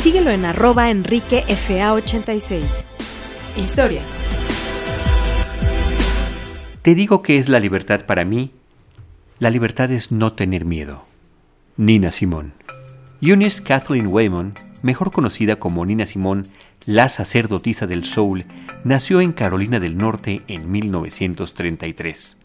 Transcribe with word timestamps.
Síguelo 0.00 0.30
en 0.30 0.44
arroba 0.44 0.92
enriquefa86. 0.92 2.60
Historia. 3.56 4.00
Te 6.82 6.94
digo 6.94 7.20
que 7.20 7.38
es 7.38 7.48
la 7.48 7.58
libertad 7.58 8.06
para 8.06 8.24
mí. 8.24 8.52
La 9.40 9.50
libertad 9.50 9.90
es 9.90 10.12
no 10.12 10.34
tener 10.34 10.64
miedo. 10.64 11.04
Nina 11.76 12.12
Simón. 12.12 12.52
Eunice 13.20 13.60
Kathleen 13.60 14.06
Waymon, 14.06 14.54
mejor 14.82 15.10
conocida 15.10 15.56
como 15.56 15.84
Nina 15.84 16.06
Simón, 16.06 16.46
la 16.86 17.08
sacerdotisa 17.08 17.88
del 17.88 18.04
soul, 18.04 18.44
nació 18.84 19.20
en 19.20 19.32
Carolina 19.32 19.80
del 19.80 19.98
Norte 19.98 20.42
en 20.46 20.70
1933. 20.70 22.36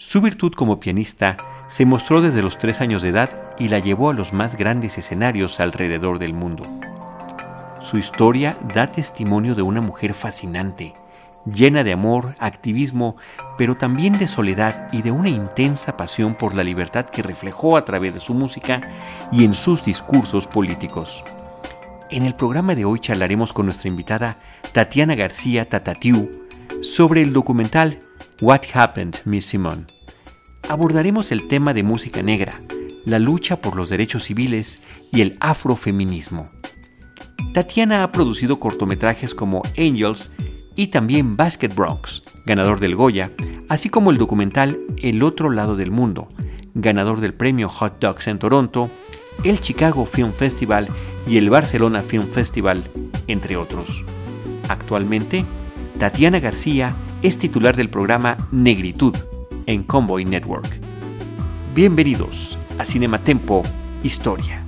Su 0.00 0.20
virtud 0.20 0.52
como 0.52 0.78
pianista 0.78 1.36
se 1.66 1.84
mostró 1.84 2.20
desde 2.20 2.40
los 2.40 2.56
tres 2.56 2.80
años 2.80 3.02
de 3.02 3.08
edad 3.08 3.30
y 3.58 3.68
la 3.68 3.80
llevó 3.80 4.10
a 4.10 4.14
los 4.14 4.32
más 4.32 4.54
grandes 4.54 4.96
escenarios 4.96 5.58
alrededor 5.58 6.20
del 6.20 6.34
mundo. 6.34 6.62
Su 7.80 7.98
historia 7.98 8.56
da 8.72 8.86
testimonio 8.86 9.56
de 9.56 9.62
una 9.62 9.80
mujer 9.80 10.14
fascinante, 10.14 10.94
llena 11.44 11.82
de 11.82 11.94
amor, 11.94 12.36
activismo, 12.38 13.16
pero 13.56 13.74
también 13.74 14.20
de 14.20 14.28
soledad 14.28 14.86
y 14.92 15.02
de 15.02 15.10
una 15.10 15.30
intensa 15.30 15.96
pasión 15.96 16.36
por 16.36 16.54
la 16.54 16.62
libertad 16.62 17.06
que 17.06 17.24
reflejó 17.24 17.76
a 17.76 17.84
través 17.84 18.14
de 18.14 18.20
su 18.20 18.34
música 18.34 18.80
y 19.32 19.42
en 19.42 19.52
sus 19.52 19.84
discursos 19.84 20.46
políticos. 20.46 21.24
En 22.08 22.22
el 22.22 22.36
programa 22.36 22.76
de 22.76 22.84
hoy 22.84 23.00
charlaremos 23.00 23.52
con 23.52 23.66
nuestra 23.66 23.88
invitada 23.88 24.36
Tatiana 24.70 25.16
García 25.16 25.68
Tatatiu 25.68 26.46
sobre 26.82 27.20
el 27.22 27.32
documental 27.32 27.98
What 28.40 28.60
Happened, 28.72 29.16
Miss 29.24 29.46
Simone. 29.46 29.86
Abordaremos 30.68 31.32
el 31.32 31.48
tema 31.48 31.74
de 31.74 31.82
música 31.82 32.22
negra, 32.22 32.60
la 33.04 33.18
lucha 33.18 33.60
por 33.60 33.74
los 33.74 33.88
derechos 33.88 34.24
civiles 34.24 34.80
y 35.10 35.22
el 35.22 35.36
afrofeminismo. 35.40 36.44
Tatiana 37.52 38.04
ha 38.04 38.12
producido 38.12 38.60
cortometrajes 38.60 39.34
como 39.34 39.62
Angels 39.76 40.30
y 40.76 40.86
también 40.86 41.36
Basket 41.36 41.74
Bronx, 41.74 42.22
ganador 42.46 42.78
del 42.78 42.94
Goya, 42.94 43.32
así 43.68 43.88
como 43.88 44.12
el 44.12 44.18
documental 44.18 44.78
El 45.02 45.24
otro 45.24 45.50
lado 45.50 45.74
del 45.74 45.90
mundo, 45.90 46.28
ganador 46.74 47.20
del 47.20 47.34
premio 47.34 47.68
Hot 47.68 47.98
Dogs 48.00 48.28
en 48.28 48.38
Toronto, 48.38 48.88
el 49.42 49.60
Chicago 49.60 50.06
Film 50.06 50.32
Festival 50.32 50.86
y 51.26 51.38
el 51.38 51.50
Barcelona 51.50 52.02
Film 52.02 52.28
Festival, 52.28 52.84
entre 53.26 53.56
otros. 53.56 54.04
Actualmente, 54.68 55.44
Tatiana 55.98 56.38
García 56.38 56.94
es 57.22 57.36
titular 57.38 57.76
del 57.76 57.88
programa 57.88 58.36
Negritud 58.52 59.14
en 59.66 59.82
Convoy 59.82 60.24
Network. 60.24 60.68
Bienvenidos 61.74 62.56
a 62.78 62.84
Cinematempo 62.84 63.64
Historia. 64.04 64.64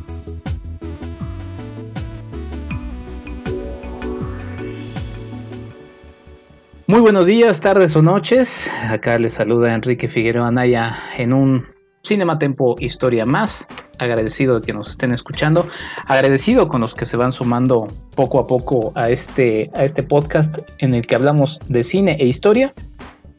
Muy 6.89 7.01
buenos 7.01 7.27
días, 7.27 7.61
tardes 7.61 7.95
o 7.95 8.03
noches. 8.03 8.69
Acá 8.89 9.17
les 9.17 9.35
saluda 9.35 9.73
Enrique 9.73 10.09
Figueroa 10.09 10.49
Anaya 10.49 10.99
en 11.17 11.33
un 11.33 11.67
Cinematempo 12.03 12.75
Historia 12.81 13.25
más. 13.25 13.69
Agradecido 14.01 14.59
de 14.59 14.67
que 14.67 14.73
nos 14.73 14.89
estén 14.89 15.13
escuchando, 15.13 15.69
agradecido 16.07 16.69
con 16.69 16.81
los 16.81 16.95
que 16.95 17.05
se 17.05 17.19
van 17.19 17.33
sumando 17.33 17.87
poco 18.17 18.39
a 18.39 18.47
poco 18.47 18.93
a 18.95 19.11
este, 19.11 19.71
a 19.75 19.85
este 19.85 20.03
podcast 20.03 20.57
en 20.79 20.95
el 20.95 21.07
que 21.07 21.15
hablamos 21.15 21.59
de 21.69 21.85
cine 21.85 22.17
e 22.19 22.27
historia, 22.27 22.73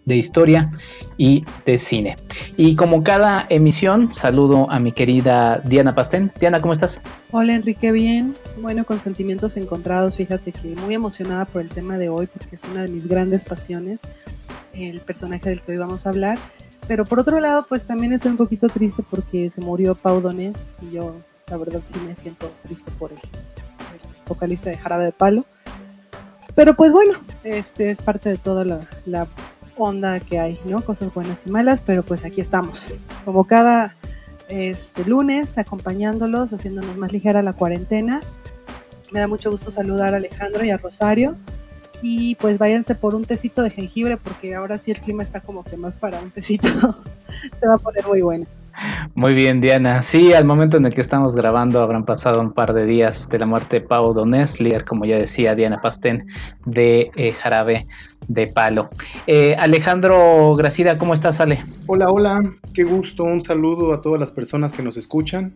de 0.06 0.16
historia 0.18 0.72
y 1.18 1.44
de 1.66 1.80
cine. 1.80 2.16
Y 2.58 2.76
como 2.76 3.04
cada 3.04 3.48
emisión, 3.50 4.14
saludo 4.14 4.70
a 4.70 4.80
mi 4.80 4.92
querida 4.92 5.64
Diana 5.66 5.96
Pastén. 5.96 6.32
Diana, 6.40 6.60
¿cómo 6.60 6.74
estás? 6.74 7.02
Hola 7.32 7.56
Enrique, 7.56 7.92
bien. 7.92 8.36
Bueno, 8.62 8.86
con 8.86 9.00
sentimientos 9.00 9.58
encontrados, 9.58 10.18
fíjate 10.18 10.52
que 10.52 10.76
muy 10.76 10.94
emocionada 10.94 11.46
por 11.46 11.64
el 11.64 11.70
tema 11.70 11.98
de 11.98 12.10
hoy 12.10 12.28
porque 12.28 12.56
es 12.56 12.64
una 12.66 12.84
de 12.84 12.90
mis 12.90 13.08
grandes 13.08 13.46
pasiones, 13.46 14.02
el 14.74 15.00
personaje 15.00 15.50
del 15.50 15.62
que 15.62 15.72
hoy 15.72 15.78
vamos 15.80 16.06
a 16.06 16.10
hablar. 16.10 16.38
Pero 16.92 17.06
por 17.06 17.22
otro 17.22 17.40
lado, 17.40 17.66
pues 17.70 17.86
también 17.86 18.12
estoy 18.12 18.32
un 18.32 18.38
poquito 18.38 18.68
triste 18.68 19.02
porque 19.02 19.50
se 19.50 19.62
murió 19.62 19.96
Pau 19.96 20.20
Donés 20.20 20.78
y 20.82 20.96
yo 20.96 21.16
la 21.48 21.56
verdad 21.56 21.80
sí 21.88 21.98
me 22.06 22.18
siento 22.18 22.52
triste 22.62 22.92
por 22.92 23.14
el 23.14 23.20
vocalista 24.28 24.70
de 24.70 24.78
Jarabe 24.78 25.06
de 25.06 25.14
Palo. 25.14 25.46
Pero 26.54 26.76
pues 26.76 26.92
bueno, 26.92 27.14
este 27.46 27.92
es 27.92 28.00
parte 28.00 28.28
de 28.28 28.38
toda 28.38 28.66
la, 28.66 28.82
la 29.06 29.26
onda 29.78 30.20
que 30.20 30.38
hay, 30.38 30.60
¿no? 30.66 30.84
Cosas 30.84 31.14
buenas 31.14 31.48
y 31.48 31.50
malas, 31.50 31.80
pero 31.80 32.04
pues 32.04 32.26
aquí 32.26 32.42
estamos. 32.42 32.94
Como 33.24 33.46
cada 33.46 33.96
este 34.50 35.06
lunes, 35.06 35.58
acompañándolos, 35.58 36.52
haciéndonos 36.52 36.98
más 36.98 37.14
ligera 37.14 37.42
la 37.42 37.54
cuarentena. 37.54 38.20
Me 39.12 39.22
da 39.22 39.30
mucho 39.30 39.50
gusto 39.50 39.72
saludar 39.72 40.14
a 40.14 40.18
Alejandro 40.18 40.66
y 40.66 40.72
a 40.72 40.78
Rosario. 40.78 41.38
Y 42.02 42.36
pues 42.36 42.58
váyanse 42.58 42.96
por 42.96 43.16
un 43.16 43.26
tecito 43.26 43.62
de 43.62 43.70
jengibre 43.70 44.18
porque 44.18 44.56
ahora 44.56 44.78
sí 44.78 44.92
el 44.92 45.00
clima 45.00 45.24
está 45.24 45.42
como 45.42 45.64
que 45.64 45.78
más 45.78 45.98
para 45.98 46.20
un 46.20 46.32
tecito. 46.32 46.68
Se 47.60 47.68
va 47.68 47.76
a 47.76 47.78
poner 47.78 48.06
muy 48.06 48.22
bueno. 48.22 48.46
Muy 49.16 49.34
bien, 49.34 49.62
Diana. 49.62 50.02
Sí, 50.02 50.34
al 50.34 50.46
momento 50.46 50.78
en 50.78 50.86
el 50.86 50.94
que 50.94 51.02
estamos 51.02 51.36
grabando 51.36 51.82
habrán 51.82 52.06
pasado 52.06 52.42
un 52.42 52.54
par 52.54 52.74
de 52.74 52.86
días 52.86 53.28
de 53.30 53.40
la 53.40 53.46
muerte 53.46 53.80
de 53.80 53.88
Pau 53.88 54.14
Donés, 54.14 54.60
líder, 54.60 54.86
como 54.86 55.06
ya 55.06 55.18
decía 55.18 55.56
Diana 55.56 55.82
Pastén, 55.82 56.28
de 56.66 57.12
eh, 57.16 57.34
Jarabe 57.34 57.88
de 58.28 58.48
Palo. 58.48 58.90
Eh, 59.28 59.56
Alejandro 59.60 60.56
Gracida, 60.56 60.98
¿cómo 60.98 61.14
estás, 61.14 61.40
Ale? 61.40 61.66
Hola, 61.88 62.10
hola, 62.10 62.40
qué 62.74 62.84
gusto, 62.84 63.24
un 63.24 63.42
saludo 63.42 63.94
a 63.94 64.02
todas 64.02 64.20
las 64.20 64.32
personas 64.32 64.74
que 64.74 64.84
nos 64.84 64.98
escuchan. 64.98 65.56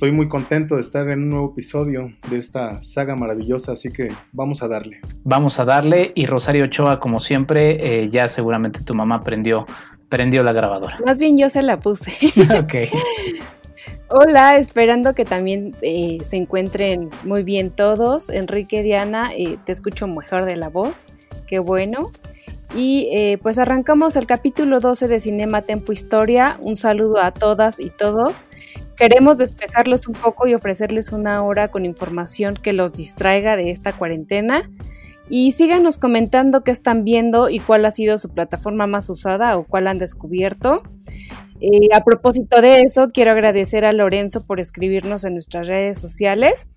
Estoy 0.00 0.12
muy 0.12 0.28
contento 0.28 0.76
de 0.76 0.80
estar 0.80 1.06
en 1.10 1.24
un 1.24 1.28
nuevo 1.28 1.50
episodio 1.52 2.10
de 2.30 2.38
esta 2.38 2.80
saga 2.80 3.16
maravillosa, 3.16 3.72
así 3.72 3.92
que 3.92 4.10
vamos 4.32 4.62
a 4.62 4.68
darle. 4.68 4.98
Vamos 5.24 5.60
a 5.60 5.66
darle 5.66 6.12
y 6.14 6.24
Rosario 6.24 6.64
Ochoa, 6.64 6.98
como 6.98 7.20
siempre, 7.20 7.76
eh, 8.04 8.08
ya 8.08 8.26
seguramente 8.28 8.80
tu 8.82 8.94
mamá 8.94 9.22
prendió 9.22 9.66
prendió 10.08 10.42
la 10.42 10.54
grabadora. 10.54 10.98
Más 11.04 11.18
bien 11.18 11.36
yo 11.36 11.50
se 11.50 11.60
la 11.60 11.80
puse. 11.80 12.12
ok. 12.58 12.90
Hola, 14.08 14.56
esperando 14.56 15.14
que 15.14 15.26
también 15.26 15.76
eh, 15.82 16.16
se 16.22 16.38
encuentren 16.38 17.10
muy 17.24 17.42
bien 17.42 17.70
todos. 17.70 18.30
Enrique, 18.30 18.82
Diana, 18.82 19.34
eh, 19.36 19.58
te 19.66 19.72
escucho 19.72 20.06
mejor 20.06 20.46
de 20.46 20.56
la 20.56 20.70
voz. 20.70 21.04
Qué 21.46 21.58
bueno. 21.58 22.10
Y 22.74 23.08
eh, 23.12 23.38
pues 23.42 23.58
arrancamos 23.58 24.16
el 24.16 24.26
capítulo 24.26 24.80
12 24.80 25.08
de 25.08 25.20
Cinema 25.20 25.60
Tempo 25.60 25.92
Historia. 25.92 26.56
Un 26.62 26.76
saludo 26.76 27.20
a 27.22 27.32
todas 27.32 27.80
y 27.80 27.90
todos. 27.90 28.44
Queremos 29.00 29.38
despejarlos 29.38 30.08
un 30.08 30.14
poco 30.14 30.46
y 30.46 30.52
ofrecerles 30.52 31.10
una 31.10 31.42
hora 31.42 31.68
con 31.68 31.86
información 31.86 32.52
que 32.52 32.74
los 32.74 32.92
distraiga 32.92 33.56
de 33.56 33.70
esta 33.70 33.94
cuarentena 33.94 34.70
y 35.30 35.52
síganos 35.52 35.96
comentando 35.96 36.64
qué 36.64 36.70
están 36.70 37.02
viendo 37.02 37.48
y 37.48 37.60
cuál 37.60 37.86
ha 37.86 37.92
sido 37.92 38.18
su 38.18 38.28
plataforma 38.28 38.86
más 38.86 39.08
usada 39.08 39.56
o 39.56 39.64
cuál 39.64 39.86
han 39.86 39.96
descubierto. 39.96 40.82
Eh, 41.62 41.88
a 41.94 42.04
propósito 42.04 42.60
de 42.60 42.82
eso, 42.82 43.08
quiero 43.10 43.30
agradecer 43.30 43.86
a 43.86 43.94
Lorenzo 43.94 44.44
por 44.44 44.60
escribirnos 44.60 45.24
en 45.24 45.32
nuestras 45.32 45.66
redes 45.66 45.98
sociales. 45.98 46.68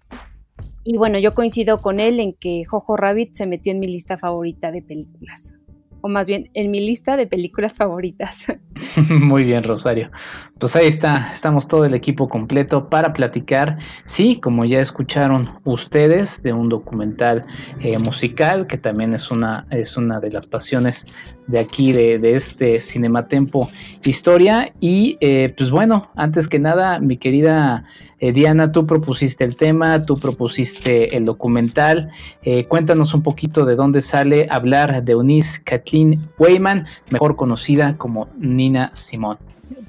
Y 0.85 0.95
bueno, 0.95 1.19
yo 1.19 1.33
coincido 1.33 1.81
con 1.81 1.99
él 1.99 2.21
en 2.21 2.35
que 2.35 2.63
Jojo 2.63 2.95
Rabbit 2.95 3.35
se 3.35 3.47
metió 3.47 3.73
en 3.73 3.81
mi 3.81 3.87
lista 3.87 4.17
favorita 4.17 4.71
de 4.71 4.81
películas. 4.81 5.55
O 6.03 6.09
más 6.09 6.27
bien 6.27 6.50
en 6.53 6.69
mi 6.69 6.81
lista 6.81 7.15
de 7.15 7.27
películas 7.27 7.77
favoritas. 7.77 8.45
Muy 9.09 9.45
bien, 9.45 9.63
Rosario. 9.63 10.11
Pues 10.59 10.75
ahí 10.75 10.88
está, 10.88 11.29
estamos 11.31 11.67
todo 11.67 11.85
el 11.85 11.94
equipo 11.94 12.29
completo 12.29 12.89
para 12.89 13.13
platicar, 13.13 13.77
sí, 14.05 14.39
como 14.41 14.65
ya 14.65 14.79
escucharon 14.81 15.50
ustedes, 15.63 16.44
de 16.44 16.53
un 16.53 16.69
documental 16.69 17.45
eh, 17.79 17.97
musical 17.97 18.67
que 18.67 18.77
también 18.77 19.13
es 19.13 19.31
una, 19.31 19.65
es 19.71 19.97
una 19.97 20.19
de 20.19 20.31
las 20.31 20.45
pasiones 20.45 21.05
de 21.48 21.60
aquí, 21.60 21.92
de, 21.92 22.19
de 22.19 22.36
este 22.36 22.81
Cinematempo 22.81 23.69
Historia. 24.04 24.74
Y 24.80 25.18
eh, 25.22 25.54
pues 25.57 25.72
bueno, 25.72 26.10
antes 26.16 26.48
que 26.48 26.60
nada, 26.60 27.00
mi 27.00 27.18
querida 27.18 27.86
eh, 28.19 28.31
Diana, 28.31 28.72
tú 28.72 28.88
propusiste 28.88 29.44
el 29.44 29.56
tema, 29.56 30.06
tú 30.06 30.18
propusiste 30.18 31.16
el 31.16 31.25
documental. 31.25 32.12
Eh, 32.44 32.66
cuéntanos 32.66 33.13
un 33.13 33.24
poquito 33.24 33.66
de 33.66 33.75
dónde 33.75 34.01
sale 34.01 34.48
hablar 34.50 35.04
de 35.04 35.12
Eunice 35.12 35.62
Kathleen 35.63 36.30
Weyman, 36.38 36.86
mejor 37.10 37.36
conocida 37.36 37.98
como 37.98 38.30
Nina 38.38 38.92
Simón. 38.94 39.38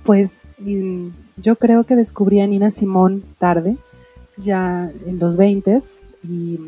Pues 0.03 0.49
yo 1.37 1.57
creo 1.57 1.85
que 1.85 1.97
descubrí 1.97 2.41
a 2.41 2.47
Nina 2.47 2.71
Simón 2.71 3.25
tarde, 3.39 3.77
ya 4.37 4.91
en 5.07 5.19
los 5.19 5.37
20 5.37 5.81
y 6.25 6.59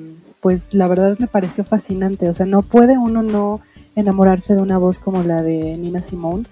pues 0.41 0.73
la 0.75 0.87
verdad 0.87 1.19
me 1.19 1.27
pareció 1.27 1.65
fascinante. 1.65 2.29
O 2.29 2.35
sea, 2.35 2.47
no 2.47 2.63
puede 2.63 2.99
uno 2.99 3.23
no 3.23 3.61
enamorarse 3.97 4.55
de 4.55 4.63
una 4.63 4.79
voz 4.79 5.01
como 5.01 5.25
la 5.25 5.43
de 5.43 5.77
Nina 5.77 6.03
Simón, 6.03 6.47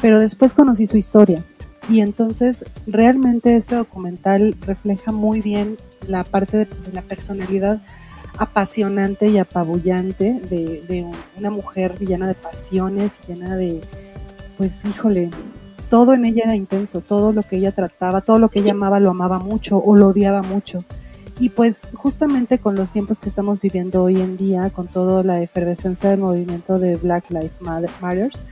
pero 0.00 0.20
después 0.20 0.54
conocí 0.54 0.86
su 0.86 0.96
historia 0.96 1.44
y 1.88 2.00
entonces 2.00 2.64
realmente 2.86 3.56
este 3.56 3.74
documental 3.74 4.56
refleja 4.60 5.12
muy 5.12 5.40
bien 5.40 5.76
la 6.06 6.24
parte 6.24 6.58
de, 6.58 6.68
la 6.92 7.02
personalidad 7.02 7.82
apasionante 8.38 9.28
y 9.28 9.38
apabullante 9.38 10.40
de, 10.48 11.06
una 11.36 11.50
mujer 11.50 11.98
llena 11.98 12.26
de 12.26 12.34
pasiones, 12.34 13.20
llena 13.26 13.56
de, 13.56 13.80
pues 14.56 14.84
híjole, 14.84 15.30
todo 15.90 16.14
en 16.14 16.24
ella 16.24 16.44
era 16.44 16.56
intenso, 16.56 17.00
todo 17.00 17.32
lo 17.32 17.42
que 17.42 17.56
ella 17.56 17.72
trataba, 17.72 18.22
todo 18.22 18.38
lo 18.38 18.48
que 18.48 18.60
ella 18.60 18.72
amaba 18.72 19.00
lo 19.00 19.10
amaba 19.10 19.38
mucho 19.38 19.78
o 19.78 19.96
lo 19.96 20.08
odiaba 20.08 20.42
mucho. 20.42 20.84
Y 21.42 21.48
pues 21.48 21.88
justamente 21.92 22.58
con 22.58 22.76
los 22.76 22.92
tiempos 22.92 23.20
que 23.20 23.28
estamos 23.28 23.60
viviendo 23.60 24.04
hoy 24.04 24.20
en 24.20 24.36
día, 24.36 24.70
con 24.70 24.86
toda 24.86 25.24
la 25.24 25.42
efervescencia 25.42 26.08
del 26.08 26.20
movimiento 26.20 26.78
de 26.78 26.94
Black 26.94 27.30
Lives 27.30 27.60
Matters, 27.60 28.44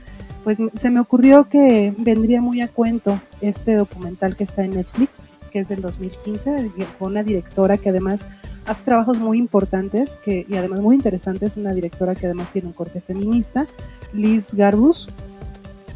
pues 0.43 0.57
se 0.75 0.89
me 0.89 0.99
ocurrió 0.99 1.47
que 1.47 1.93
vendría 1.97 2.41
muy 2.41 2.59
a 2.59 2.67
cuento 2.67 3.21
este 3.39 3.75
documental 3.75 4.35
que 4.35 4.43
está 4.43 4.65
en 4.65 4.71
Netflix, 4.71 5.29
que 5.51 5.59
es 5.59 5.69
del 5.69 5.79
2015, 5.79 6.69
con 6.99 7.11
una 7.13 7.23
directora 7.23 7.77
que 7.77 7.91
además 7.91 8.27
hace 8.65 8.83
trabajos 8.83 9.17
muy 9.17 9.37
importantes 9.37 10.19
que, 10.19 10.45
y 10.49 10.57
además 10.57 10.81
muy 10.81 10.97
interesantes, 10.97 11.55
una 11.55 11.73
directora 11.73 12.13
que 12.13 12.25
además 12.25 12.51
tiene 12.51 12.67
un 12.67 12.73
corte 12.73 12.99
feminista, 12.99 13.67
Liz 14.11 14.53
Garbus. 14.53 15.09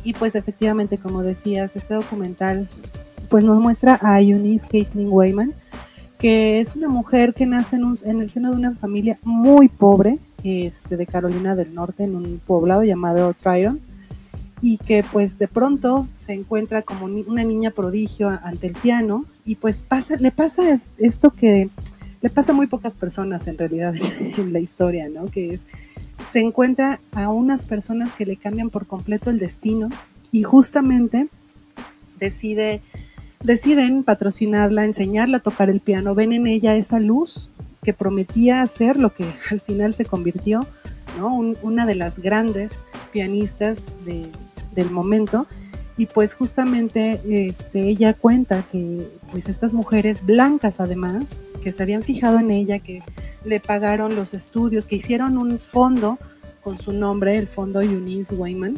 Y 0.05 0.13
pues 0.13 0.35
efectivamente, 0.35 0.97
como 0.97 1.23
decías, 1.23 1.75
este 1.75 1.93
documental 1.93 2.69
pues 3.27 3.43
nos 3.43 3.59
muestra 3.59 3.99
a 4.01 4.21
Eunice 4.21 4.65
Caitlin 4.69 5.09
Wayman, 5.11 5.53
que 6.17 6.59
es 6.59 6.75
una 6.75 6.87
mujer 6.87 7.33
que 7.33 7.45
nace 7.45 7.77
en, 7.77 8.21
el 8.21 8.29
seno 8.29 8.51
de 8.51 8.57
una 8.57 8.73
familia 8.73 9.19
muy 9.23 9.67
pobre, 9.67 10.19
este, 10.43 10.97
de 10.97 11.05
Carolina 11.05 11.55
del 11.55 11.73
Norte, 11.73 12.03
en 12.03 12.15
un 12.15 12.41
poblado 12.45 12.83
llamado 12.83 13.33
Tryron 13.33 13.79
y 14.61 14.77
que 14.77 15.03
pues 15.03 15.37
de 15.37 15.47
pronto 15.47 16.07
se 16.13 16.33
encuentra 16.33 16.81
como 16.81 17.05
una 17.05 17.43
niña 17.43 17.71
prodigio 17.71 18.29
ante 18.29 18.67
el 18.67 18.73
piano 18.73 19.25
y 19.45 19.55
pues 19.55 19.83
pasa, 19.87 20.15
le 20.15 20.31
pasa 20.31 20.79
esto 20.97 21.31
que 21.31 21.69
le 22.21 22.29
pasa 22.31 22.53
a 22.53 22.55
muy 22.55 22.65
pocas 22.65 22.95
personas 22.95 23.45
en 23.47 23.57
realidad 23.57 23.93
en 24.37 24.53
la 24.53 24.59
historia, 24.59 25.09
¿no? 25.09 25.27
Que 25.27 25.53
es, 25.53 25.67
se 26.27 26.39
encuentra 26.39 26.99
a 27.11 27.29
unas 27.29 27.65
personas 27.65 28.13
que 28.13 28.25
le 28.25 28.37
cambian 28.37 28.71
por 28.71 28.87
completo 28.87 29.29
el 29.29 29.37
destino 29.37 29.89
y 30.31 30.43
justamente 30.43 31.27
decide, 32.19 32.81
deciden 33.45 34.03
patrocinarla, 34.03 34.85
enseñarla 34.85 35.37
a 35.37 35.41
tocar 35.41 35.69
el 35.69 35.79
piano, 35.79 36.15
ven 36.15 36.33
en 36.33 36.47
ella 36.47 36.75
esa 36.75 36.99
luz 36.99 37.49
que 37.83 37.93
prometía 37.93 38.61
hacer 38.61 38.99
lo 38.99 39.13
que 39.13 39.25
al 39.51 39.59
final 39.59 39.93
se 39.93 40.05
convirtió, 40.05 40.67
¿no? 41.19 41.35
una 41.61 41.85
de 41.85 41.95
las 41.95 42.19
grandes 42.19 42.83
pianistas 43.11 43.85
de, 44.05 44.29
del 44.73 44.89
momento 44.89 45.47
y 45.97 46.07
pues 46.07 46.35
justamente 46.35 47.21
este, 47.23 47.87
ella 47.87 48.13
cuenta 48.13 48.63
que 48.69 49.09
pues 49.31 49.47
estas 49.47 49.73
mujeres 49.73 50.25
blancas 50.25 50.79
además, 50.79 51.45
que 51.63 51.71
se 51.71 51.83
habían 51.83 52.03
fijado 52.03 52.39
en 52.39 52.51
ella, 52.51 52.79
que 52.79 53.01
le 53.45 53.59
pagaron 53.59 54.15
los 54.15 54.33
estudios, 54.33 54.87
que 54.87 54.97
hicieron 54.97 55.37
un 55.37 55.57
fondo 55.57 56.19
con 56.61 56.79
su 56.79 56.91
nombre, 56.91 57.37
el 57.37 57.47
fondo 57.47 57.81
Eunice 57.81 58.35
Wayman, 58.35 58.77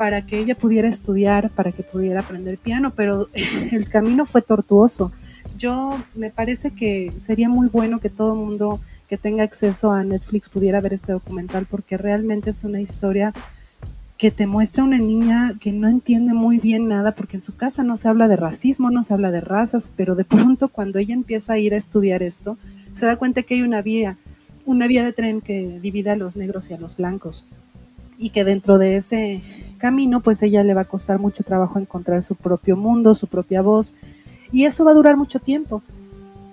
para 0.00 0.24
que 0.24 0.38
ella 0.38 0.54
pudiera 0.54 0.88
estudiar, 0.88 1.50
para 1.50 1.72
que 1.72 1.82
pudiera 1.82 2.20
aprender 2.20 2.56
piano, 2.56 2.94
pero 2.96 3.28
el 3.70 3.86
camino 3.86 4.24
fue 4.24 4.40
tortuoso. 4.40 5.12
Yo 5.58 6.02
me 6.14 6.30
parece 6.30 6.70
que 6.70 7.12
sería 7.22 7.50
muy 7.50 7.68
bueno 7.68 8.00
que 8.00 8.08
todo 8.08 8.34
mundo 8.34 8.80
que 9.10 9.18
tenga 9.18 9.44
acceso 9.44 9.92
a 9.92 10.02
Netflix 10.02 10.48
pudiera 10.48 10.80
ver 10.80 10.94
este 10.94 11.12
documental 11.12 11.66
porque 11.66 11.98
realmente 11.98 12.48
es 12.48 12.64
una 12.64 12.80
historia 12.80 13.34
que 14.16 14.30
te 14.30 14.46
muestra 14.46 14.84
una 14.84 14.96
niña 14.96 15.52
que 15.60 15.70
no 15.70 15.86
entiende 15.86 16.32
muy 16.32 16.56
bien 16.56 16.88
nada, 16.88 17.12
porque 17.12 17.36
en 17.36 17.42
su 17.42 17.54
casa 17.54 17.82
no 17.82 17.98
se 17.98 18.08
habla 18.08 18.26
de 18.26 18.36
racismo, 18.36 18.90
no 18.90 19.02
se 19.02 19.12
habla 19.12 19.30
de 19.30 19.42
razas, 19.42 19.92
pero 19.96 20.14
de 20.14 20.24
pronto 20.24 20.68
cuando 20.68 20.98
ella 20.98 21.12
empieza 21.12 21.52
a 21.52 21.58
ir 21.58 21.74
a 21.74 21.76
estudiar 21.76 22.22
esto, 22.22 22.56
se 22.94 23.04
da 23.04 23.16
cuenta 23.16 23.42
que 23.42 23.56
hay 23.56 23.60
una 23.60 23.82
vía, 23.82 24.16
una 24.64 24.86
vía 24.86 25.04
de 25.04 25.12
tren 25.12 25.42
que 25.42 25.78
divide 25.78 26.08
a 26.08 26.16
los 26.16 26.36
negros 26.36 26.70
y 26.70 26.72
a 26.72 26.78
los 26.78 26.96
blancos. 26.96 27.44
Y 28.18 28.30
que 28.30 28.44
dentro 28.44 28.76
de 28.76 28.96
ese 28.96 29.40
camino, 29.80 30.20
pues 30.20 30.42
ella 30.42 30.62
le 30.62 30.74
va 30.74 30.82
a 30.82 30.88
costar 30.88 31.18
mucho 31.18 31.42
trabajo 31.42 31.78
encontrar 31.78 32.22
su 32.22 32.36
propio 32.36 32.76
mundo, 32.76 33.16
su 33.16 33.26
propia 33.26 33.62
voz, 33.62 33.94
y 34.52 34.66
eso 34.66 34.84
va 34.84 34.92
a 34.92 34.94
durar 34.94 35.16
mucho 35.16 35.40
tiempo. 35.40 35.82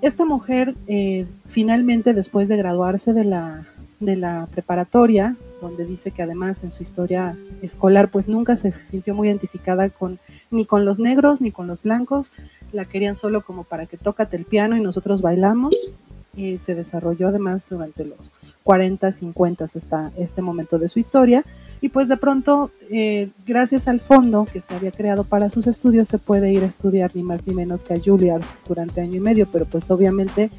Esta 0.02 0.26
mujer, 0.26 0.76
eh, 0.88 1.28
finalmente, 1.46 2.14
después 2.14 2.48
de 2.48 2.58
graduarse 2.58 3.14
de 3.14 3.24
la, 3.24 3.66
de 4.00 4.16
la 4.16 4.48
preparatoria, 4.52 5.36
donde 5.62 5.86
dice 5.86 6.12
que 6.12 6.24
además 6.24 6.64
en 6.64 6.72
su 6.72 6.84
historia 6.84 7.36
escolar 7.62 8.12
pues 8.12 8.28
nunca 8.28 8.56
se 8.56 8.72
sintió 8.72 9.16
muy 9.16 9.28
identificada 9.28 9.90
con 9.90 10.20
ni 10.52 10.66
con 10.66 10.86
los 10.86 11.00
negros 11.00 11.42
ni 11.42 11.52
con 11.52 11.66
los 11.68 11.82
blancos, 11.82 12.32
la 12.72 12.86
querían 12.86 13.16
solo 13.16 13.42
como 13.42 13.64
para 13.64 13.88
que 13.88 13.98
tócate 13.98 14.38
el 14.38 14.46
piano 14.46 14.78
y 14.78 14.82
nosotros 14.82 15.22
bailamos 15.22 15.90
y 16.38 16.58
se 16.60 16.76
desarrolló 16.76 17.28
además 17.28 17.68
durante 17.70 18.06
los 18.06 18.32
40, 18.64 19.12
50 19.12 19.66
hasta 19.66 20.12
este 20.18 20.42
momento 20.42 20.80
de 20.80 20.88
su 20.88 21.00
historia 21.00 21.44
y 21.82 21.90
pues 21.90 22.08
de 22.08 22.16
pronto 22.16 22.72
eh, 22.90 23.32
gracias 23.46 23.88
al 23.88 24.00
fondo 24.00 24.46
que 24.46 24.62
se 24.62 24.76
había 24.76 24.92
creado 24.92 25.24
para 25.24 25.50
sus 25.50 25.68
estudios 25.68 26.08
se 26.08 26.20
puede 26.20 26.52
ir 26.52 26.64
a 26.64 26.68
estudiar 26.68 27.12
ni 27.16 27.24
más 27.24 27.46
ni 27.48 27.54
menos 27.54 27.84
que 27.84 27.96
a 27.96 28.00
Juilliard 28.00 28.44
durante 28.68 29.02
año 29.02 29.16
y 29.16 29.20
medio, 29.20 29.48
pero 29.52 29.66
pues 29.66 29.90
obviamente 29.92 30.52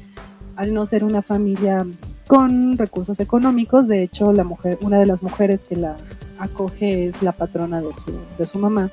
al 0.59 0.73
no 0.73 0.85
ser 0.85 1.05
una 1.05 1.21
familia 1.21 1.85
con 2.27 2.77
recursos 2.77 3.19
económicos. 3.21 3.87
De 3.87 4.03
hecho, 4.03 4.33
la 4.33 4.43
mujer, 4.43 4.77
una 4.81 4.99
de 4.99 5.05
las 5.05 5.23
mujeres 5.23 5.63
que 5.63 5.77
la 5.77 5.95
acoge 6.37 7.07
es 7.07 7.23
la 7.23 7.31
patrona 7.31 7.81
de 7.81 7.95
su, 7.95 8.11
de 8.37 8.45
su 8.45 8.59
mamá. 8.59 8.91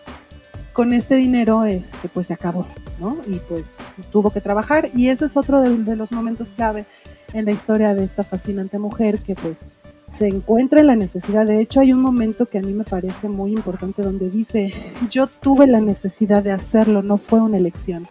Con 0.76 0.92
este 0.92 1.16
dinero, 1.16 1.64
este, 1.64 2.11
pues 2.11 2.26
se 2.26 2.35
acabó, 2.35 2.66
¿no? 3.00 3.16
Y 3.26 3.38
pues 3.38 3.78
tuvo 4.12 4.30
que 4.30 4.42
trabajar. 4.42 4.90
Y 4.95 5.09
ese 5.09 5.25
es 5.25 5.38
otro 5.38 5.62
de, 5.62 5.97
los 5.97 6.12
momentos 6.12 6.52
clave 6.52 6.85
en 7.33 7.47
la 7.47 7.52
historia 7.52 7.95
de 7.95 8.04
esta 8.04 8.25
fascinante 8.25 8.78
mujer 8.78 9.21
que 9.21 9.35
pues 9.35 9.68
se 10.11 10.28
encuentra 10.28 10.80
en 10.80 10.88
la 10.88 10.95
necesidad. 10.95 11.47
De 11.47 11.62
hecho, 11.62 11.80
hay 11.80 11.95
un 11.95 12.02
momento 12.02 12.45
que 12.45 12.59
a 12.59 12.61
mí 12.61 12.75
me 12.75 12.85
parece 12.85 13.30
muy 13.30 13.52
importante 13.52 14.02
donde 14.02 14.28
dice, 14.28 14.75
yo 15.09 15.28
tuve 15.28 15.66
la 15.66 15.80
necesidad 15.80 16.42
de 16.42 16.52
hacerlo, 16.52 17.02
no 17.02 17.16
fue 17.16 17.40
una 17.40 17.56
elección. 17.56 18.06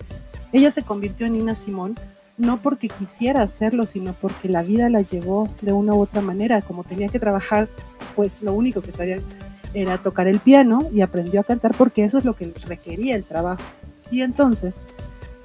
Ella 0.52 0.72
se 0.72 0.82
convirtió 0.82 1.28
en 1.28 1.34
Nina 1.34 1.54
Simón 1.54 1.94
no 2.38 2.62
porque 2.62 2.90
quisiera 2.90 3.44
hacerlo, 3.44 3.86
sino 3.86 4.14
porque 4.14 4.50
la 4.50 4.64
vida 4.64 4.90
la 4.90 5.02
llevó 5.02 5.50
de 5.62 5.72
una 5.72 5.94
u 5.94 6.02
otra 6.02 6.22
manera. 6.22 6.62
Como 6.62 6.84
tenía 6.84 7.10
que 7.10 7.20
trabajar, 7.20 7.70
pues 8.16 8.42
lo 8.42 8.54
único 8.54 8.82
que 8.82 8.92
sabía 8.92 9.20
era 9.76 9.98
tocar 9.98 10.28
el 10.28 10.40
piano 10.40 10.88
y 10.94 11.02
aprendió 11.02 11.42
a 11.42 11.44
cantar 11.44 11.76
porque 11.78 12.04
eso 12.04 12.18
es 12.18 12.26
lo 12.26 12.36
que 12.36 12.52
requería 12.66 13.16
el 13.16 13.26
trabajo. 13.26 13.62
Y 14.10 14.22
entonces, 14.22 14.76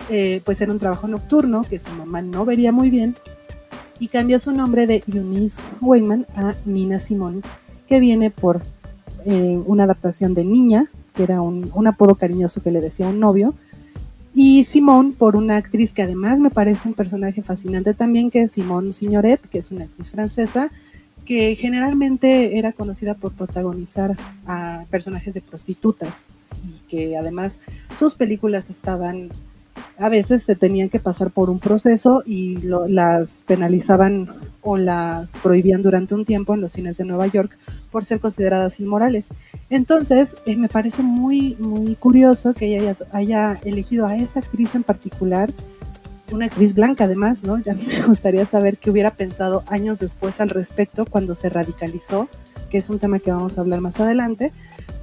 eh, 0.08 0.40
pues 0.44 0.60
era 0.60 0.72
un 0.72 0.78
trabajo 0.78 1.08
nocturno 1.08 1.64
que 1.68 1.78
su 1.78 1.90
mamá 1.90 2.22
no 2.22 2.44
vería 2.44 2.72
muy 2.72 2.90
bien 2.90 3.16
y 3.98 4.08
cambia 4.08 4.38
su 4.38 4.52
nombre 4.52 4.86
de 4.86 5.02
Eunice 5.12 5.64
Wayman 5.80 6.26
a 6.34 6.54
Nina 6.64 6.98
Simone, 6.98 7.42
que 7.86 8.00
viene 8.00 8.30
por 8.30 8.62
eh, 9.26 9.60
una 9.66 9.84
adaptación 9.84 10.32
de 10.32 10.44
Niña, 10.44 10.86
que 11.14 11.24
era 11.24 11.42
un, 11.42 11.70
un 11.74 11.86
apodo 11.86 12.14
cariñoso 12.14 12.62
que 12.62 12.70
le 12.70 12.80
decía 12.80 13.08
un 13.08 13.20
novio, 13.20 13.54
y 14.32 14.64
Simone 14.64 15.12
por 15.12 15.36
una 15.36 15.56
actriz 15.56 15.92
que 15.92 16.02
además 16.02 16.38
me 16.38 16.50
parece 16.50 16.88
un 16.88 16.94
personaje 16.94 17.42
fascinante 17.42 17.94
también, 17.94 18.30
que 18.30 18.42
es 18.42 18.52
Simone 18.52 18.92
Signoret, 18.92 19.40
que 19.40 19.58
es 19.58 19.70
una 19.70 19.84
actriz 19.84 20.10
francesa, 20.10 20.70
que 21.30 21.54
generalmente 21.54 22.58
era 22.58 22.72
conocida 22.72 23.14
por 23.14 23.30
protagonizar 23.30 24.16
a 24.48 24.84
personajes 24.90 25.32
de 25.32 25.40
prostitutas 25.40 26.26
y 26.68 26.88
que 26.88 27.16
además 27.16 27.60
sus 27.96 28.16
películas 28.16 28.68
estaban 28.68 29.30
a 29.96 30.08
veces 30.08 30.42
se 30.42 30.56
tenían 30.56 30.88
que 30.88 30.98
pasar 30.98 31.30
por 31.30 31.48
un 31.48 31.60
proceso 31.60 32.24
y 32.26 32.58
las 32.88 33.44
penalizaban 33.46 34.28
o 34.60 34.76
las 34.76 35.36
prohibían 35.36 35.82
durante 35.82 36.16
un 36.16 36.24
tiempo 36.24 36.52
en 36.54 36.62
los 36.62 36.72
cines 36.72 36.96
de 36.96 37.04
Nueva 37.04 37.28
York 37.28 37.56
por 37.92 38.04
ser 38.04 38.18
consideradas 38.18 38.80
inmorales. 38.80 39.28
Entonces, 39.68 40.36
eh, 40.46 40.56
me 40.56 40.68
parece 40.68 41.02
muy, 41.02 41.54
muy 41.60 41.94
curioso 41.94 42.54
que 42.54 42.76
ella 42.76 42.96
haya, 43.12 43.60
elegido 43.64 44.06
a 44.06 44.16
esa 44.16 44.40
actriz 44.40 44.74
en 44.74 44.82
particular, 44.82 45.52
una 46.32 46.46
actriz 46.46 46.74
blanca 46.74 47.04
además, 47.04 47.42
¿no? 47.42 47.58
Ya 47.58 47.74
me 47.74 48.02
gustaría 48.06 48.46
saber 48.46 48.78
qué 48.78 48.90
hubiera 48.90 49.10
pensado 49.10 49.64
años 49.66 49.98
después 49.98 50.40
al 50.40 50.50
respecto 50.50 51.06
cuando 51.06 51.34
se 51.34 51.48
radicalizó, 51.48 52.28
que 52.70 52.78
es 52.78 52.90
un 52.90 52.98
tema 52.98 53.18
que 53.18 53.32
vamos 53.32 53.58
a 53.58 53.60
hablar 53.60 53.80
más 53.80 54.00
adelante, 54.00 54.52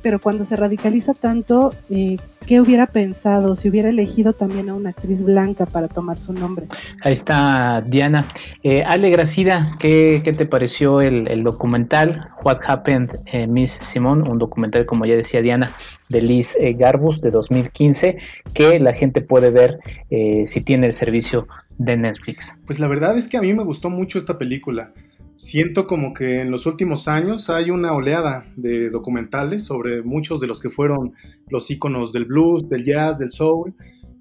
pero 0.08 0.22
cuando 0.22 0.46
se 0.46 0.56
radicaliza 0.56 1.14
tanto, 1.14 1.74
eh, 1.90 2.16
¿qué 2.46 2.62
hubiera 2.62 2.88
pensado 2.88 3.56
si 3.56 3.68
hubiera 3.68 3.90
elegido 3.90 4.32
también 4.32 4.70
a 4.70 4.74
una 4.74 4.92
actriz 4.92 5.22
blanca 5.22 5.66
para 5.66 5.90
tomar 5.90 6.18
su 6.18 6.32
nombre? 6.32 6.68
Ahí 7.04 7.12
está 7.12 7.84
Diana. 7.86 8.26
Eh, 8.64 8.84
Ale 8.88 9.10
Gracida, 9.10 9.76
¿qué, 9.82 10.22
te 10.24 10.46
pareció 10.46 11.02
el, 11.02 11.44
documental 11.44 12.30
What 12.42 12.60
Happened 12.66 13.20
eh, 13.26 13.48
Miss 13.48 13.72
Simone? 13.82 14.30
Un 14.30 14.38
documental, 14.38 14.86
como 14.86 15.06
ya 15.06 15.18
decía 15.18 15.42
Diana, 15.42 15.74
de 16.08 16.22
Liz 16.22 16.56
eh, 16.58 16.72
Garbus 16.72 17.20
de 17.20 17.32
2015, 17.32 18.18
que 18.54 18.80
la 18.80 18.94
gente 18.94 19.20
puede 19.20 19.52
ver 19.52 19.80
si 20.10 20.62
tiene 20.62 20.88
el 20.88 20.94
servicio 20.94 21.50
de 21.78 21.98
Netflix. 21.98 22.56
Pues 22.66 22.80
la 22.80 22.88
verdad 22.88 23.18
es 23.18 23.28
que 23.28 23.36
a 23.36 23.42
mí 23.42 23.54
me 23.54 23.66
gustó 23.66 23.90
mucho 23.90 24.18
esta 24.18 24.38
película 24.38 24.94
siento 25.38 25.88
como 25.88 26.14
que 26.14 26.42
en 26.42 26.52
los 26.52 26.66
últimos 26.66 27.08
años 27.08 27.50
hay 27.50 27.72
una 27.72 27.94
oleada 27.94 28.46
de 28.56 28.90
documentales 28.90 29.64
sobre 29.64 30.02
muchos 30.02 30.42
de 30.42 30.48
los 30.48 30.60
que 30.60 30.70
fueron 30.70 31.14
los 31.50 31.70
íconos 31.72 32.12
del 32.12 32.26
blues, 32.26 32.68
del 32.68 32.84
jazz, 32.84 33.20
del 33.20 33.32
soul, 33.32 33.74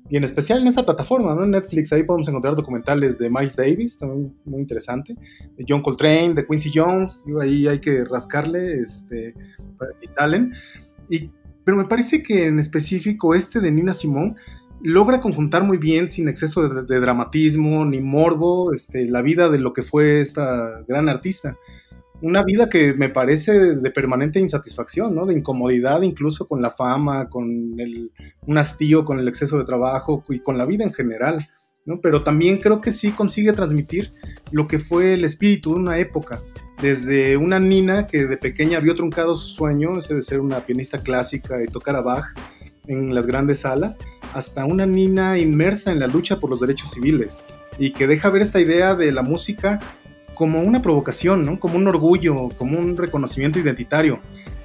y 0.09 0.17
en 0.17 0.25
especial 0.25 0.61
en 0.61 0.69
esta 0.69 0.85
plataforma, 0.85 1.35
¿no? 1.35 1.45
En 1.45 1.51
Netflix, 1.51 1.93
ahí 1.93 2.05
podemos 2.05 2.29
encontrar 2.29 2.55
documentales 2.55 3.19
de 3.19 3.29
Miles 3.29 3.57
Davis, 3.57 3.99
también 3.99 4.37
muy 4.45 4.61
interesante, 4.61 5.17
de 5.57 5.65
John 5.69 5.83
Coltrane, 5.83 6.35
de 6.35 6.47
Quincy 6.47 6.71
Jones, 6.73 7.25
ahí 7.41 7.67
hay 7.67 7.81
que 7.81 8.05
rascarle, 8.05 8.81
este, 8.81 9.35
salen. 10.17 10.53
Pero 11.65 11.77
me 11.77 11.85
parece 11.85 12.23
que 12.23 12.47
en 12.47 12.61
específico 12.61 13.35
este 13.35 13.61
de 13.61 13.73
Nina 13.73 13.93
Simone 13.93 14.37
logra 14.87 15.21
conjuntar 15.21 15.65
muy 15.65 15.79
bien, 15.79 16.09
sin 16.09 16.29
exceso 16.29 16.69
de, 16.69 17.01
dramatismo 17.01 17.85
ni 17.85 18.01
morbo, 18.01 18.73
este, 18.73 19.09
la 19.09 19.21
vida 19.21 19.49
de 19.49 19.59
lo 19.59 19.73
que 19.73 19.83
fue 19.83 20.21
esta 20.21 20.79
gran 20.87 21.09
artista. 21.09 21.59
Una 22.23 22.45
vida 22.45 22.69
que 22.69 22.95
me 22.95 23.09
parece 23.09 23.75
de 23.75 23.91
permanente 23.91 24.39
insatisfacción, 24.39 25.13
¿no? 25.13 25.27
De 25.27 25.35
incomodidad 25.35 26.03
incluso 26.03 26.47
con 26.47 26.63
la 26.63 26.71
fama, 26.71 27.29
con 27.29 27.75
el, 27.81 28.13
un 28.47 28.59
hastío, 28.59 29.05
con 29.05 29.19
el 29.19 29.27
exceso 29.27 29.59
de 29.59 29.65
trabajo 29.65 30.23
y 30.29 30.39
con 30.39 30.57
la 30.57 30.65
vida 30.65 30.85
en 30.85 30.95
general, 30.95 31.45
¿no? 31.85 32.01
Pero 32.01 32.23
también 32.23 32.59
creo 32.59 32.81
que 32.81 32.93
sí 32.93 33.11
consigue 33.11 33.53
transmitir 33.53 34.13
lo 34.53 34.69
que 34.69 34.79
fue 34.79 35.15
el 35.15 35.25
espíritu 35.25 35.75
de 35.75 35.81
una 35.81 35.99
época. 35.99 36.41
Desde 36.81 37.37
una 37.37 37.59
nina 37.59 38.07
que 38.07 38.27
de 38.27 38.37
pequeña 38.37 38.79
vio 38.79 38.95
truncado 38.95 39.35
su 39.35 39.49
sueño, 39.49 39.99
ese 39.99 40.15
de 40.15 40.23
ser 40.23 40.39
una 40.39 40.61
pianista 40.61 41.03
clásica 41.03 41.61
y 41.61 41.67
tocar 41.67 41.97
a 41.97 42.03
Bach, 42.03 42.27
en 42.89 43.15
las 43.15 43.27
grandes 43.27 43.61
salas, 43.61 43.99
hasta 44.35 44.65
una 44.65 44.87
Nina 44.87 45.39
inmersa 45.39 45.93
en 45.93 46.01
la 46.01 46.07
lucha 46.07 46.41
por 46.41 46.51
los 46.51 46.61
derechos 46.61 46.91
civiles 46.91 47.43
y 47.79 47.91
que 47.91 48.07
deja 48.07 48.31
ver 48.31 48.43
esta 48.43 48.61
idea 48.61 48.95
de 48.95 49.13
la 49.13 49.23
música 49.23 49.81
como 50.35 50.61
una 50.61 50.83
provocación, 50.83 51.45
¿no? 51.45 51.59
como 51.59 51.77
un 51.77 51.89
orgullo, 51.89 52.51
como 52.59 52.79
un 52.79 52.97
reconocimiento 52.97 53.59
identitario. 53.59 54.21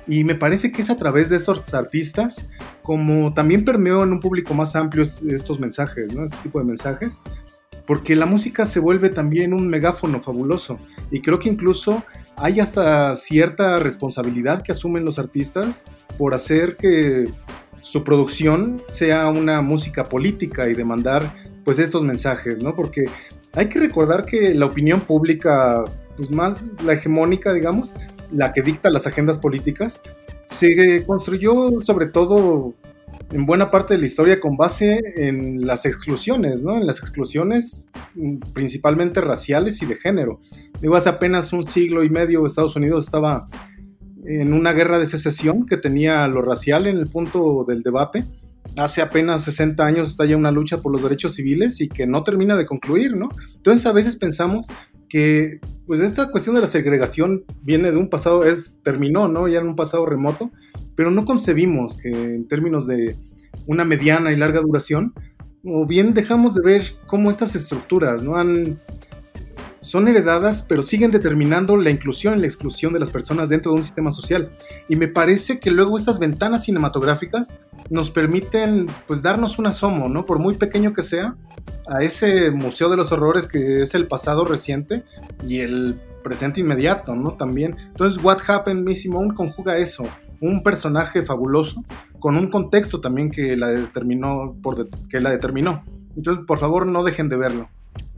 Y 0.08 0.24
me 0.24 0.36
parece 0.36 0.72
que 0.72 0.82
es 0.82 0.90
a 0.90 0.98
través 0.98 1.30
de 1.30 1.38
estos 1.38 1.74
artistas 1.74 2.46
como 2.82 3.34
también 3.34 3.64
permeó 3.64 4.04
en 4.04 4.12
un 4.12 4.20
público 4.20 4.54
más 4.54 4.76
amplio 4.76 5.04
estos 5.04 5.60
mensajes, 5.60 6.14
¿no? 6.14 6.26
este 6.26 6.38
tipo 6.44 6.60
de 6.60 6.66
mensajes, 6.66 7.22
porque 7.86 8.16
la 8.16 8.26
música 8.26 8.66
se 8.66 8.80
vuelve 8.80 9.10
también 9.10 9.54
un 9.54 9.68
megáfono 9.68 10.22
fabuloso 10.22 10.80
y 11.10 11.22
creo 11.22 11.40
que 11.40 11.50
incluso 11.50 12.04
hay 12.36 12.60
hasta 12.60 13.16
cierta 13.16 13.80
responsabilidad 13.80 14.64
que 14.64 14.72
asumen 14.72 15.06
los 15.06 15.20
artistas 15.20 15.86
por 16.18 16.34
hacer 16.34 16.76
que 16.78 17.30
su 17.82 18.04
producción 18.04 18.82
sea 18.90 19.28
una 19.28 19.62
música 19.62 20.06
política 20.06 20.70
y 20.70 20.74
demandar 20.74 21.36
pues 21.64 21.80
estos 21.80 22.04
mensajes, 22.04 22.64
¿no? 22.64 22.76
Porque 22.76 23.06
hay 23.54 23.68
que 23.68 23.80
recordar 23.80 24.26
que 24.26 24.54
la 24.54 24.66
opinión 24.66 25.02
pública, 25.02 25.84
pues 26.16 26.32
más 26.32 26.68
la 26.84 26.94
hegemónica, 26.94 27.54
digamos, 27.54 27.94
la 28.32 28.54
que 28.54 28.62
dicta 28.62 28.90
las 28.90 29.06
agendas 29.08 29.38
políticas, 29.38 30.00
se 30.46 31.04
construyó 31.06 31.82
sobre 31.82 32.08
todo 32.08 32.74
en 33.32 33.46
buena 33.46 33.72
parte 33.72 33.94
de 33.94 34.00
la 34.00 34.06
historia 34.06 34.40
con 34.40 34.58
base 34.58 35.02
en 35.16 35.66
las 35.66 35.86
exclusiones, 35.86 36.64
¿no? 36.64 36.78
En 36.78 36.86
las 36.86 37.00
exclusiones 37.00 37.88
mm, 38.16 38.38
principalmente 38.54 39.22
raciales 39.22 39.82
y 39.82 39.86
de 39.86 39.96
género. 39.96 40.40
Digo, 40.80 40.96
hace 40.96 41.10
apenas 41.10 41.54
un 41.54 41.68
siglo 41.68 42.04
y 42.04 42.10
medio 42.10 42.46
Estados 42.46 42.76
Unidos 42.76 43.06
estaba 43.06 43.48
en 44.26 44.54
una 44.54 44.74
guerra 44.74 45.00
de 45.00 45.06
secesión 45.06 45.66
que 45.66 45.78
tenía 45.78 46.28
lo 46.28 46.42
racial 46.42 46.88
en 46.88 46.98
el 46.98 47.08
punto 47.08 47.66
del 47.68 47.82
debate. 47.82 48.26
Hace 48.78 49.02
apenas 49.02 49.44
60 49.44 49.84
años 49.86 50.10
está 50.10 50.26
ya 50.26 50.38
una 50.38 50.52
lucha 50.52 50.82
por 50.82 50.92
los 50.92 51.04
derechos 51.04 51.34
civiles 51.34 51.82
y 51.82 51.90
que 51.90 52.08
no 52.08 52.24
termina 52.24 52.56
de 52.56 52.66
concluir, 52.66 53.16
¿no? 53.16 53.30
Entonces 53.56 53.86
a 53.86 53.92
veces 53.92 54.16
pensamos 54.16 54.68
que 55.10 55.60
pues 55.86 56.00
esta 56.00 56.32
cuestión 56.32 56.56
de 56.56 56.62
la 56.62 56.68
segregación 56.68 57.44
viene 57.62 57.92
de 57.92 57.98
un 57.98 58.10
pasado, 58.10 58.46
es, 58.46 58.80
terminó, 58.82 59.28
¿no? 59.28 59.48
Ya 59.48 59.60
en 59.60 59.68
un 59.68 59.76
pasado 59.76 60.06
remoto, 60.06 60.52
pero 60.96 61.12
no 61.12 61.26
concebimos 61.26 61.98
que 61.98 62.10
en 62.10 62.48
términos 62.48 62.88
de 62.88 63.18
una 63.66 63.84
mediana 63.84 64.32
y 64.32 64.38
larga 64.38 64.62
duración, 64.62 65.14
o 65.66 65.86
bien 65.86 66.14
dejamos 66.14 66.56
de 66.56 66.62
ver 66.64 66.84
cómo 67.08 67.30
estas 67.30 67.56
estructuras, 67.56 68.24
¿no? 68.24 68.38
Han 68.38 68.80
son 69.92 70.08
heredadas, 70.08 70.64
pero 70.64 70.84
siguen 70.84 71.12
determinando 71.12 71.76
la 71.76 71.90
inclusión 71.90 72.38
y 72.38 72.40
la 72.40 72.48
exclusión 72.48 72.94
de 72.94 73.00
las 73.00 73.10
personas 73.10 73.50
dentro 73.50 73.74
de 73.74 73.80
un 73.80 73.84
sistema 73.84 74.10
social. 74.10 74.50
Y 74.88 74.96
me 74.96 75.10
parece 75.10 75.60
que 75.60 75.70
luego 75.70 75.98
estas 75.98 76.18
ventanas 76.18 76.64
cinematográficas 76.64 77.58
nos 77.90 78.10
permiten 78.10 78.88
pues 79.06 79.22
darnos 79.22 79.60
un 79.60 79.68
asomo, 79.68 80.08
¿no? 80.08 80.26
Por 80.26 80.40
muy 80.40 80.56
pequeño 80.56 80.94
que 80.94 81.02
sea, 81.02 81.36
a 81.88 82.02
ese 82.04 82.52
museo 82.52 82.88
de 82.90 82.96
los 82.96 83.12
horrores 83.12 83.48
que 83.48 83.82
es 83.82 83.94
el 83.94 84.08
pasado 84.08 84.46
reciente 84.46 85.04
y 85.46 85.60
el 85.60 86.00
presente 86.24 86.62
inmediato, 86.62 87.14
¿no? 87.14 87.34
También. 87.34 87.76
Entonces, 87.88 88.24
What 88.24 88.38
Happened, 88.48 88.86
Miss 88.86 89.02
Simone 89.02 89.36
conjuga 89.36 89.78
eso, 89.78 90.08
un 90.40 90.64
personaje 90.64 91.22
fabuloso 91.22 91.84
con 92.22 92.38
un 92.38 92.48
contexto 92.48 93.02
también 93.02 93.30
que 93.30 93.58
la 93.58 93.68
determinó, 93.68 94.56
por 94.64 94.88
que 95.10 95.20
la 95.20 95.32
determinó. 95.32 95.84
Entonces, 96.16 96.46
por 96.48 96.60
favor, 96.60 96.88
no 96.88 97.04
dejen 97.04 97.28
de 97.28 97.36
verlo. 97.36 97.70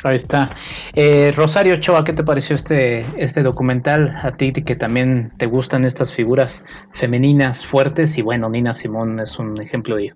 Ahí 0.03 0.17
está. 0.17 0.55
Eh, 0.93 1.31
Rosario 1.33 1.77
Choa, 1.77 2.03
¿qué 2.03 2.11
te 2.11 2.23
pareció 2.23 2.55
este, 2.55 3.05
este 3.17 3.41
documental? 3.41 4.13
A 4.21 4.35
ti 4.35 4.51
que 4.51 4.75
también 4.75 5.31
te 5.37 5.45
gustan 5.45 5.85
estas 5.85 6.13
figuras 6.13 6.61
femeninas 6.93 7.65
fuertes 7.65 8.17
y 8.17 8.21
bueno, 8.21 8.49
Nina 8.49 8.73
Simón 8.73 9.19
es 9.21 9.39
un 9.39 9.61
ejemplo 9.61 9.95
de 9.95 10.03
ello. 10.03 10.15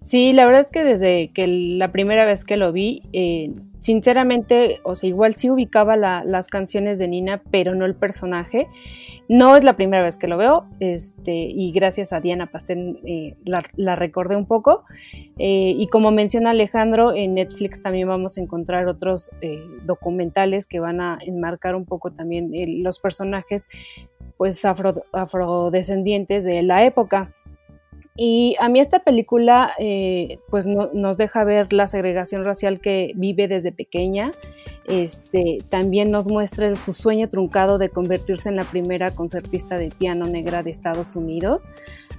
Sí, 0.00 0.32
la 0.32 0.44
verdad 0.44 0.62
es 0.62 0.70
que 0.72 0.82
desde 0.82 1.30
que 1.32 1.46
la 1.46 1.92
primera 1.92 2.24
vez 2.24 2.44
que 2.44 2.56
lo 2.56 2.72
vi, 2.72 3.02
eh, 3.12 3.52
sinceramente, 3.78 4.80
o 4.82 4.96
sea, 4.96 5.08
igual 5.08 5.34
sí 5.36 5.50
ubicaba 5.50 5.96
las 5.96 6.48
canciones 6.48 6.98
de 6.98 7.06
Nina, 7.08 7.40
pero 7.50 7.76
no 7.76 7.84
el 7.84 7.94
personaje. 7.94 8.66
No 9.28 9.56
es 9.56 9.64
la 9.64 9.76
primera 9.76 10.02
vez 10.02 10.16
que 10.16 10.26
lo 10.26 10.38
veo, 10.38 10.64
este, 10.80 11.34
y 11.34 11.70
gracias 11.72 12.14
a 12.14 12.20
Diana 12.20 12.50
Pastén 12.50 12.98
eh, 13.04 13.36
la, 13.44 13.94
recordé 13.94 14.36
un 14.36 14.46
poco. 14.46 14.84
Eh, 15.38 15.74
y 15.76 15.86
como 15.88 16.10
menciona 16.10 16.50
Alejandro, 16.50 17.14
en 17.14 17.34
Netflix 17.34 17.82
también 17.82 18.08
vamos 18.08 18.38
a 18.38 18.40
encontrar 18.40 18.88
otros 18.88 19.30
eh, 19.42 19.62
documentales 19.84 20.66
que 20.66 20.80
van 20.80 21.02
a 21.02 21.18
enmarcar 21.20 21.74
un 21.74 21.84
poco 21.84 22.10
también 22.10 22.50
los 22.82 22.98
personajes 23.00 23.68
pues 24.38 24.64
afrodescendientes 24.64 26.44
de 26.44 26.62
la 26.62 26.86
época. 26.86 27.34
Y 28.20 28.56
a 28.58 28.68
mí 28.68 28.80
esta 28.80 28.98
película 28.98 29.70
eh, 29.78 30.40
pues 30.50 30.66
nos 30.66 31.16
deja 31.16 31.44
ver 31.44 31.72
la 31.72 31.86
segregación 31.86 32.44
racial 32.44 32.80
que 32.80 33.12
vive 33.14 33.46
desde 33.46 33.70
pequeña. 33.70 34.32
Este, 34.86 35.58
también 35.68 36.10
nos 36.10 36.26
muestra 36.26 36.74
su 36.74 36.92
sueño 36.92 37.28
truncado 37.28 37.78
de 37.78 37.90
convertirse 37.90 38.48
en 38.48 38.56
la 38.56 38.64
primera 38.64 39.12
concertista 39.12 39.78
de 39.78 39.90
piano 39.90 40.26
negra 40.26 40.64
de 40.64 40.70
Estados 40.70 41.14
Unidos, 41.14 41.70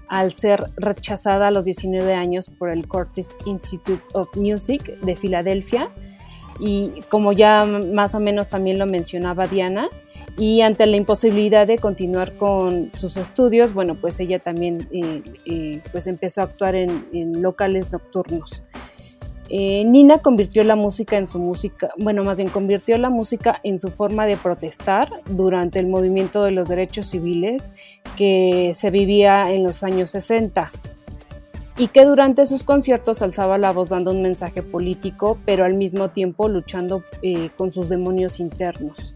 al 0.08 0.32
ser 0.32 0.63
rechazada 0.77 1.48
a 1.48 1.51
los 1.51 1.65
19 1.65 2.13
años 2.13 2.50
por 2.50 2.70
el 2.70 2.88
Curtis 2.88 3.32
Institute 3.46 4.03
of 4.13 4.34
Music 4.38 5.01
de 5.01 5.18
Filadelfia. 5.18 5.89
Y 6.62 6.94
como 7.10 7.34
ya 7.34 7.65
más 7.65 8.15
o 8.15 8.22
menos 8.22 8.48
también 8.48 8.79
lo 8.79 8.86
mencionaba 8.86 9.48
Diana, 9.48 9.89
y 10.38 10.62
ante 10.62 10.86
la 10.86 10.98
imposibilidad 10.98 11.67
de 11.67 11.77
continuar 11.77 12.33
con 12.33 12.91
sus 12.98 13.17
estudios, 13.17 13.74
bueno, 13.74 13.95
pues 13.95 14.19
ella 14.19 14.39
también 14.39 14.88
eh, 14.91 15.21
eh, 15.45 15.81
pues 15.91 16.07
empezó 16.07 16.41
a 16.41 16.45
actuar 16.45 16.75
en, 16.75 17.41
locales 17.41 17.91
nocturnos. 17.91 18.63
Eh, 19.50 19.83
Nina 19.83 20.19
convirtió 20.19 20.63
la 20.63 20.75
música 20.75 21.17
en 21.17 21.25
su 21.25 21.39
música, 21.39 21.89
bueno, 21.98 22.24
más 22.24 22.38
bien 22.38 22.50
convirtió 22.50 22.98
la 22.98 23.09
música 23.09 23.59
en 23.63 23.79
su 23.79 23.89
forma 23.89 24.27
de 24.27 24.38
protestar 24.38 25.09
durante 25.27 25.79
el 25.79 25.88
movimiento 25.88 26.43
de 26.43 26.51
los 26.51 26.67
derechos 26.67 27.07
civiles 27.07 27.71
que 28.15 28.71
se 28.75 28.91
vivía 28.91 29.51
en 29.51 29.63
los 29.63 29.83
años 29.83 30.12
60. 30.12 30.71
y 31.77 31.88
que 31.88 32.03
durante 32.03 32.45
sus 32.45 32.65
conciertos 32.65 33.21
alzaba 33.21 33.57
la 33.57 33.71
voz 33.71 33.88
dando 33.88 34.12
un 34.12 34.21
mensaje 34.21 34.62
político, 34.62 35.38
pero 35.45 35.63
al 35.63 35.75
mismo 35.75 36.09
tiempo 36.09 36.50
luchando 36.50 37.03
con 37.55 37.71
sus 37.71 37.88
demonios 37.88 38.41
internos. 38.41 39.15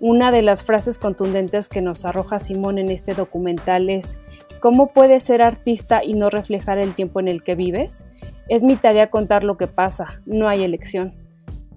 Una 0.00 0.30
de 0.30 0.42
las 0.42 0.62
frases 0.62 0.98
contundentes 0.98 1.68
que 1.68 1.80
nos 1.80 2.04
arroja 2.04 2.38
Simón 2.38 2.78
en 2.78 2.90
este 2.90 3.14
documental 3.14 3.88
es, 3.88 4.18
¿cómo 4.60 4.92
puedes 4.92 5.22
ser 5.22 5.42
artista 5.42 6.04
y 6.04 6.12
no 6.12 6.28
reflejar 6.28 6.78
el 6.78 6.94
tiempo 6.94 7.20
en 7.20 7.28
el 7.28 7.42
que 7.42 7.54
vives? 7.54 8.04
Es 8.48 8.62
mi 8.62 8.76
tarea 8.76 9.10
contar 9.10 9.42
lo 9.42 9.56
que 9.56 9.66
pasa, 9.66 10.20
no 10.26 10.48
hay 10.48 10.64
elección. 10.64 11.14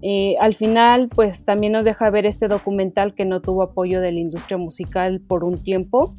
Eh, 0.02 0.34
al 0.38 0.54
final, 0.54 1.08
pues 1.08 1.44
también 1.44 1.72
nos 1.72 1.84
deja 1.84 2.10
ver 2.10 2.26
este 2.26 2.48
documental 2.48 3.14
que 3.14 3.24
no 3.24 3.40
tuvo 3.40 3.62
apoyo 3.62 4.00
de 4.00 4.12
la 4.12 4.20
industria 4.20 4.56
musical 4.58 5.20
por 5.20 5.44
un 5.44 5.62
tiempo, 5.62 6.14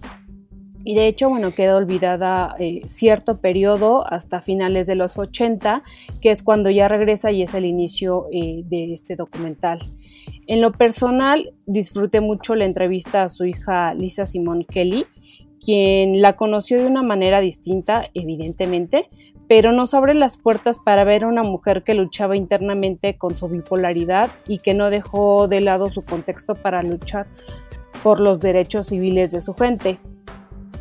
y 0.84 0.96
de 0.96 1.08
hecho, 1.08 1.30
bueno, 1.30 1.52
queda 1.52 1.76
olvidada 1.76 2.56
eh, 2.60 2.82
cierto 2.86 3.40
periodo 3.40 4.12
hasta 4.12 4.42
finales 4.42 4.88
de 4.88 4.96
los 4.96 5.18
80, 5.18 5.84
que 6.22 6.32
es 6.32 6.42
cuando 6.42 6.70
ya 6.70 6.88
regresa 6.88 7.32
y 7.32 7.44
es 7.44 7.54
el 7.54 7.66
inicio 7.66 8.28
eh, 8.32 8.64
de 8.66 8.94
este 8.94 9.16
documental. 9.16 9.80
En 10.48 10.62
lo 10.62 10.72
personal, 10.72 11.54
disfruté 11.66 12.22
mucho 12.22 12.56
la 12.56 12.66
entrevista 12.66 13.24
a 13.24 13.30
su 13.30 13.46
hija 13.46 13.94
Lisa 13.94 14.26
Simone 14.26 14.66
Kelly, 14.66 15.06
quien 15.64 16.22
la 16.22 16.36
conoció 16.36 16.80
de 16.80 16.88
una 16.88 17.04
manera 17.04 17.40
distinta, 17.40 18.10
evidentemente, 18.14 19.10
pero 19.48 19.72
nos 19.72 19.94
abre 19.94 20.14
las 20.14 20.38
puertas 20.38 20.80
para 20.80 21.04
ver 21.04 21.24
a 21.24 21.28
una 21.28 21.44
mujer 21.44 21.84
que 21.84 21.94
luchaba 21.94 22.38
internamente 22.38 23.18
con 23.18 23.36
su 23.36 23.48
bipolaridad 23.48 24.30
y 24.48 24.60
que 24.60 24.74
no 24.74 24.90
dejó 24.90 25.48
de 25.48 25.62
lado 25.62 25.90
su 25.90 26.04
contexto 26.04 26.56
para 26.56 26.82
luchar 26.82 27.28
por 28.02 28.20
los 28.20 28.40
derechos 28.40 28.88
civiles 28.88 29.32
de 29.32 29.42
su 29.42 29.54
gente. 29.54 30.00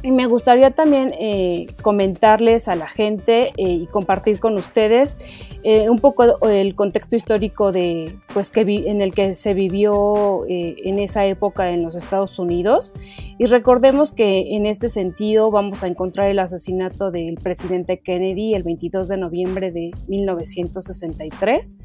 Me 0.02 0.26
gustaría 0.26 0.70
también 0.70 1.12
eh, 1.18 1.66
comentarles 1.82 2.68
a 2.68 2.74
la 2.74 2.88
gente 2.88 3.52
eh, 3.58 3.68
y 3.68 3.86
compartir 3.86 4.40
con 4.40 4.56
ustedes 4.56 5.18
eh, 5.62 5.90
un 5.90 5.98
poco 5.98 6.48
el 6.48 6.74
contexto 6.74 7.16
histórico 7.16 7.70
de, 7.70 8.16
pues, 8.32 8.50
que 8.50 8.62
en 8.62 9.02
el 9.02 9.12
que 9.12 9.34
se 9.34 9.52
vivió 9.52 10.46
en 10.48 10.98
esa 10.98 11.26
época 11.26 11.70
en 11.70 11.82
los 11.82 11.96
Estados 11.96 12.38
Unidos. 12.38 12.94
Y 13.38 13.44
recordemos 13.44 14.12
que 14.12 14.56
en 14.56 14.64
este 14.64 14.88
sentido 14.88 15.50
vamos 15.50 15.82
a 15.82 15.86
encontrar 15.86 16.30
el 16.30 16.38
asesinato 16.38 17.10
del 17.10 17.34
presidente 17.34 18.00
Kennedy 18.00 18.54
el 18.54 18.62
22 18.62 19.08
de 19.08 19.16
noviembre 19.18 19.70
de 19.70 19.90
1963. 20.08 21.76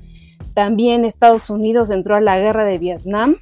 También 0.53 1.03
Estados 1.03 1.49
Unidos 1.49 1.91
entró 1.91 2.15
a 2.15 2.21
la 2.21 2.39
guerra 2.39 2.63
de 2.63 2.77
Vietnam 2.77 3.35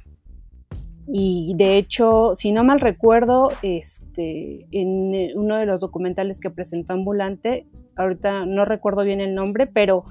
y 1.06 1.54
de 1.56 1.76
hecho, 1.76 2.34
si 2.34 2.52
no 2.52 2.64
mal 2.64 2.80
recuerdo, 2.80 3.50
este, 3.62 4.66
en 4.70 5.14
eh, 5.14 5.32
uno 5.34 5.56
de 5.56 5.66
los 5.66 5.80
documentales 5.80 6.40
que 6.40 6.50
presentó 6.50 6.94
Ambulante, 6.94 7.66
ahorita 7.96 8.46
no 8.46 8.64
recuerdo 8.64 9.02
bien 9.04 9.20
el 9.20 9.34
nombre, 9.34 9.66
pero 9.66 10.04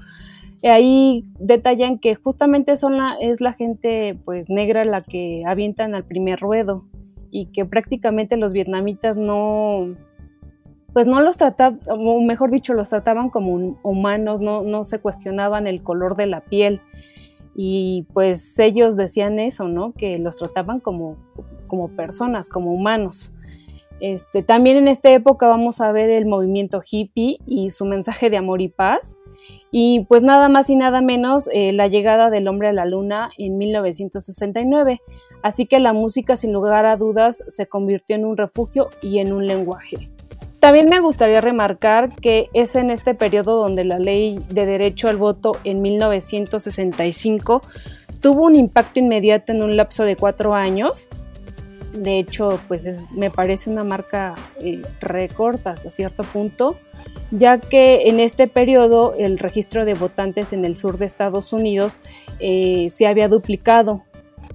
ahí 0.62 1.24
detallan 1.38 1.98
que 1.98 2.14
justamente 2.14 2.76
son 2.76 2.96
la, 2.96 3.16
es 3.20 3.40
la 3.40 3.52
gente 3.52 4.18
pues 4.24 4.48
negra 4.48 4.84
la 4.84 5.02
que 5.02 5.42
avientan 5.46 5.94
al 5.94 6.04
primer 6.04 6.40
ruedo 6.40 6.86
y 7.30 7.46
que 7.46 7.64
prácticamente 7.64 8.36
los 8.36 8.52
vietnamitas 8.52 9.16
no 9.16 9.94
pues 10.92 11.08
no 11.08 11.20
los 11.20 11.36
trataban, 11.36 11.80
o 11.88 12.20
mejor 12.20 12.52
dicho, 12.52 12.72
los 12.72 12.88
trataban 12.88 13.28
como 13.28 13.76
humanos, 13.82 14.40
no, 14.40 14.62
no 14.62 14.84
se 14.84 15.00
cuestionaban 15.00 15.66
el 15.66 15.82
color 15.82 16.14
de 16.14 16.26
la 16.26 16.40
piel 16.40 16.80
y 17.54 18.06
pues 18.12 18.58
ellos 18.58 18.96
decían 18.96 19.38
eso, 19.38 19.68
¿no? 19.68 19.92
Que 19.92 20.18
los 20.18 20.36
trataban 20.36 20.80
como, 20.80 21.16
como 21.66 21.88
personas, 21.88 22.48
como 22.48 22.72
humanos. 22.72 23.32
Este, 24.00 24.42
también 24.42 24.76
en 24.76 24.88
esta 24.88 25.12
época 25.12 25.46
vamos 25.46 25.80
a 25.80 25.92
ver 25.92 26.10
el 26.10 26.26
movimiento 26.26 26.82
hippie 26.84 27.38
y 27.46 27.70
su 27.70 27.84
mensaje 27.84 28.28
de 28.30 28.36
amor 28.36 28.60
y 28.60 28.68
paz. 28.68 29.16
Y 29.70 30.04
pues 30.08 30.22
nada 30.22 30.48
más 30.48 30.70
y 30.70 30.76
nada 30.76 31.00
menos 31.00 31.48
eh, 31.52 31.72
la 31.72 31.86
llegada 31.88 32.30
del 32.30 32.48
hombre 32.48 32.68
a 32.68 32.72
la 32.72 32.86
luna 32.86 33.30
en 33.38 33.58
1969. 33.58 35.00
Así 35.42 35.66
que 35.66 35.80
la 35.80 35.92
música 35.92 36.36
sin 36.36 36.52
lugar 36.52 36.86
a 36.86 36.96
dudas 36.96 37.42
se 37.48 37.66
convirtió 37.66 38.16
en 38.16 38.24
un 38.24 38.36
refugio 38.36 38.88
y 39.02 39.18
en 39.18 39.32
un 39.32 39.46
lenguaje. 39.46 40.13
También 40.64 40.86
me 40.88 40.98
gustaría 40.98 41.42
remarcar 41.42 42.08
que 42.08 42.48
es 42.54 42.74
en 42.74 42.88
este 42.88 43.14
periodo 43.14 43.58
donde 43.58 43.84
la 43.84 43.98
ley 43.98 44.42
de 44.48 44.64
derecho 44.64 45.10
al 45.10 45.18
voto 45.18 45.58
en 45.62 45.82
1965 45.82 47.60
tuvo 48.22 48.44
un 48.44 48.56
impacto 48.56 48.98
inmediato 48.98 49.52
en 49.52 49.62
un 49.62 49.76
lapso 49.76 50.04
de 50.04 50.16
cuatro 50.16 50.54
años. 50.54 51.10
De 51.92 52.18
hecho, 52.18 52.58
pues 52.66 53.06
me 53.10 53.30
parece 53.30 53.68
una 53.68 53.84
marca 53.84 54.32
eh, 54.58 54.80
récord 55.02 55.60
hasta 55.66 55.90
cierto 55.90 56.24
punto, 56.24 56.78
ya 57.30 57.60
que 57.60 58.08
en 58.08 58.18
este 58.18 58.46
periodo 58.46 59.12
el 59.18 59.38
registro 59.38 59.84
de 59.84 59.92
votantes 59.92 60.54
en 60.54 60.64
el 60.64 60.76
sur 60.76 60.96
de 60.96 61.04
Estados 61.04 61.52
Unidos 61.52 62.00
eh, 62.40 62.86
se 62.88 63.06
había 63.06 63.28
duplicado 63.28 64.02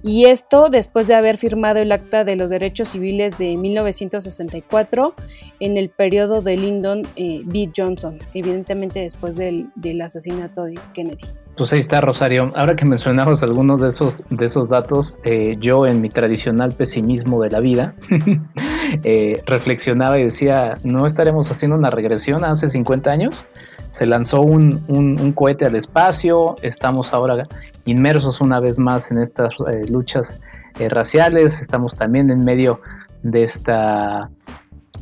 y 0.02 0.26
esto 0.26 0.68
después 0.70 1.06
de 1.06 1.14
haber 1.14 1.36
firmado 1.36 1.78
el 1.78 1.92
Acta 1.92 2.24
de 2.24 2.36
los 2.36 2.50
Derechos 2.50 2.88
Civiles 2.88 3.36
de 3.36 3.56
1964 3.56 5.14
en 5.60 5.76
el 5.76 5.90
periodo 5.90 6.40
de 6.40 6.56
Lyndon 6.56 7.02
eh, 7.16 7.42
B. 7.44 7.70
Johnson, 7.76 8.18
evidentemente 8.32 9.00
después 9.00 9.36
del, 9.36 9.70
asesinato 10.02 10.64
de 10.64 10.78
Kennedy. 10.94 11.24
Pues 11.56 11.74
ahí 11.74 11.80
está, 11.80 12.00
Rosario. 12.00 12.50
Ahora 12.54 12.74
que 12.74 12.86
mencionamos 12.86 13.42
algunos 13.42 13.82
de 13.82 13.90
esos, 13.90 14.22
de 14.30 14.46
esos 14.46 14.70
datos, 14.70 15.16
eh, 15.24 15.56
yo 15.60 15.86
en 15.86 16.00
mi 16.00 16.08
tradicional 16.08 16.72
pesimismo 16.72 17.42
de 17.42 17.50
la 17.50 17.60
vida 17.60 17.94
eh, 19.04 19.42
reflexionaba 19.44 20.18
y 20.18 20.24
decía, 20.24 20.78
¿no 20.82 21.06
estaremos 21.06 21.50
haciendo 21.50 21.76
una 21.76 21.90
regresión 21.90 22.44
hace 22.44 22.70
50 22.70 23.10
años? 23.10 23.44
Se 23.90 24.06
lanzó 24.06 24.40
un, 24.40 24.82
un 24.88 25.32
cohete 25.32 25.66
al 25.66 25.74
espacio, 25.74 26.54
estamos 26.62 27.12
ahora 27.12 27.48
inmersos 27.90 28.40
una 28.40 28.60
vez 28.60 28.78
más 28.78 29.10
en 29.10 29.18
estas 29.18 29.54
eh, 29.68 29.86
luchas 29.88 30.38
eh, 30.78 30.88
raciales, 30.88 31.60
estamos 31.60 31.94
también 31.94 32.30
en 32.30 32.40
medio 32.44 32.80
de 33.22 33.44
esta 33.44 34.30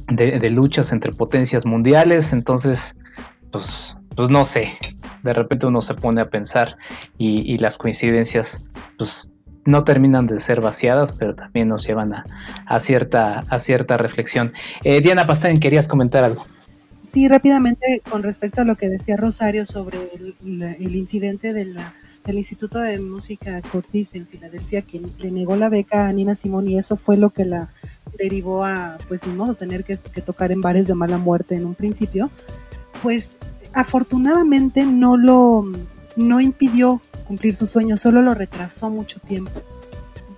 de, 0.08 0.50
luchas 0.50 0.92
entre 0.92 1.12
potencias 1.12 1.66
mundiales, 1.66 2.32
entonces 2.32 2.94
pues, 3.52 3.96
pues 4.16 4.30
no 4.30 4.44
sé, 4.44 4.78
de 5.22 5.32
repente 5.34 5.66
uno 5.66 5.82
se 5.82 5.94
pone 5.94 6.20
a 6.20 6.30
pensar 6.30 6.76
y, 7.18 7.58
las 7.58 7.76
coincidencias 7.78 8.58
pues 8.96 9.30
no 9.64 9.84
terminan 9.84 10.26
de 10.26 10.40
ser 10.40 10.62
vaciadas, 10.62 11.12
pero 11.12 11.34
también 11.34 11.68
nos 11.68 11.86
llevan 11.86 12.14
a, 12.14 12.80
cierta, 12.80 13.44
a 13.50 13.58
cierta 13.58 13.98
reflexión. 13.98 14.54
Eh, 14.82 15.02
Diana 15.02 15.26
Pastén, 15.26 15.60
¿querías 15.60 15.88
comentar 15.88 16.24
algo? 16.24 16.46
Sí, 17.04 17.28
rápidamente 17.28 18.00
con 18.08 18.22
respecto 18.22 18.62
a 18.62 18.64
lo 18.64 18.76
que 18.76 18.88
decía 18.88 19.16
Rosario 19.16 19.66
sobre 19.66 19.98
el 20.42 20.96
incidente 20.96 21.52
de 21.52 21.66
la 21.66 21.92
el 22.28 22.38
Instituto 22.38 22.78
de 22.78 22.98
Música 23.00 23.60
Curtis 23.62 24.14
en 24.14 24.26
Filadelfia, 24.26 24.82
que 24.82 25.00
le 25.18 25.30
negó 25.30 25.56
la 25.56 25.70
beca 25.70 26.08
a 26.08 26.12
Nina 26.12 26.34
Simón 26.34 26.68
y 26.68 26.78
eso 26.78 26.94
fue 26.94 27.16
lo 27.16 27.30
que 27.30 27.46
la 27.46 27.70
derivó 28.18 28.64
a, 28.64 28.98
pues 29.08 29.26
ni 29.26 29.32
modo, 29.32 29.54
tener 29.54 29.84
que, 29.84 29.96
tocar 29.96 30.52
en 30.52 30.60
bares 30.60 30.86
de 30.86 30.94
mala 30.94 31.16
muerte 31.16 31.54
en 31.54 31.64
un 31.64 31.74
principio, 31.74 32.30
pues 33.02 33.38
afortunadamente 33.72 34.84
no 34.84 35.16
lo, 35.16 35.64
no 36.16 36.40
impidió 36.40 37.00
cumplir 37.26 37.54
su 37.54 37.66
sueño, 37.66 37.96
solo 37.96 38.20
lo 38.20 38.34
retrasó 38.34 38.90
mucho 38.90 39.20
tiempo 39.20 39.62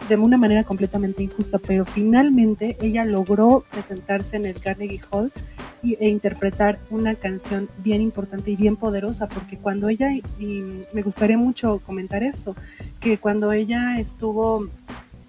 de 0.08 0.16
una 0.16 0.38
manera 0.38 0.64
completamente 0.64 1.22
injusta, 1.22 1.58
pero 1.58 1.84
finalmente 1.84 2.76
ella 2.80 3.04
logró 3.04 3.64
presentarse 3.70 4.36
en 4.36 4.44
el 4.44 4.60
Carnegie 4.60 5.00
Hall 5.10 5.32
e 5.82 6.08
interpretar 6.08 6.78
una 6.90 7.14
canción 7.14 7.68
bien 7.78 8.00
importante 8.00 8.50
y 8.50 8.56
bien 8.56 8.76
poderosa, 8.76 9.28
porque 9.28 9.56
cuando 9.56 9.88
ella, 9.88 10.10
y 10.38 10.84
me 10.92 11.02
gustaría 11.02 11.38
mucho 11.38 11.80
comentar 11.80 12.22
esto, 12.22 12.54
que 13.00 13.18
cuando 13.18 13.52
ella 13.52 13.98
estuvo 13.98 14.68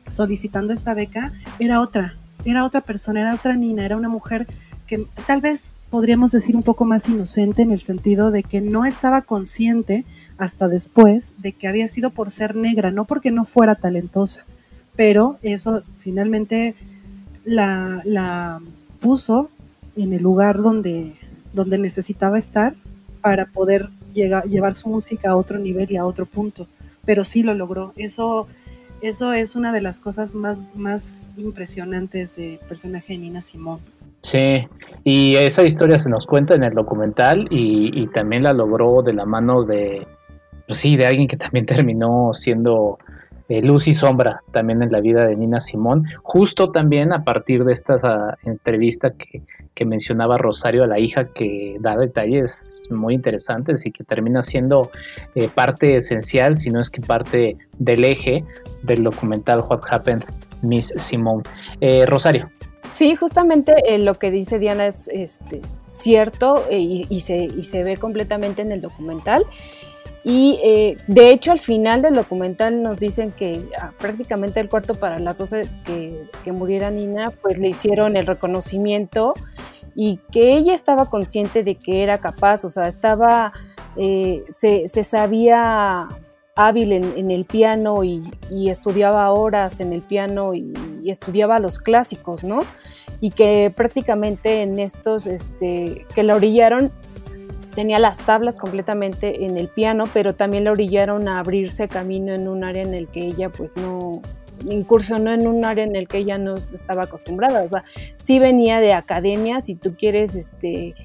solicitando 0.10 0.74
esta 0.74 0.94
beca, 0.94 1.32
era 1.60 1.80
otra, 1.80 2.16
era 2.46 2.66
otra 2.66 2.82
persona, 2.82 3.22
era 3.22 3.34
otra 3.34 3.56
Nina, 3.56 3.86
era 3.86 3.98
una 3.98 4.10
mujer 4.10 4.48
que 4.88 5.06
tal 5.26 5.40
vez 5.40 5.74
podríamos 5.90 6.32
decir 6.32 6.56
un 6.56 6.64
poco 6.64 6.84
más 6.84 7.08
inocente 7.08 7.62
en 7.62 7.72
el 7.72 7.82
sentido 7.82 8.30
de 8.32 8.44
que 8.44 8.60
no 8.60 8.86
estaba 8.86 9.22
consciente 9.22 10.06
hasta 10.38 10.68
después 10.68 11.34
de 11.38 11.54
que 11.54 11.68
había 11.68 11.88
sido 11.88 12.10
por 12.10 12.30
ser 12.30 12.56
negra, 12.56 12.92
no 12.92 13.06
porque 13.06 13.32
no 13.32 13.46
fuera 13.46 13.76
talentosa, 13.76 14.46
pero 14.96 15.38
eso 15.44 15.84
finalmente 15.96 16.76
la, 17.46 18.02
la 18.06 18.62
puso 19.00 19.50
en 19.96 20.14
el 20.14 20.24
lugar 20.24 20.62
donde, 20.62 21.14
donde 21.54 21.78
necesitaba 21.78 22.38
estar 22.38 22.74
para 23.22 23.46
poder 23.46 23.90
llegar, 24.14 24.44
llevar 24.46 24.76
su 24.76 24.90
música 24.90 25.32
a 25.32 25.36
otro 25.36 25.60
nivel 25.60 25.92
y 25.92 25.98
a 25.98 26.06
otro 26.06 26.26
punto. 26.26 26.68
Pero 27.06 27.26
sí 27.26 27.44
lo 27.44 27.54
logró. 27.54 27.94
Eso, 27.96 28.48
eso 29.02 29.34
es 29.34 29.56
una 29.56 29.72
de 29.72 29.82
las 29.82 30.00
cosas 30.00 30.34
más, 30.34 30.62
más 30.76 31.30
impresionantes 31.38 32.36
del 32.36 32.60
personaje 32.60 33.14
de 33.14 33.20
Nina 33.20 33.42
Simón. 33.42 33.80
Sí, 34.22 34.68
y 35.04 35.36
esa 35.36 35.64
historia 35.64 35.98
se 35.98 36.10
nos 36.10 36.28
cuenta 36.28 36.54
en 36.54 36.64
el 36.64 36.74
documental 36.74 37.48
y, 37.50 38.08
también 38.08 38.44
la 38.44 38.54
logró 38.54 39.02
de 39.02 39.14
la 39.14 39.26
mano 39.26 39.64
de, 39.64 40.06
pues 40.68 40.80
sí, 40.80 40.96
de 40.96 41.08
alguien 41.08 41.28
que 41.28 41.38
también 41.38 41.66
terminó 41.66 42.34
siendo 42.34 43.00
eh, 43.52 43.62
luz 43.62 43.90
y 43.90 43.94
sombra 43.94 44.44
también 44.54 44.82
en 44.82 44.94
la 44.94 45.02
vida 45.02 45.26
de 45.26 45.36
Nina 45.36 45.60
Simón, 45.60 46.06
justo 46.24 46.72
también 46.72 47.12
a 47.12 47.26
partir 47.26 47.66
de 47.66 47.74
esta 47.74 47.98
ah, 48.02 48.38
entrevista 48.44 49.10
que, 49.12 49.42
mencionaba 49.84 50.38
Rosario 50.38 50.84
a 50.84 50.88
la 50.88 51.00
hija, 51.00 51.26
que 51.34 51.76
da 51.80 51.98
detalles 51.98 52.88
muy 52.92 53.16
interesantes 53.16 53.84
y 53.84 53.92
que 53.92 54.04
termina 54.04 54.44
siendo 54.44 54.92
eh, 55.34 55.50
parte 55.54 55.96
esencial, 55.96 56.56
si 56.56 56.70
no 56.70 56.80
es 56.80 56.92
que 56.92 57.02
parte 57.02 57.58
del 57.80 58.06
eje 58.06 58.46
del 58.84 59.04
documental 59.04 59.64
What 59.68 59.82
Happened 59.90 60.24
Miss 60.62 60.94
Simone. 60.98 61.42
Eh, 61.82 62.06
Rosario. 62.06 62.48
Sí, 62.92 63.16
justamente 63.16 63.74
lo 63.98 64.14
que 64.14 64.30
dice 64.30 64.60
Diana 64.60 64.86
es 64.86 65.08
este, 65.08 65.62
cierto 65.90 66.64
y, 66.70 67.20
se, 67.22 67.46
y 67.46 67.64
se 67.64 67.84
ve 67.84 67.98
completamente 67.98 68.62
en 68.62 68.72
el 68.72 68.82
documental. 68.82 69.46
Y 70.24 70.60
eh, 70.64 70.98
de 71.08 71.32
hecho 71.32 71.52
al 71.52 71.60
final 71.60 72.04
del 72.04 72.14
documental 72.14 72.84
nos 72.84 73.00
dicen 73.00 73.32
que 73.32 73.64
ah, 73.80 73.92
prácticamente 73.98 74.60
el 74.60 74.70
cuarto 74.70 74.96
para 74.96 75.20
las 75.20 75.38
12 75.38 75.68
que, 75.84 76.24
que, 76.44 76.52
muriera 76.52 76.92
Nina, 76.92 77.26
pues 77.42 77.58
le 77.58 77.70
hicieron 77.70 78.16
el 78.16 78.28
reconocimiento 78.28 79.34
y 79.96 80.20
que 80.32 80.54
ella 80.54 80.74
estaba 80.74 81.10
consciente 81.10 81.64
de 81.64 81.76
que 81.76 82.04
era 82.04 82.18
capaz, 82.18 82.66
o 82.66 82.70
sea, 82.70 82.84
estaba, 82.84 83.54
eh, 83.98 84.44
se, 84.50 84.88
se, 84.88 85.04
sabía 85.04 86.08
hábil 86.56 86.92
en, 86.92 87.32
el 87.32 87.46
piano 87.46 88.04
y, 88.04 88.24
estudiaba 88.70 89.32
horas 89.32 89.80
en 89.80 89.94
el 89.94 90.02
piano 90.02 90.54
y, 90.54 90.74
y, 91.04 91.10
estudiaba 91.10 91.60
los 91.60 91.80
clásicos, 91.80 92.44
¿no? 92.44 92.60
Y 93.20 93.32
que 93.32 93.72
prácticamente 93.76 94.62
en 94.62 94.80
estos, 94.80 95.28
este, 95.28 96.06
que 96.14 96.24
la 96.24 96.36
orillaron 96.36 96.92
tenía 97.74 98.00
las 98.00 98.18
tablas 98.18 98.58
completamente 98.58 99.46
en 99.46 99.58
el 99.58 99.68
piano, 99.68 100.06
pero 100.14 100.34
también 100.34 100.66
la 100.66 100.72
orillaron 100.72 101.28
a 101.28 101.40
abrirse 101.40 101.88
camino 101.88 102.34
en 102.34 102.48
un 102.48 102.64
área 102.64 102.84
en 102.84 102.94
el 102.94 103.08
que 103.08 103.22
ella 103.22 103.50
pues 103.50 103.76
no 103.76 104.22
incursionó 104.70 105.32
en 105.32 105.48
un 105.48 105.66
área 105.66 105.84
en 105.84 105.96
el 105.96 106.08
que 106.08 106.20
ella 106.20 106.38
no 106.38 106.56
estaba 106.74 107.04
acostumbrada, 107.04 107.64
o 107.64 107.70
sea, 107.70 107.84
sí 108.18 108.40
venía 108.40 108.80
de 108.80 108.94
academia, 108.94 109.62
si 109.62 109.76
tú 109.76 109.96
quieres, 109.98 110.36
este, 110.36 110.96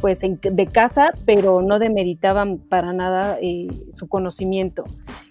pues 0.00 0.20
de 0.20 0.66
casa, 0.66 1.12
pero 1.24 1.62
no 1.62 1.78
demeritaban 1.78 2.58
para 2.58 2.92
nada 2.92 3.38
eh, 3.40 3.68
su 3.90 4.08
conocimiento. 4.08 4.84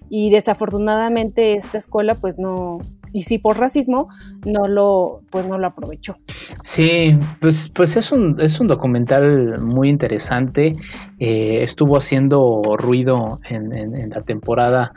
Y 0.09 0.31
desafortunadamente 0.31 1.53
esta 1.53 1.77
escuela 1.77 2.15
pues 2.15 2.39
no, 2.39 2.79
y 3.11 3.23
sí 3.23 3.37
por 3.37 3.57
racismo 3.57 4.09
no 4.45 4.67
lo 4.67 5.21
pues 5.29 5.47
no 5.47 5.57
lo 5.57 5.67
aprovechó. 5.67 6.15
Sí, 6.63 7.17
pues 7.39 7.69
pues 7.69 7.97
es 7.97 8.11
un 8.11 8.39
es 8.39 8.59
un 8.59 8.67
documental 8.67 9.59
muy 9.61 9.89
interesante. 9.89 10.75
Eh, 11.19 11.63
estuvo 11.63 11.97
haciendo 11.97 12.61
ruido 12.77 13.39
en, 13.49 14.09
la 14.09 14.21
temporada 14.21 14.93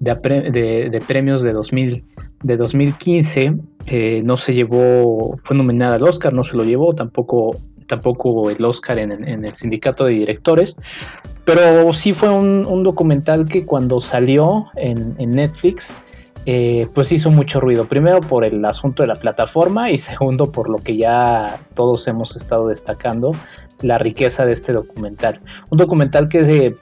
de, 0.00 0.14
de, 0.90 1.02
premios 1.06 1.42
de 1.42 1.52
2000 1.52 2.04
de 2.42 2.56
2015. 2.56 3.54
Eh, 3.86 4.22
no 4.24 4.36
se 4.36 4.54
llevó, 4.54 5.38
fue 5.42 5.56
nominada 5.56 5.96
al 5.96 6.02
Oscar, 6.02 6.32
no 6.32 6.44
se 6.44 6.56
lo 6.56 6.64
llevó, 6.64 6.94
tampoco 6.94 7.56
tampoco 7.88 8.50
el 8.50 8.62
Oscar 8.64 8.98
en, 8.98 9.44
el 9.44 9.54
sindicato 9.56 10.04
de 10.04 10.12
directores, 10.12 10.76
pero 11.44 11.90
sí 11.94 12.12
fue 12.12 12.28
un, 12.28 12.82
documental 12.82 13.48
que 13.48 13.64
cuando 13.64 14.00
salió 14.02 14.66
en, 14.76 15.14
en 15.18 15.30
Netflix 15.30 15.96
eh, 16.50 16.88
pues 16.94 17.12
hizo 17.12 17.30
mucho 17.30 17.60
ruido. 17.60 17.84
Primero 17.84 18.20
por 18.20 18.42
el 18.42 18.64
asunto 18.64 19.02
de 19.02 19.08
la 19.08 19.16
plataforma 19.16 19.90
y 19.90 19.98
segundo 19.98 20.50
por 20.50 20.70
lo 20.70 20.78
que 20.78 20.96
ya 20.96 21.58
todos 21.74 22.08
hemos 22.08 22.36
estado 22.36 22.68
destacando, 22.68 23.32
la 23.82 23.98
riqueza 23.98 24.46
de 24.46 24.54
este 24.54 24.72
documental. 24.72 25.42
Un 25.68 25.76
documental 25.76 26.30
que 26.30 26.38
es 26.38 26.72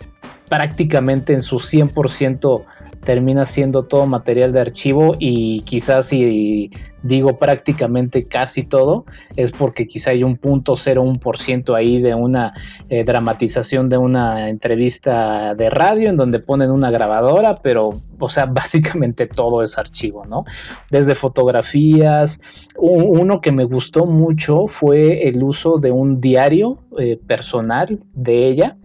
prácticamente 0.48 1.32
en 1.32 1.42
su 1.42 1.56
100% 1.56 2.64
termina 3.02 3.44
siendo 3.44 3.82
todo 3.82 4.06
material 4.06 4.52
de 4.52 4.60
archivo 4.60 5.16
y 5.18 5.62
quizás 5.62 6.06
si 6.06 6.70
digo 7.06 7.38
prácticamente 7.38 8.26
casi 8.26 8.64
todo, 8.64 9.04
es 9.36 9.52
porque 9.52 9.86
quizá 9.86 10.10
hay 10.10 10.22
un 10.22 10.36
punto 10.36 10.74
0,1% 10.74 11.76
ahí 11.76 12.00
de 12.00 12.14
una 12.14 12.54
eh, 12.88 13.04
dramatización 13.04 13.88
de 13.88 13.98
una 13.98 14.48
entrevista 14.48 15.54
de 15.54 15.70
radio 15.70 16.08
en 16.08 16.16
donde 16.16 16.40
ponen 16.40 16.70
una 16.70 16.90
grabadora, 16.90 17.60
pero, 17.62 18.00
o 18.18 18.30
sea, 18.30 18.46
básicamente 18.46 19.26
todo 19.26 19.62
es 19.62 19.78
archivo, 19.78 20.24
¿no? 20.24 20.44
Desde 20.90 21.14
fotografías, 21.14 22.40
uno 22.78 23.40
que 23.40 23.52
me 23.52 23.64
gustó 23.64 24.06
mucho 24.06 24.66
fue 24.66 25.28
el 25.28 25.42
uso 25.42 25.78
de 25.78 25.90
un 25.90 26.20
diario 26.20 26.78
eh, 26.98 27.18
personal 27.26 28.00
de 28.14 28.48
ella, 28.48 28.76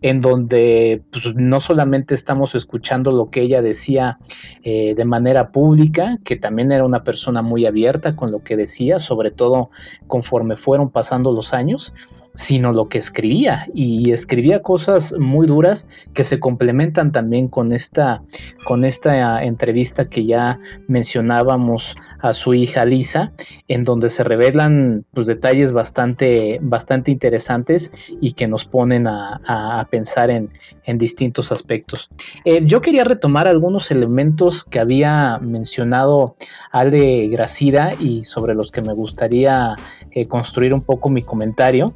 en 0.00 0.20
donde 0.20 1.02
pues, 1.10 1.34
no 1.34 1.60
solamente 1.60 2.14
estamos 2.14 2.54
escuchando 2.54 3.10
lo 3.10 3.30
que 3.30 3.42
ella 3.42 3.60
decía 3.60 4.18
eh, 4.62 4.94
de 4.94 5.04
manera 5.04 5.50
pública, 5.50 6.18
que 6.24 6.36
también 6.36 6.72
era 6.72 6.84
una 6.84 7.04
persona 7.04 7.42
muy 7.42 7.66
abierta 7.68 8.16
con 8.16 8.30
lo 8.30 8.42
que 8.42 8.56
decía, 8.56 8.98
sobre 8.98 9.30
todo 9.30 9.70
conforme 10.06 10.56
fueron 10.56 10.90
pasando 10.90 11.32
los 11.32 11.54
años, 11.54 11.92
sino 12.38 12.72
lo 12.72 12.88
que 12.88 12.98
escribía 12.98 13.66
y 13.74 14.12
escribía 14.12 14.62
cosas 14.62 15.12
muy 15.18 15.48
duras 15.48 15.88
que 16.14 16.22
se 16.22 16.38
complementan 16.38 17.10
también 17.10 17.48
con 17.48 17.72
esta 17.72 18.22
con 18.64 18.84
esta 18.84 19.42
entrevista 19.42 20.08
que 20.08 20.24
ya 20.24 20.60
mencionábamos 20.86 21.96
a 22.20 22.34
su 22.34 22.54
hija 22.54 22.84
Lisa 22.84 23.32
en 23.66 23.82
donde 23.82 24.08
se 24.08 24.22
revelan 24.22 25.04
pues, 25.14 25.26
detalles 25.26 25.72
bastante 25.72 26.60
bastante 26.62 27.10
interesantes 27.10 27.90
y 28.20 28.34
que 28.34 28.46
nos 28.46 28.64
ponen 28.64 29.08
a, 29.08 29.84
pensar 29.90 30.30
en, 30.30 30.48
distintos 30.96 31.52
aspectos. 31.52 32.08
Eh, 32.46 32.62
yo 32.64 32.80
quería 32.80 33.04
retomar 33.04 33.46
algunos 33.46 33.90
elementos 33.90 34.64
que 34.64 34.78
había 34.78 35.38
mencionado 35.38 36.36
Ale 36.72 37.28
Gracida 37.28 37.92
y 38.00 38.24
sobre 38.24 38.54
los 38.54 38.70
que 38.70 38.80
me 38.80 38.94
gustaría 38.94 39.74
eh, 40.12 40.26
construir 40.26 40.74
un 40.74 40.80
poco 40.80 41.08
mi 41.08 41.22
comentario. 41.22 41.92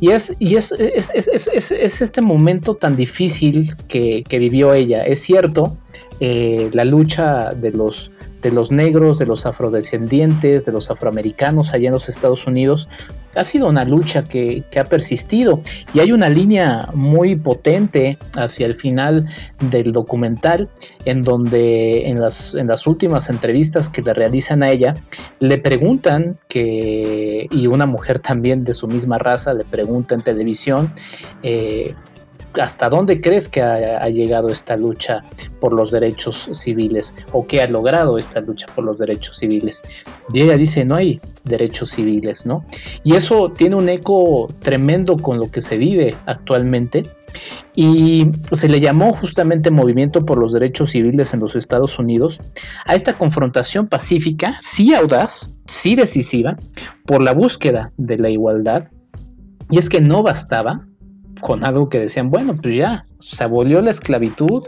Y 0.00 0.10
es, 0.10 0.34
y 0.38 0.56
es, 0.56 0.72
es, 0.72 1.10
es 1.72 2.02
este 2.02 2.20
momento 2.20 2.74
tan 2.74 2.96
difícil 2.96 3.74
que, 3.88 4.24
vivió 4.30 4.74
ella. 4.74 5.04
Es 5.04 5.22
cierto, 5.22 5.76
eh, 6.20 6.70
la 6.72 6.84
lucha 6.84 7.50
de 7.50 7.72
los 7.72 8.10
de 8.42 8.52
los 8.52 8.70
negros, 8.70 9.18
de 9.18 9.26
los 9.26 9.46
afrodescendientes, 9.46 10.64
de 10.64 10.72
los 10.72 10.90
afroamericanos 10.90 11.72
allá 11.72 11.88
en 11.88 11.94
los 11.94 12.08
Estados 12.08 12.46
Unidos, 12.46 12.88
ha 13.34 13.44
sido 13.44 13.68
una 13.68 13.84
lucha 13.84 14.24
que, 14.24 14.64
ha 14.78 14.84
persistido. 14.84 15.60
Y 15.94 16.00
hay 16.00 16.12
una 16.12 16.28
línea 16.28 16.88
muy 16.94 17.36
potente 17.36 18.18
hacia 18.36 18.66
el 18.66 18.74
final 18.74 19.26
del 19.70 19.92
documental 19.92 20.68
en 21.04 21.22
donde 21.22 22.08
en 22.08 22.20
las, 22.20 22.54
en 22.54 22.66
las 22.66 22.86
últimas 22.86 23.30
entrevistas 23.30 23.90
que 23.90 24.02
le 24.02 24.14
realizan 24.14 24.62
a 24.62 24.70
ella 24.70 24.94
le 25.40 25.58
preguntan 25.58 26.38
que, 26.48 27.46
y 27.50 27.66
una 27.66 27.86
mujer 27.86 28.18
también 28.18 28.64
de 28.64 28.74
su 28.74 28.86
misma 28.86 29.18
raza 29.18 29.54
le 29.54 29.64
pregunta 29.64 30.14
en 30.14 30.22
televisión, 30.22 30.92
eh, 31.42 31.94
hasta 32.60 32.88
dónde 32.88 33.20
crees 33.20 33.48
que 33.48 33.62
ha, 33.62 34.08
llegado 34.08 34.48
esta 34.48 34.76
lucha 34.76 35.22
por 35.60 35.72
los 35.72 35.90
derechos 35.90 36.48
civiles 36.52 37.14
o 37.32 37.46
qué 37.46 37.62
ha 37.62 37.68
logrado 37.68 38.18
esta 38.18 38.40
lucha 38.40 38.66
por 38.74 38.84
los 38.84 38.98
derechos 38.98 39.38
civiles. 39.38 39.82
Y 40.32 40.42
ella 40.42 40.56
dice, 40.56 40.84
no 40.84 40.96
hay 40.96 41.20
derechos 41.44 41.92
civiles, 41.92 42.46
¿no? 42.46 42.64
Y 43.04 43.14
eso 43.14 43.50
tiene 43.50 43.76
un 43.76 43.88
eco 43.88 44.48
tremendo 44.60 45.16
con 45.16 45.38
lo 45.38 45.50
que 45.50 45.62
se 45.62 45.76
vive 45.76 46.14
actualmente. 46.26 47.02
Y 47.74 48.30
se 48.52 48.68
le 48.68 48.80
llamó 48.80 49.12
justamente 49.12 49.70
Movimiento 49.70 50.24
por 50.24 50.38
los 50.38 50.52
Derechos 50.52 50.92
Civiles 50.92 51.34
en 51.34 51.40
los 51.40 51.54
Estados 51.54 51.98
Unidos 51.98 52.40
a 52.86 52.94
esta 52.94 53.12
confrontación 53.12 53.86
pacífica, 53.86 54.58
sí 54.62 54.94
audaz, 54.94 55.52
sí 55.66 55.94
decisiva, 55.94 56.56
por 57.06 57.22
la 57.22 57.34
búsqueda 57.34 57.92
de 57.98 58.18
la 58.18 58.30
igualdad. 58.30 58.88
Y 59.70 59.78
es 59.78 59.90
que 59.90 60.00
no 60.00 60.22
bastaba 60.22 60.87
con 61.40 61.64
algo 61.64 61.88
que 61.88 62.00
decían, 62.00 62.30
bueno, 62.30 62.56
pues 62.56 62.76
ya, 62.76 63.04
se 63.20 63.44
abolió 63.44 63.80
la 63.80 63.90
esclavitud, 63.90 64.64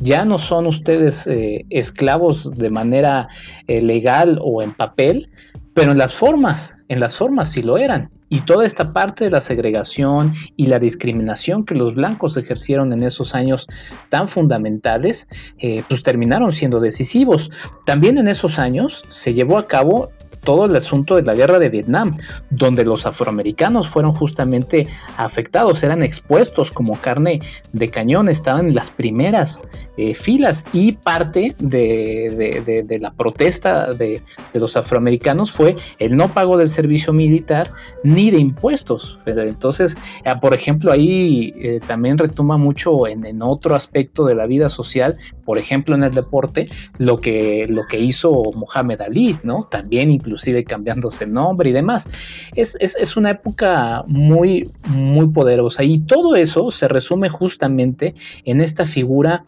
ya 0.00 0.24
no 0.24 0.38
son 0.38 0.66
ustedes 0.66 1.26
eh, 1.26 1.64
esclavos 1.70 2.50
de 2.56 2.70
manera 2.70 3.28
eh, 3.66 3.82
legal 3.82 4.38
o 4.42 4.62
en 4.62 4.72
papel, 4.72 5.28
pero 5.74 5.92
en 5.92 5.98
las 5.98 6.14
formas, 6.14 6.74
en 6.88 7.00
las 7.00 7.16
formas 7.16 7.50
sí 7.50 7.62
lo 7.62 7.78
eran. 7.78 8.10
Y 8.28 8.40
toda 8.40 8.66
esta 8.66 8.92
parte 8.92 9.24
de 9.24 9.30
la 9.30 9.40
segregación 9.40 10.34
y 10.56 10.66
la 10.66 10.80
discriminación 10.80 11.64
que 11.64 11.76
los 11.76 11.94
blancos 11.94 12.36
ejercieron 12.36 12.92
en 12.92 13.04
esos 13.04 13.36
años 13.36 13.68
tan 14.08 14.28
fundamentales, 14.28 15.28
eh, 15.58 15.84
pues 15.88 16.02
terminaron 16.02 16.50
siendo 16.50 16.80
decisivos. 16.80 17.50
También 17.84 18.18
en 18.18 18.26
esos 18.26 18.58
años 18.58 19.02
se 19.08 19.32
llevó 19.32 19.58
a 19.58 19.68
cabo 19.68 20.10
todo 20.46 20.64
el 20.66 20.76
asunto 20.76 21.16
de 21.16 21.22
la 21.22 21.34
guerra 21.34 21.58
de 21.58 21.68
Vietnam, 21.68 22.16
donde 22.50 22.84
los 22.84 23.04
afroamericanos 23.04 23.88
fueron 23.88 24.12
justamente 24.14 24.86
afectados, 25.16 25.82
eran 25.82 26.04
expuestos 26.04 26.70
como 26.70 26.94
carne 27.00 27.40
de 27.72 27.88
cañón, 27.88 28.28
estaban 28.28 28.68
en 28.68 28.74
las 28.76 28.90
primeras 28.90 29.60
eh, 29.98 30.14
filas 30.14 30.64
y 30.72 30.92
parte 30.92 31.56
de, 31.58 32.98
la 33.00 33.12
protesta 33.12 33.86
de, 33.92 34.22
los 34.54 34.76
afroamericanos 34.76 35.50
fue 35.50 35.74
el 35.98 36.16
no 36.16 36.28
pago 36.28 36.56
del 36.56 36.68
servicio 36.68 37.12
militar 37.12 37.72
ni 38.04 38.30
de 38.30 38.38
impuestos. 38.38 39.18
Entonces, 39.26 39.96
ah, 40.24 40.38
por 40.38 40.54
ejemplo, 40.54 40.92
ahí 40.92 41.54
eh, 41.56 41.80
también 41.86 42.18
retoma 42.18 42.56
mucho 42.56 43.06
en, 43.08 43.26
en, 43.26 43.42
otro 43.42 43.74
aspecto 43.74 44.26
de 44.26 44.34
la 44.34 44.46
vida 44.46 44.68
social, 44.68 45.16
por 45.44 45.58
ejemplo 45.58 45.94
en 45.94 46.04
el 46.04 46.12
deporte, 46.12 46.68
lo 46.98 47.18
que, 47.18 47.66
lo 47.68 47.86
que 47.86 47.98
hizo 47.98 48.52
Mohamed 48.54 49.00
Ali, 49.00 49.38
¿no? 49.42 49.66
También 49.70 50.10
inclusive 50.36 50.64
cambiándose 50.64 51.26
nombre 51.26 51.70
y 51.70 51.72
demás. 51.72 52.10
Es, 52.54 52.76
es 52.80 53.16
una 53.16 53.30
época 53.30 54.04
muy, 54.06 54.70
muy 54.88 55.28
poderosa 55.28 55.82
y 55.82 56.00
todo 56.00 56.36
eso 56.36 56.70
se 56.70 56.88
resume 56.88 57.28
justamente 57.28 58.14
en 58.44 58.60
esta 58.60 58.86
figura 58.86 59.44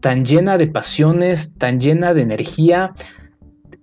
tan 0.00 0.24
llena 0.24 0.58
de 0.58 0.66
pasiones, 0.66 1.52
tan 1.58 1.78
llena 1.78 2.14
de 2.14 2.22
energía, 2.22 2.94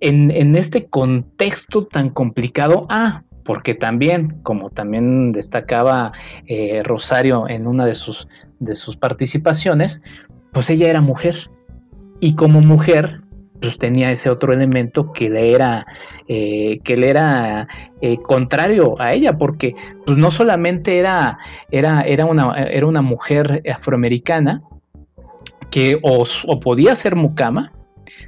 en, 0.00 0.56
este 0.56 0.86
contexto 0.86 1.86
tan 1.86 2.10
complicado. 2.10 2.86
Ah, 2.90 3.22
porque 3.44 3.74
también, 3.74 4.40
como 4.42 4.70
también 4.70 5.32
destacaba 5.32 6.12
eh, 6.46 6.82
Rosario 6.84 7.48
en 7.48 7.66
una 7.66 7.86
de 7.86 7.94
sus, 7.94 8.28
de 8.58 8.76
sus 8.76 8.96
participaciones, 8.96 10.02
pues 10.52 10.68
ella 10.68 10.90
era 10.90 11.00
mujer. 11.00 11.50
Y 12.20 12.34
como 12.34 12.60
mujer, 12.60 13.22
pues 13.60 13.78
tenía 13.78 14.10
ese 14.10 14.30
otro 14.30 14.52
elemento 14.52 15.12
que 15.12 15.28
le 15.28 15.52
era, 15.52 15.86
eh, 16.28 16.80
que 16.84 16.96
le 16.96 17.10
era 17.10 17.68
eh, 18.00 18.18
contrario 18.18 18.96
a 19.00 19.12
ella, 19.12 19.36
porque 19.36 19.74
pues 20.06 20.16
no 20.16 20.30
solamente 20.30 20.98
era, 20.98 21.38
era, 21.70 22.02
era, 22.02 22.24
una, 22.24 22.54
era 22.54 22.86
una 22.86 23.02
mujer 23.02 23.62
afroamericana, 23.70 24.62
que 25.70 25.98
o, 26.02 26.24
podía 26.60 26.94
ser 26.94 27.16
mucama, 27.16 27.72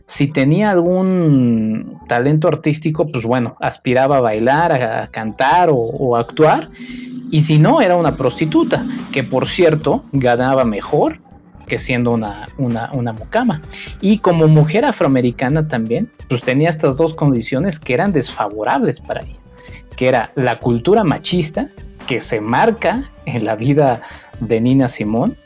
si 0.04 0.26
tenía 0.26 0.70
algún 0.70 1.98
talento 2.08 2.48
artístico, 2.48 3.06
pues 3.10 3.24
bueno, 3.24 3.56
aspiraba 3.60 4.18
a 4.18 4.20
bailar, 4.20 4.72
a, 4.72 5.06
cantar 5.08 5.70
o, 5.72 6.16
a 6.16 6.20
actuar, 6.20 6.70
y 7.30 7.42
si 7.42 7.58
no, 7.58 7.80
era 7.80 7.96
una 7.96 8.16
prostituta, 8.16 8.84
que 9.12 9.22
por 9.22 9.46
cierto 9.46 10.04
ganaba 10.12 10.64
mejor 10.64 11.20
que 11.70 11.78
siendo 11.78 12.10
una, 12.10 12.48
una, 12.58 12.90
una, 12.94 13.12
mucama. 13.12 13.62
Y 14.00 14.18
como 14.18 14.48
mujer 14.48 14.84
afroamericana 14.84 15.68
también, 15.68 16.10
pues 16.28 16.42
tenía 16.42 16.68
estas 16.68 16.96
dos 16.96 17.14
condiciones 17.14 17.78
que 17.78 17.94
eran 17.94 18.12
desfavorables 18.12 19.00
para 19.00 19.20
ella, 19.20 19.38
que 19.94 20.08
era 20.08 20.32
la 20.34 20.58
cultura 20.58 21.04
machista, 21.04 21.68
que 22.08 22.20
se 22.20 22.40
marca 22.40 23.08
en 23.24 23.44
la 23.44 23.54
vida 23.54 24.02
de 24.40 24.60
Nina 24.60 24.88
Simón, 24.88 25.36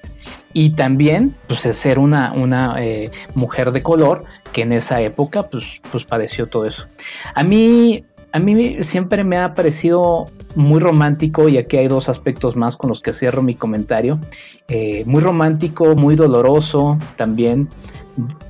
y 0.54 0.70
también 0.70 1.34
pues 1.46 1.60
ser 1.60 1.98
una, 1.98 2.32
una 2.32 2.82
eh, 2.82 3.10
mujer 3.34 3.70
de 3.72 3.82
color 3.82 4.24
que 4.54 4.62
en 4.62 4.72
esa 4.72 5.02
época 5.02 5.50
pues, 5.50 5.66
pues 5.92 6.06
padeció 6.06 6.46
todo 6.46 6.64
eso. 6.64 6.86
A 7.34 7.44
mí, 7.44 8.06
a 8.34 8.40
mí 8.40 8.82
siempre 8.82 9.22
me 9.22 9.36
ha 9.36 9.54
parecido 9.54 10.26
muy 10.56 10.80
romántico 10.80 11.48
y 11.48 11.56
aquí 11.56 11.76
hay 11.76 11.86
dos 11.86 12.08
aspectos 12.08 12.56
más 12.56 12.76
con 12.76 12.90
los 12.90 13.00
que 13.00 13.12
cierro 13.12 13.42
mi 13.42 13.54
comentario. 13.54 14.18
Eh, 14.66 15.04
muy 15.06 15.20
romántico, 15.20 15.94
muy 15.94 16.16
doloroso 16.16 16.98
también 17.14 17.68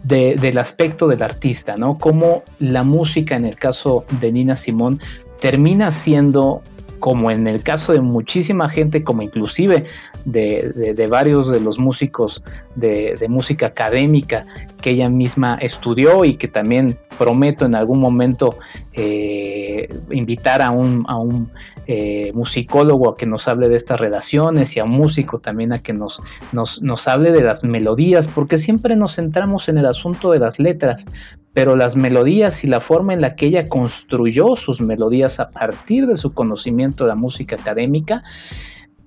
del 0.03 0.57
aspecto 0.57 1.07
del 1.07 1.23
artista, 1.23 1.75
¿no? 1.77 1.99
Como 1.99 2.45
la 2.59 2.83
música 2.83 3.37
en 3.37 3.45
el 3.45 3.57
caso 3.57 4.07
de 4.23 4.33
Nina 4.33 4.57
Simón 4.57 5.01
termina 5.39 5.93
siendo 5.93 6.63
como 6.99 7.31
en 7.31 7.47
el 7.47 7.63
caso 7.63 7.93
de 7.93 8.01
muchísima 8.01 8.71
gente, 8.71 9.05
como 9.05 9.21
inclusive 9.21 9.85
de, 10.25 11.07
varios 11.11 11.51
de 11.51 11.61
los 11.61 11.79
músicos 11.79 12.43
de, 12.75 13.17
música 13.29 13.67
académica 13.67 14.47
que 14.81 14.91
ella 14.91 15.09
misma 15.09 15.59
estudió 15.61 16.25
y 16.25 16.35
que 16.35 16.49
también 16.49 16.99
prometo 17.19 17.65
en 17.65 17.75
algún 17.75 18.01
momento 18.01 18.59
eh, 18.93 19.89
invitar 20.11 20.63
a 20.63 20.71
un, 20.71 21.05
a 21.09 21.17
un 21.17 21.51
eh, 21.87 22.33
musicólogo 22.35 23.11
a 23.11 23.17
que 23.17 23.27
nos 23.27 23.47
hable 23.47 23.69
de 23.69 23.77
estas 23.77 24.01
relaciones 24.01 24.77
y 24.77 24.81
a 24.81 24.85
un 24.85 24.93
músico 24.93 25.39
también 25.39 25.73
a 25.73 25.81
que 25.81 25.93
nos, 25.93 26.21
nos, 26.53 26.81
nos 26.81 27.07
hable 27.09 27.31
de 27.31 27.43
las 27.43 27.63
melodías, 27.63 28.29
porque 28.29 28.57
siempre 28.57 28.97
nos 28.97 29.17
centramos 29.17 29.69
en 29.69 29.79
el 29.79 29.87
asunto 29.87 30.31
de 30.31 30.39
las 30.39 30.59
letras, 30.59 31.05
pero 31.53 31.77
las 31.77 31.95
melodías 31.95 32.65
y 32.65 32.67
la 32.69 32.81
forma 32.81 33.13
en 33.13 33.21
la 33.21 33.37
que 33.37 33.47
ella 33.47 33.69
construyó 33.69 34.57
sus 34.57 34.81
melodías 34.81 35.41
a 35.41 35.51
partir 35.51 36.07
de 36.07 36.17
su 36.17 36.33
conocimiento 36.33 37.05
de 37.05 37.09
la 37.09 37.15
música 37.15 37.57
académica, 37.57 38.25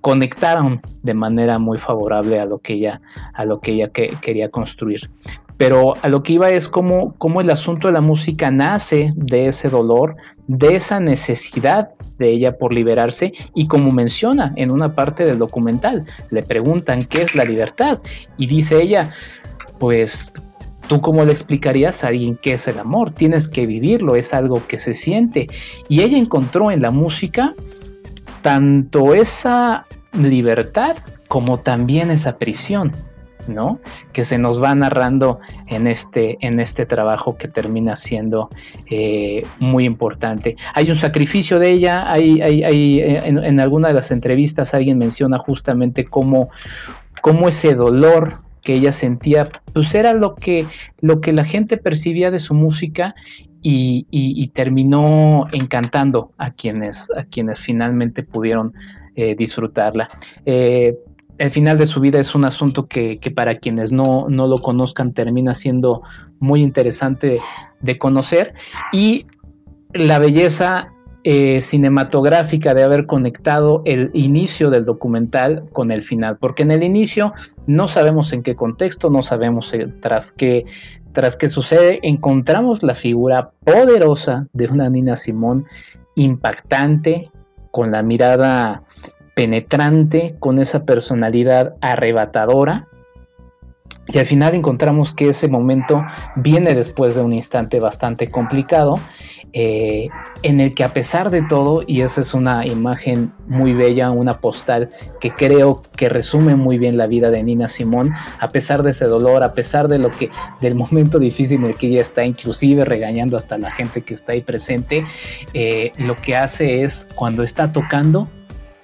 conectaron 0.01 0.81
de 1.03 1.13
manera 1.13 1.59
muy 1.59 1.79
favorable 1.79 2.39
a 2.39 2.45
lo 2.45 2.59
que 2.59 2.73
ella, 2.73 3.01
a 3.33 3.45
lo 3.45 3.59
que 3.59 3.71
ella 3.71 3.89
quería 3.89 4.49
construir. 4.49 5.09
Pero 5.57 5.95
a 6.01 6.09
lo 6.09 6.21
que 6.21 6.33
iba 6.33 6.49
es 6.51 6.67
cómo, 6.67 7.15
cómo 7.17 7.41
el 7.41 7.49
asunto 7.49 7.87
de 7.87 7.93
la 7.93 8.01
música 8.01 8.51
nace 8.51 9.11
de 9.15 9.47
ese 9.47 9.69
dolor, 9.69 10.15
de 10.47 10.75
esa 10.75 10.99
necesidad 10.99 11.89
de 12.19 12.29
ella 12.29 12.57
por 12.57 12.73
liberarse 12.73 13.33
y 13.53 13.67
como 13.67 13.91
menciona 13.91 14.53
en 14.55 14.71
una 14.71 14.93
parte 14.93 15.25
del 15.25 15.39
documental, 15.39 16.05
le 16.29 16.43
preguntan 16.43 17.03
qué 17.03 17.23
es 17.23 17.35
la 17.35 17.43
libertad 17.43 17.99
y 18.37 18.47
dice 18.47 18.81
ella, 18.81 19.11
pues 19.79 20.33
¿Tú 20.87 21.01
cómo 21.01 21.25
le 21.25 21.33
explicarías 21.33 22.03
a 22.03 22.07
alguien 22.07 22.37
qué 22.41 22.53
es 22.53 22.65
el 22.69 22.79
amor? 22.79 23.11
Tienes 23.11 23.49
que 23.49 23.67
vivirlo, 23.67 24.15
es 24.15 24.33
algo 24.33 24.65
que 24.67 24.77
se 24.77 24.93
siente. 24.93 25.47
Y 25.89 26.01
ella 26.01 26.17
encontró 26.17 26.71
en 26.71 26.81
la 26.81 26.91
música 26.91 27.53
tanto 28.47 29.13
esa 29.13 29.85
libertad 30.13 30.95
como 31.27 31.59
también 31.59 32.09
esa 32.11 32.37
prisión, 32.37 32.95
¿no? 33.49 33.81
Que 34.13 34.23
se 34.23 34.37
nos 34.37 34.63
va 34.63 34.73
narrando 34.73 35.41
en 35.67 35.85
este, 35.85 36.37
en 36.39 36.61
este 36.61 36.85
trabajo 36.85 37.35
que 37.35 37.49
termina 37.49 37.97
siendo 37.97 38.49
eh, 38.89 39.45
muy 39.59 39.83
importante. 39.83 40.55
Hay 40.73 40.89
un 40.89 40.95
sacrificio 40.95 41.59
de 41.59 41.71
ella, 41.71 42.09
hay, 42.09 42.39
eh, 42.39 43.21
en, 43.25 43.59
alguna 43.59 43.89
de 43.89 43.95
las 43.95 44.11
entrevistas 44.11 44.73
alguien 44.73 44.97
menciona 44.97 45.39
justamente 45.39 46.05
cómo, 46.05 46.47
cómo 47.21 47.49
ese 47.49 47.75
dolor 47.75 48.39
que 48.63 48.75
ella 48.75 48.93
sentía, 48.93 49.49
pues 49.73 49.93
era 49.93 50.13
lo 50.13 50.35
que, 50.35 50.67
lo 51.01 51.19
que 51.19 51.33
la 51.33 51.43
gente 51.43 51.75
percibía 51.75 52.31
de 52.31 52.39
su 52.39 52.53
música 52.53 53.13
y, 53.61 54.47
terminó 54.53 55.45
encantando 55.51 56.31
a 56.37 56.51
quienes, 56.51 57.09
a 57.15 57.23
quienes 57.25 57.61
finalmente 57.61 58.23
pudieron 58.23 58.73
eh, 59.15 59.35
disfrutarla. 59.35 60.09
Eh, 60.45 60.95
el 61.37 61.51
final 61.51 61.77
de 61.77 61.85
su 61.85 61.99
vida 61.99 62.19
es 62.19 62.33
un 62.33 62.45
asunto 62.45 62.87
que, 62.87 63.19
para 63.35 63.57
quienes 63.59 63.91
no, 63.91 64.27
lo 64.29 64.61
conozcan 64.61 65.13
termina 65.13 65.53
siendo 65.53 66.01
muy 66.39 66.61
interesante 66.61 67.39
de, 67.81 67.97
conocer 67.97 68.53
y 68.91 69.25
la 69.93 70.19
belleza 70.19 70.91
eh, 71.23 71.61
cinematográfica 71.61 72.73
de 72.73 72.83
haber 72.83 73.05
conectado 73.05 73.81
el 73.85 74.11
inicio 74.13 74.69
del 74.69 74.85
documental 74.85 75.65
con 75.73 75.91
el 75.91 76.03
final, 76.03 76.37
porque 76.37 76.63
en 76.63 76.71
el 76.71 76.83
inicio 76.83 77.33
no 77.65 77.87
sabemos 77.87 78.31
en 78.33 78.43
qué 78.43 78.55
contexto, 78.55 79.09
no 79.09 79.23
sabemos 79.23 79.73
tras 80.01 80.31
qué, 80.31 80.65
tras 81.11 81.35
qué 81.35 81.49
sucede, 81.49 81.99
encontramos 82.03 82.83
la 82.83 82.95
figura 82.95 83.51
poderosa 83.63 84.47
de 84.53 84.67
una 84.67 84.89
Nina 84.89 85.15
Simón 85.15 85.65
impactante, 86.15 87.29
con 87.71 87.91
la 87.91 88.03
mirada 88.03 88.83
penetrante, 89.35 90.35
con 90.39 90.59
esa 90.59 90.83
personalidad 90.83 91.75
arrebatadora. 91.81 92.87
Y 94.07 94.17
al 94.17 94.25
final 94.25 94.55
encontramos 94.55 95.13
que 95.13 95.29
ese 95.29 95.47
momento 95.47 96.03
viene 96.35 96.73
después 96.73 97.15
de 97.15 97.21
un 97.21 97.33
instante 97.33 97.79
bastante 97.79 98.29
complicado 98.31 98.99
eh, 99.53 100.09
en 100.43 100.59
el 100.59 100.73
que 100.73 100.83
a 100.83 100.93
pesar 100.93 101.29
de 101.29 101.41
todo, 101.41 101.83
y 101.87 102.01
esa 102.01 102.21
es 102.21 102.33
una 102.33 102.65
imagen 102.65 103.31
muy 103.47 103.73
bella, 103.73 104.11
una 104.11 104.35
postal 104.35 104.89
que 105.19 105.31
creo 105.31 105.81
que 105.95 106.09
resume 106.09 106.55
muy 106.55 106.77
bien 106.77 106.97
la 106.97 107.07
vida 107.07 107.31
de 107.31 107.41
Nina 107.41 107.67
Simón, 107.67 108.13
a 108.39 108.49
pesar 108.49 108.83
de 108.83 108.91
ese 108.91 109.05
dolor, 109.05 109.43
a 109.43 109.53
pesar 109.53 109.87
de 109.87 109.99
lo 109.99 110.09
que, 110.09 110.29
del 110.61 110.75
momento 110.75 111.17
difícil 111.17 111.59
en 111.59 111.65
el 111.67 111.75
que 111.75 111.87
ella 111.87 112.01
está, 112.01 112.23
inclusive 112.23 112.85
regañando 112.85 113.37
hasta 113.37 113.57
la 113.57 113.71
gente 113.71 114.01
que 114.01 114.13
está 114.13 114.33
ahí 114.33 114.41
presente, 114.41 115.05
eh, 115.53 115.91
lo 115.97 116.15
que 116.15 116.35
hace 116.35 116.83
es 116.83 117.07
cuando 117.15 117.43
está 117.43 117.71
tocando, 117.71 118.27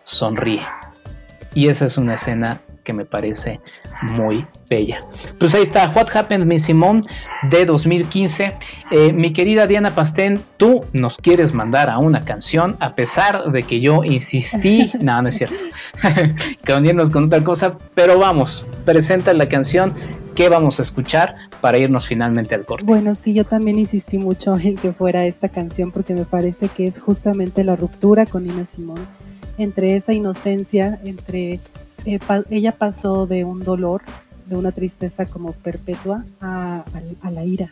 sonríe. 0.05 0.61
Y 1.55 1.67
esa 1.67 1.85
es 1.85 1.97
una 1.97 2.15
escena 2.15 2.61
que 2.83 2.93
me 2.93 3.05
parece 3.05 3.59
muy 4.01 4.45
bella. 4.69 4.99
Pues 5.39 5.55
ahí 5.55 5.63
está, 5.63 5.91
What 5.95 6.15
Happened 6.15 6.45
Miss 6.45 6.65
Simone 6.65 7.03
de 7.49 7.65
2015. 7.65 8.53
Eh, 8.91 9.13
mi 9.13 9.31
querida 9.33 9.67
Diana 9.67 9.93
Pastén, 9.95 10.41
tú 10.57 10.85
nos 10.93 11.17
quieres 11.17 11.53
mandar 11.53 11.89
a 11.89 11.97
una 11.97 12.21
canción 12.21 12.75
a 12.79 12.95
pesar 12.95 13.51
de 13.51 13.63
que 13.63 13.79
yo 13.79 14.03
insistí, 14.03 14.91
no, 15.01 15.21
no 15.21 15.29
es 15.29 15.37
cierto, 15.37 15.55
que 16.65 16.73
unirnos 16.73 17.11
con 17.11 17.25
otra 17.25 17.43
cosa, 17.43 17.77
pero 17.95 18.19
vamos, 18.19 18.65
presenta 18.85 19.33
la 19.33 19.47
canción 19.47 19.93
¿qué 20.35 20.49
vamos 20.49 20.79
a 20.79 20.81
escuchar 20.81 21.35
para 21.61 21.77
irnos 21.77 22.07
finalmente 22.07 22.55
al 22.55 22.65
corte? 22.65 22.85
Bueno, 22.85 23.15
sí, 23.15 23.33
yo 23.33 23.45
también 23.45 23.79
insistí 23.79 24.17
mucho 24.17 24.57
en 24.63 24.77
que 24.77 24.91
fuera 24.93 25.25
esta 25.25 25.49
canción 25.49 25.91
porque 25.91 26.13
me 26.13 26.25
parece 26.25 26.69
que 26.69 26.87
es 26.87 26.99
justamente 26.99 27.63
la 27.63 27.75
ruptura 27.75 28.25
con 28.25 28.43
Nina 28.43 28.65
Simón 28.65 29.07
entre 29.57 29.95
esa 29.95 30.13
inocencia, 30.13 30.99
entre 31.03 31.59
eh, 32.05 32.19
ella 32.49 32.77
pasó 32.77 33.27
de 33.27 33.43
un 33.43 33.63
dolor, 33.63 34.01
de 34.47 34.55
una 34.55 34.71
tristeza 34.71 35.25
como 35.25 35.53
perpetua 35.53 36.25
a, 36.41 36.85
la 37.31 37.45
ira. 37.45 37.71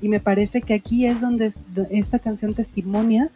Y 0.00 0.08
me 0.08 0.20
parece 0.20 0.62
que 0.62 0.74
aquí 0.74 1.06
es 1.06 1.20
donde 1.20 1.52
esta 1.90 2.18
canción 2.18 2.54
testimonia 2.54 3.30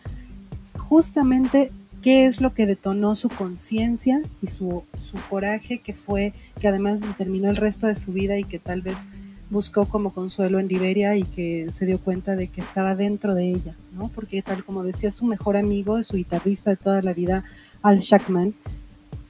justamente 0.76 1.70
qué 2.02 2.26
es 2.26 2.40
lo 2.40 2.52
que 2.54 2.66
detonó 2.66 3.14
su 3.14 3.28
conciencia 3.28 4.22
y 4.42 4.48
su, 4.48 4.82
coraje, 5.28 5.78
que 5.78 5.92
fue, 5.92 6.32
que 6.60 6.68
además 6.68 7.00
determinó 7.00 7.50
el 7.50 7.56
resto 7.56 7.86
de 7.86 7.94
su 7.94 8.12
vida 8.12 8.38
y 8.38 8.44
que 8.44 8.58
tal 8.58 8.82
vez 8.82 9.06
buscó 9.50 9.86
como 9.86 10.12
consuelo 10.12 10.60
en 10.60 10.68
Liberia 10.68 11.16
y 11.16 11.22
que 11.22 11.68
se 11.72 11.86
dio 11.86 11.98
cuenta 11.98 12.36
de 12.36 12.48
que 12.48 12.60
estaba 12.60 12.94
dentro 12.94 13.34
de 13.34 13.50
ella, 13.50 13.76
¿no? 13.92 14.08
Porque 14.08 14.42
tal 14.42 14.64
como 14.64 14.82
decía 14.84 15.10
su 15.10 15.24
mejor 15.24 15.56
amigo, 15.56 16.02
su 16.02 16.16
guitarrista 16.16 16.70
de 16.70 16.76
toda 16.76 17.02
la 17.02 17.12
vida, 17.12 17.44
Al 17.82 17.98
Shackman, 17.98 18.54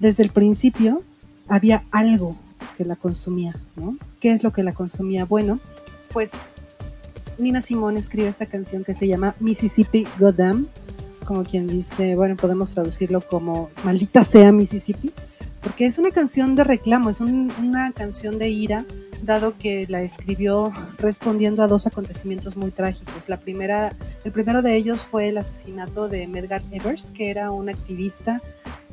desde 0.00 0.22
el 0.24 0.30
principio 0.30 1.02
había 1.46 1.84
algo 1.90 2.36
que 2.76 2.84
la 2.84 2.96
consumía, 2.96 3.54
¿no? 3.76 3.96
¿Qué 4.18 4.32
es 4.32 4.42
lo 4.42 4.52
que 4.52 4.62
la 4.62 4.72
consumía? 4.72 5.24
Bueno, 5.24 5.60
pues 6.12 6.32
Nina 7.38 7.62
Simone 7.62 8.00
escribe 8.00 8.28
esta 8.28 8.46
canción 8.46 8.82
que 8.82 8.94
se 8.94 9.06
llama 9.06 9.36
Mississippi 9.38 10.06
Goddamn, 10.18 10.68
como 11.24 11.44
quien 11.44 11.68
dice, 11.68 12.16
bueno, 12.16 12.36
podemos 12.36 12.72
traducirlo 12.72 13.20
como 13.20 13.70
Maldita 13.84 14.24
sea 14.24 14.52
Mississippi, 14.52 15.12
porque 15.62 15.86
es 15.86 15.98
una 15.98 16.10
canción 16.10 16.56
de 16.56 16.64
reclamo, 16.64 17.10
es 17.10 17.20
una 17.20 17.92
canción 17.92 18.38
de 18.38 18.48
ira, 18.48 18.84
dado 19.22 19.56
que 19.58 19.86
la 19.88 20.02
escribió 20.02 20.72
respondiendo 20.98 21.62
a 21.62 21.68
dos 21.68 21.86
acontecimientos 21.86 22.56
muy 22.56 22.70
trágicos. 22.70 23.28
La 23.28 23.38
primera, 23.38 23.94
el 24.24 24.32
primero 24.32 24.62
de 24.62 24.76
ellos 24.76 25.02
fue 25.02 25.28
el 25.28 25.36
asesinato 25.36 26.08
de 26.08 26.26
Medgar 26.26 26.62
Evers, 26.72 27.10
que 27.10 27.30
era 27.30 27.50
un 27.50 27.68
activista 27.68 28.40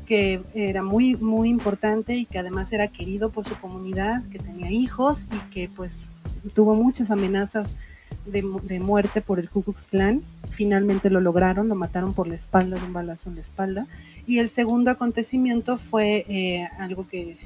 que 0.08 0.40
era 0.54 0.82
muy, 0.82 1.16
muy 1.16 1.50
importante 1.50 2.16
y 2.16 2.24
que 2.24 2.38
además 2.38 2.72
era 2.72 2.88
querido 2.88 3.30
por 3.30 3.46
su 3.46 3.54
comunidad, 3.60 4.22
que 4.30 4.38
tenía 4.38 4.70
hijos 4.70 5.26
y 5.30 5.50
que 5.50 5.68
pues 5.68 6.08
tuvo 6.54 6.74
muchas 6.74 7.10
amenazas 7.10 7.76
de, 8.24 8.80
muerte 8.80 9.20
por 9.20 9.38
el 9.38 9.50
Ku 9.50 9.62
Klux 9.62 9.86
Klan. 9.86 10.22
Finalmente 10.48 11.10
lo 11.10 11.20
lograron, 11.20 11.68
lo 11.68 11.74
mataron 11.74 12.14
por 12.14 12.26
la 12.26 12.36
espalda, 12.36 12.78
de 12.78 12.86
un 12.86 12.94
balazo 12.94 13.28
en 13.28 13.34
la 13.34 13.42
espalda. 13.42 13.86
Y 14.26 14.38
el 14.38 14.48
segundo 14.48 14.90
acontecimiento 14.90 15.76
fue 15.76 16.24
eh, 16.26 16.66
algo 16.78 17.06
que 17.06 17.36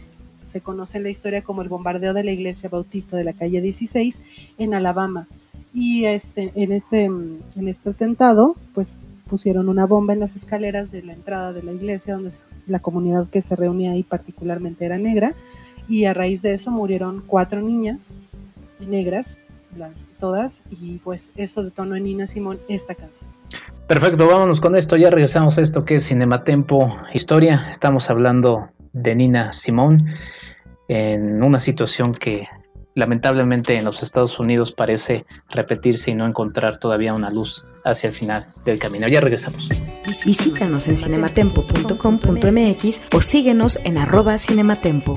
se 0.46 0.61
conoce 0.61 0.98
en 0.98 1.05
la 1.05 1.11
historia 1.11 1.42
como 1.42 1.62
el 1.62 1.68
bombardeo 1.68 2.14
de 2.14 2.22
la 2.22 2.31
iglesia 2.31 2.68
bautista 2.68 3.16
de 3.16 3.25
la 3.25 3.33
calle 3.33 3.61
16 3.61 4.22
en 4.59 4.75
Alabama. 4.75 5.27
Y 5.75 6.05
este, 6.05 6.53
en, 6.55 6.70
este, 6.70 7.07
en 7.07 7.68
este 7.68 7.90
atentado, 7.90 8.55
pues 8.72 8.98
pusieron 9.33 9.71
una 9.71 9.87
bomba 9.87 10.12
en 10.12 10.21
las 10.21 10.37
escaleras 10.37 10.92
de 10.92 11.03
la 11.03 11.14
entrada 11.14 11.55
de 11.55 11.62
la 11.62 11.73
iglesia, 11.73 12.16
donde 12.16 12.33
la 12.66 12.81
comunidad 12.81 13.31
que 13.31 13.40
se 13.40 13.57
reunía 13.57 13.92
ahí 13.92 14.03
particularmente 14.03 14.85
era 14.85 14.99
negra, 14.99 15.33
y 15.88 16.05
a 16.05 16.12
raíz 16.12 16.42
de 16.42 16.53
eso 16.53 16.71
murieron 16.71 17.25
cuatro 17.27 17.62
niñas 17.62 18.18
negras, 18.87 19.38
las, 19.75 20.07
todas, 20.21 20.64
y 20.71 20.99
pues 20.99 21.33
eso 21.35 21.64
detonó 21.64 21.97
en 21.97 22.05
Nina 22.05 22.27
Simón 22.27 22.59
esta 22.68 22.95
canción. 22.95 23.31
Perfecto, 23.87 24.27
vámonos 24.27 24.61
con 24.61 24.77
esto, 24.77 24.99
ya 24.99 25.09
regresamos 25.09 25.57
a 25.57 25.62
esto 25.62 25.83
que 25.87 25.95
es 25.95 26.07
Cinematempo 26.07 26.95
Historia, 27.14 27.68
estamos 27.71 28.11
hablando 28.11 28.68
de 28.92 29.14
Nina 29.14 29.55
Simón 29.55 30.05
en 30.88 31.42
una 31.42 31.59
situación 31.59 32.12
que 32.12 32.49
lamentablemente 32.95 33.77
en 33.77 33.85
los 33.85 34.03
Estados 34.03 34.39
Unidos 34.39 34.73
parece 34.73 35.25
repetirse 35.51 36.11
y 36.11 36.15
no 36.15 36.27
encontrar 36.27 36.79
todavía 36.79 37.15
una 37.15 37.31
luz 37.31 37.65
hacia 37.85 38.11
el 38.11 38.17
final 38.17 38.49
del 38.65 38.79
camino. 38.79 39.09
Ya 39.09 39.21
regresamos. 39.21 39.69
Visítanos 40.25 40.87
en 40.89 40.97
cinematempo.com.mx 40.97 43.03
o 43.13 43.21
síguenos 43.21 43.79
en 43.85 43.99
arroba 43.99 44.39
cinematempo. 44.39 45.15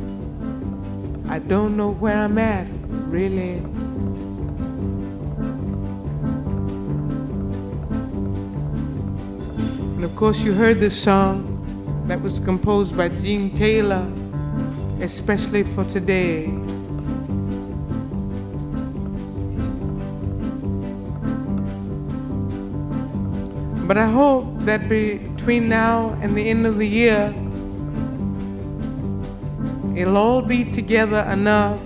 I 1.29 1.39
don't 1.39 1.77
know 1.77 1.91
where 1.91 2.17
I'm 2.17 2.39
at, 2.39 2.67
really. 3.09 3.59
And 9.95 10.05
of 10.05 10.17
course, 10.17 10.41
you 10.41 10.53
heard 10.53 10.81
this 10.81 11.01
song 11.01 11.49
that 12.07 12.21
was 12.21 12.41
composed 12.41 12.97
by 12.97 13.09
Gene 13.09 13.51
Taylor, 13.55 14.11
especially 15.01 15.63
for 15.63 15.85
today. 15.85 16.47
But 23.87 23.97
I 23.97 24.07
hope 24.07 24.47
that 24.61 24.89
be 24.89 25.32
between 25.43 25.69
now 25.69 26.17
and 26.21 26.37
the 26.37 26.49
end 26.49 26.65
of 26.65 26.79
the 26.79 26.87
year, 26.87 27.35
it'll 29.97 30.17
all 30.17 30.41
be 30.41 30.63
together 30.71 31.29
enough 31.33 31.83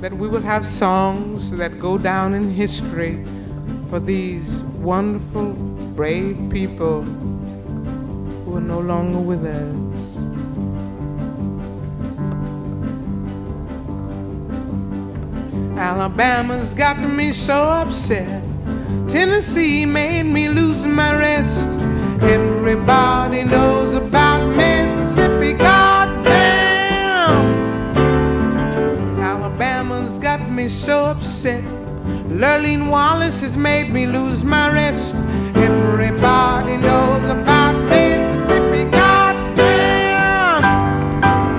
that 0.00 0.12
we 0.12 0.26
will 0.26 0.42
have 0.42 0.66
songs 0.66 1.52
that 1.52 1.78
go 1.78 1.96
down 1.96 2.34
in 2.34 2.50
history 2.50 3.24
for 3.88 4.00
these 4.00 4.62
wonderful, 4.82 5.52
brave 5.94 6.36
people 6.50 7.04
who 7.04 8.56
are 8.56 8.60
no 8.60 8.80
longer 8.80 9.20
with 9.20 9.44
us. 9.46 9.76
Alabama's 15.78 16.74
got 16.74 16.98
me 16.98 17.32
so 17.32 17.54
upset. 17.54 18.45
Tennessee 19.08 19.86
made 19.86 20.24
me 20.24 20.48
lose 20.48 20.84
my 20.84 21.16
rest. 21.16 21.68
Everybody 22.22 23.44
knows 23.44 23.94
about 23.94 24.44
Mississippi, 24.56 25.52
goddamn. 25.52 26.26
Alabama's 29.20 30.18
got 30.18 30.40
me 30.50 30.68
so 30.68 31.04
upset. 31.04 31.62
Lurleen 32.28 32.90
Wallace 32.90 33.40
has 33.40 33.56
made 33.56 33.90
me 33.90 34.06
lose 34.06 34.42
my 34.42 34.70
rest. 34.72 35.14
Everybody 35.54 36.76
knows 36.76 37.30
about 37.30 37.74
Mississippi, 37.84 38.90
goddamn. 38.90 40.62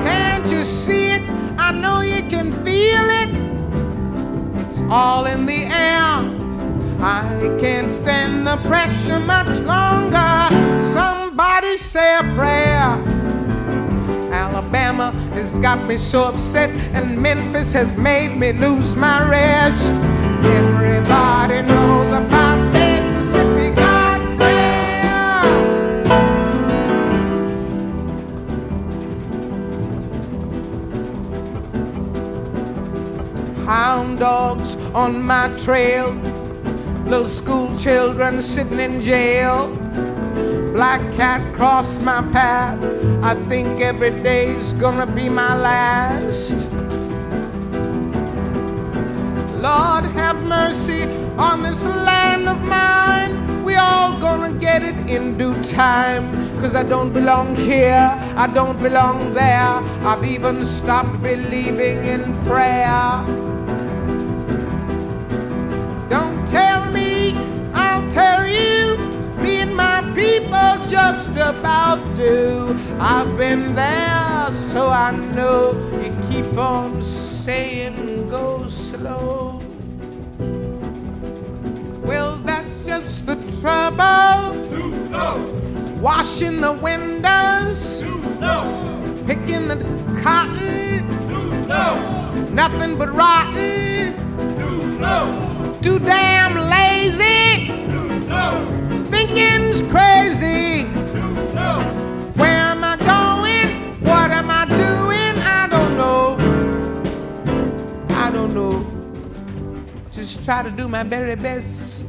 Can't 0.03 0.45
you 0.47 0.63
see 0.63 1.11
it? 1.11 1.21
I 1.57 1.71
know 1.71 2.01
you 2.01 2.21
can 2.29 2.51
feel 2.65 3.09
it. 3.21 3.29
It's 4.67 4.81
all 4.89 5.25
in 5.25 5.45
the 5.45 5.56
he 7.47 7.57
can't 7.61 7.89
stand 7.89 8.45
the 8.45 8.57
pressure 8.67 9.21
much 9.21 9.47
longer. 9.61 10.49
Somebody 10.91 11.77
say 11.77 12.17
a 12.17 12.23
prayer. 12.35 12.89
Alabama 14.33 15.11
has 15.33 15.55
got 15.55 15.81
me 15.87 15.97
so 15.97 16.25
upset, 16.25 16.69
and 16.93 17.17
Memphis 17.17 17.71
has 17.71 17.95
made 17.95 18.35
me 18.35 18.51
lose 18.51 18.97
my 18.97 19.29
rest. 19.29 19.85
Everybody 20.43 21.61
knows 21.61 22.13
about 22.13 22.73
Mississippi 22.73 23.73
God. 23.75 24.17
Hound 33.65 34.19
dogs 34.19 34.75
on 34.93 35.21
my 35.21 35.47
trail 35.59 36.11
little 37.09 37.29
school 37.29 37.77
children 37.77 38.41
sitting 38.41 38.79
in 38.81 39.01
jail. 39.01 39.69
Black 40.73 40.99
cat 41.13 41.41
crossed 41.55 42.01
my 42.01 42.21
path. 42.33 42.83
I 43.23 43.33
think 43.47 43.79
every 43.79 44.11
day's 44.21 44.73
gonna 44.73 45.05
be 45.05 45.29
my 45.29 45.55
last. 45.55 46.51
Lord, 49.63 50.03
have 50.19 50.37
mercy 50.43 51.03
on 51.37 51.63
this 51.63 51.85
land 51.85 52.49
of 52.49 52.61
mine. 52.67 53.63
We 53.63 53.75
all 53.75 54.19
gonna 54.19 54.51
get 54.59 54.83
it 54.83 55.09
in 55.09 55.37
due 55.37 55.55
time. 55.63 56.25
Cause 56.59 56.75
I 56.75 56.83
don't 56.83 57.13
belong 57.13 57.55
here, 57.55 58.11
I 58.35 58.47
don't 58.53 58.79
belong 58.81 59.33
there. 59.33 59.79
I've 60.09 60.25
even 60.25 60.61
stopped 60.65 61.21
believing 61.21 62.03
in 62.03 62.21
prayer. 62.45 63.46
People 70.47 70.89
just 70.89 71.31
about 71.31 71.99
do. 72.15 72.75
I've 72.99 73.37
been 73.37 73.75
there, 73.75 74.47
so 74.51 74.87
I 74.87 75.11
know. 75.35 75.73
You 76.01 76.13
keep 76.29 76.57
on 76.57 77.01
saying 77.03 78.29
go 78.29 78.67
slow. 78.67 79.59
Well, 82.05 82.37
that's 82.37 82.85
just 82.85 83.25
the 83.25 83.35
trouble. 83.59 84.55
Washing 85.99 86.61
the 86.61 86.73
windows, 86.73 87.99
picking 89.25 89.67
the 89.67 89.77
cotton, 90.23 91.03
nothing 92.55 92.97
but 92.97 93.09
rotten. 93.13 94.13
Too 95.81 95.99
damn 95.99 96.55
lazy, 96.69 97.71
crazy. 99.89 100.83
Where 102.39 102.59
am 102.71 102.83
I 102.83 102.97
going? 102.97 103.69
What 104.01 104.31
am 104.31 104.49
I 104.49 104.65
doing? 104.65 105.37
I 105.43 105.67
don't 105.69 105.97
know. 105.97 106.37
I 108.09 108.31
don't 108.31 108.53
know. 108.53 108.85
Just 110.11 110.43
try 110.45 110.63
to 110.63 110.71
do 110.71 110.87
my 110.87 111.03
very 111.03 111.35
best. 111.35 112.03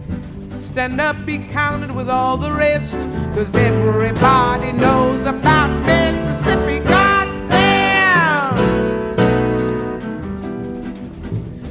Stand 0.51 1.01
up, 1.01 1.17
be 1.25 1.39
counted 1.39 1.91
with 1.95 2.09
all 2.11 2.37
the 2.37 2.53
rest. 2.53 2.93
Cause 3.35 3.55
everybody 3.57 4.73
knows 4.73 5.27
about 5.27 5.71
Mississippi. 5.87 6.81
Goddamn! 6.81 8.57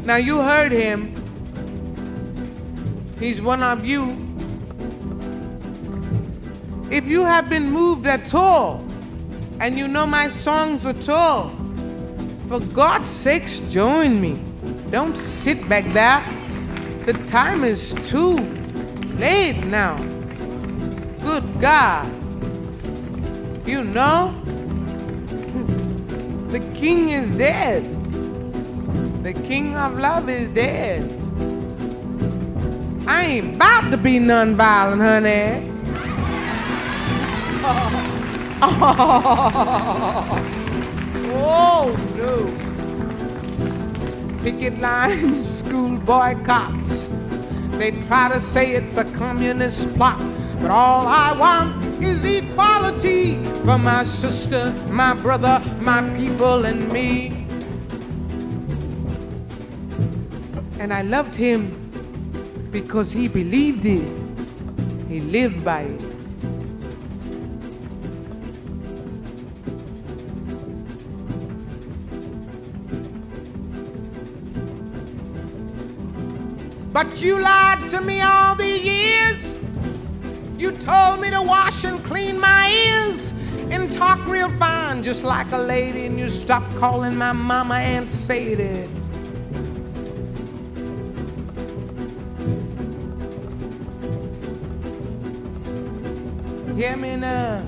Now 0.06 0.18
you 0.18 0.42
heard 0.42 0.72
him. 0.72 1.12
He's 3.20 3.42
one 3.42 3.64
of 3.64 3.86
you. 3.86 4.27
If 6.90 7.06
you 7.06 7.24
have 7.24 7.50
been 7.50 7.70
moved 7.70 8.06
at 8.08 8.34
all, 8.34 8.86
and 9.60 9.78
you 9.78 9.90
know 9.90 10.08
my 10.08 10.30
songs 10.30 10.86
at 10.86 11.10
all, 11.10 11.50
for 12.48 12.62
God's 12.74 13.08
sakes, 13.08 13.60
join 13.70 14.22
me. 14.22 14.40
Don't 14.90 15.18
sit 15.18 15.68
back 15.68 15.84
there. 15.92 16.24
The 17.06 17.14
time 17.28 17.66
is 17.66 17.94
too 18.10 18.38
late 19.20 19.62
now. 19.66 19.98
Good 21.22 21.44
God. 21.60 22.08
You 23.68 23.84
know, 23.84 24.32
the 26.48 26.60
king 26.74 27.10
is 27.10 27.38
dead. 27.38 27.84
The 29.24 29.34
king 29.46 29.76
of 29.76 30.00
love 30.00 30.30
is 30.30 30.48
dead. 30.50 31.04
I 33.06 33.26
ain't 33.26 33.56
about 33.56 33.92
to 33.92 33.98
be 33.98 34.20
nonviolent, 34.20 35.00
honey. 35.00 35.67
Oh, 41.40 41.92
no. 42.18 42.38
Picket 44.42 44.80
lines, 44.80 45.60
school 45.60 45.98
boycotts. 46.00 47.08
They 47.78 47.92
try 48.08 48.30
to 48.34 48.40
say 48.42 48.72
it's 48.72 48.98
a 48.98 49.04
communist 49.18 49.94
plot, 49.96 50.18
but 50.62 50.72
all 50.72 51.06
I 51.08 51.36
want 51.38 51.86
is 52.02 52.24
equality 52.24 53.36
for 53.66 53.78
my 53.78 54.06
sister, 54.06 54.74
my 54.90 55.14
brother, 55.16 55.62
my 55.82 56.02
people, 56.16 56.66
and 56.66 56.90
me. 56.92 57.46
And 60.80 60.94
I 60.94 61.02
loved 61.02 61.36
him 61.36 61.70
because 62.72 63.12
he 63.12 63.28
believed 63.28 63.86
it. 63.86 64.08
He 65.10 65.20
lived 65.20 65.66
by 65.66 65.82
it. 65.82 66.07
But 76.98 77.22
you 77.22 77.40
lied 77.40 77.92
to 77.92 78.02
me 78.02 78.22
all 78.22 78.56
these 78.56 78.84
years. 78.84 79.38
You 80.58 80.72
told 80.72 81.22
me 81.22 81.30
to 81.30 81.44
wash 81.44 81.84
and 81.84 82.04
clean 82.04 82.40
my 82.40 82.72
ears 82.72 83.34
and 83.70 83.94
talk 83.94 84.26
real 84.26 84.50
fine, 84.58 85.04
just 85.04 85.24
like 85.24 85.52
a 85.52 85.60
lady, 85.60 86.08
and 86.08 86.18
you 86.18 86.28
stopped 86.28 86.76
calling 86.78 87.16
my 87.16 87.34
mama 87.34 87.76
Aunt 87.76 88.10
Sadie. 88.10 88.88
Hear 96.76 96.98
me 96.98 97.16
now. 97.18 97.62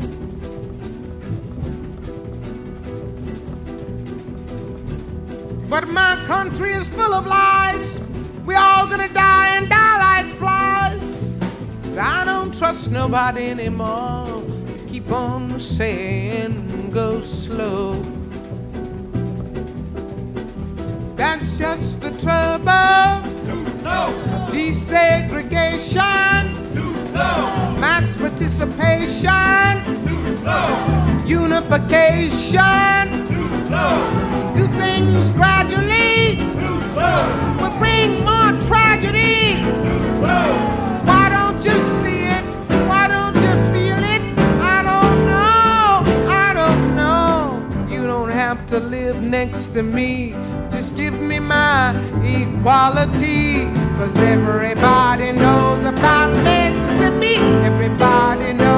But 5.69 5.87
my 5.87 6.15
country 6.25 6.71
is 6.71 6.87
full 6.87 7.13
of 7.13 7.27
lies. 7.27 7.98
We 8.49 8.55
all 8.55 8.87
gonna 8.87 9.07
die 9.09 9.57
and 9.57 9.69
die 9.69 9.99
like 9.99 10.25
flies. 10.37 11.37
I 11.95 12.23
don't 12.25 12.51
trust 12.57 12.89
nobody 12.89 13.51
anymore. 13.51 14.41
Keep 14.87 15.11
on 15.11 15.59
saying 15.59 16.89
go 16.89 17.21
slow. 17.21 17.93
That's 21.13 21.59
just 21.59 22.01
the 22.01 22.09
trouble. 22.23 23.21
Desegregation. 24.51 26.43
Mass 27.79 28.17
participation. 28.17 29.83
Unification. 31.27 33.27
Do 34.55 34.67
things 34.79 35.29
gradually. 35.29 35.88
Will 37.61 37.77
bring 37.79 38.11
more 38.29 38.51
tragedy. 38.67 39.63
Why 41.09 41.29
don't 41.35 41.63
you 41.63 41.77
see 41.99 42.21
it? 42.37 42.43
Why 42.87 43.07
don't 43.07 43.35
you 43.35 43.53
feel 43.73 44.01
it? 44.15 44.23
I 44.77 44.79
don't 44.91 45.19
know. 45.33 46.29
I 46.45 46.53
don't 46.61 46.95
know. 46.95 47.89
You 47.93 48.07
don't 48.07 48.29
have 48.29 48.65
to 48.67 48.79
live 48.79 49.21
next 49.21 49.73
to 49.73 49.83
me. 49.83 50.31
Just 50.71 50.95
give 50.97 51.19
me 51.19 51.39
my 51.39 51.91
equality. 52.23 53.65
Cause 53.97 54.15
everybody 54.17 55.31
knows 55.33 55.85
about 55.85 56.29
Mississippi. 56.43 57.35
Everybody 57.65 58.53
knows 58.53 58.68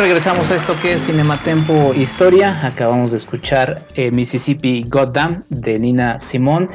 regresamos 0.00 0.50
a 0.50 0.56
esto 0.56 0.74
que 0.80 0.94
es 0.94 1.06
Cinematempo 1.06 1.92
Historia. 1.94 2.66
Acabamos 2.66 3.10
de 3.10 3.18
escuchar 3.18 3.84
eh, 3.94 4.10
Mississippi 4.10 4.82
Goddamn 4.88 5.44
de 5.50 5.78
Nina 5.78 6.18
Simón. 6.18 6.70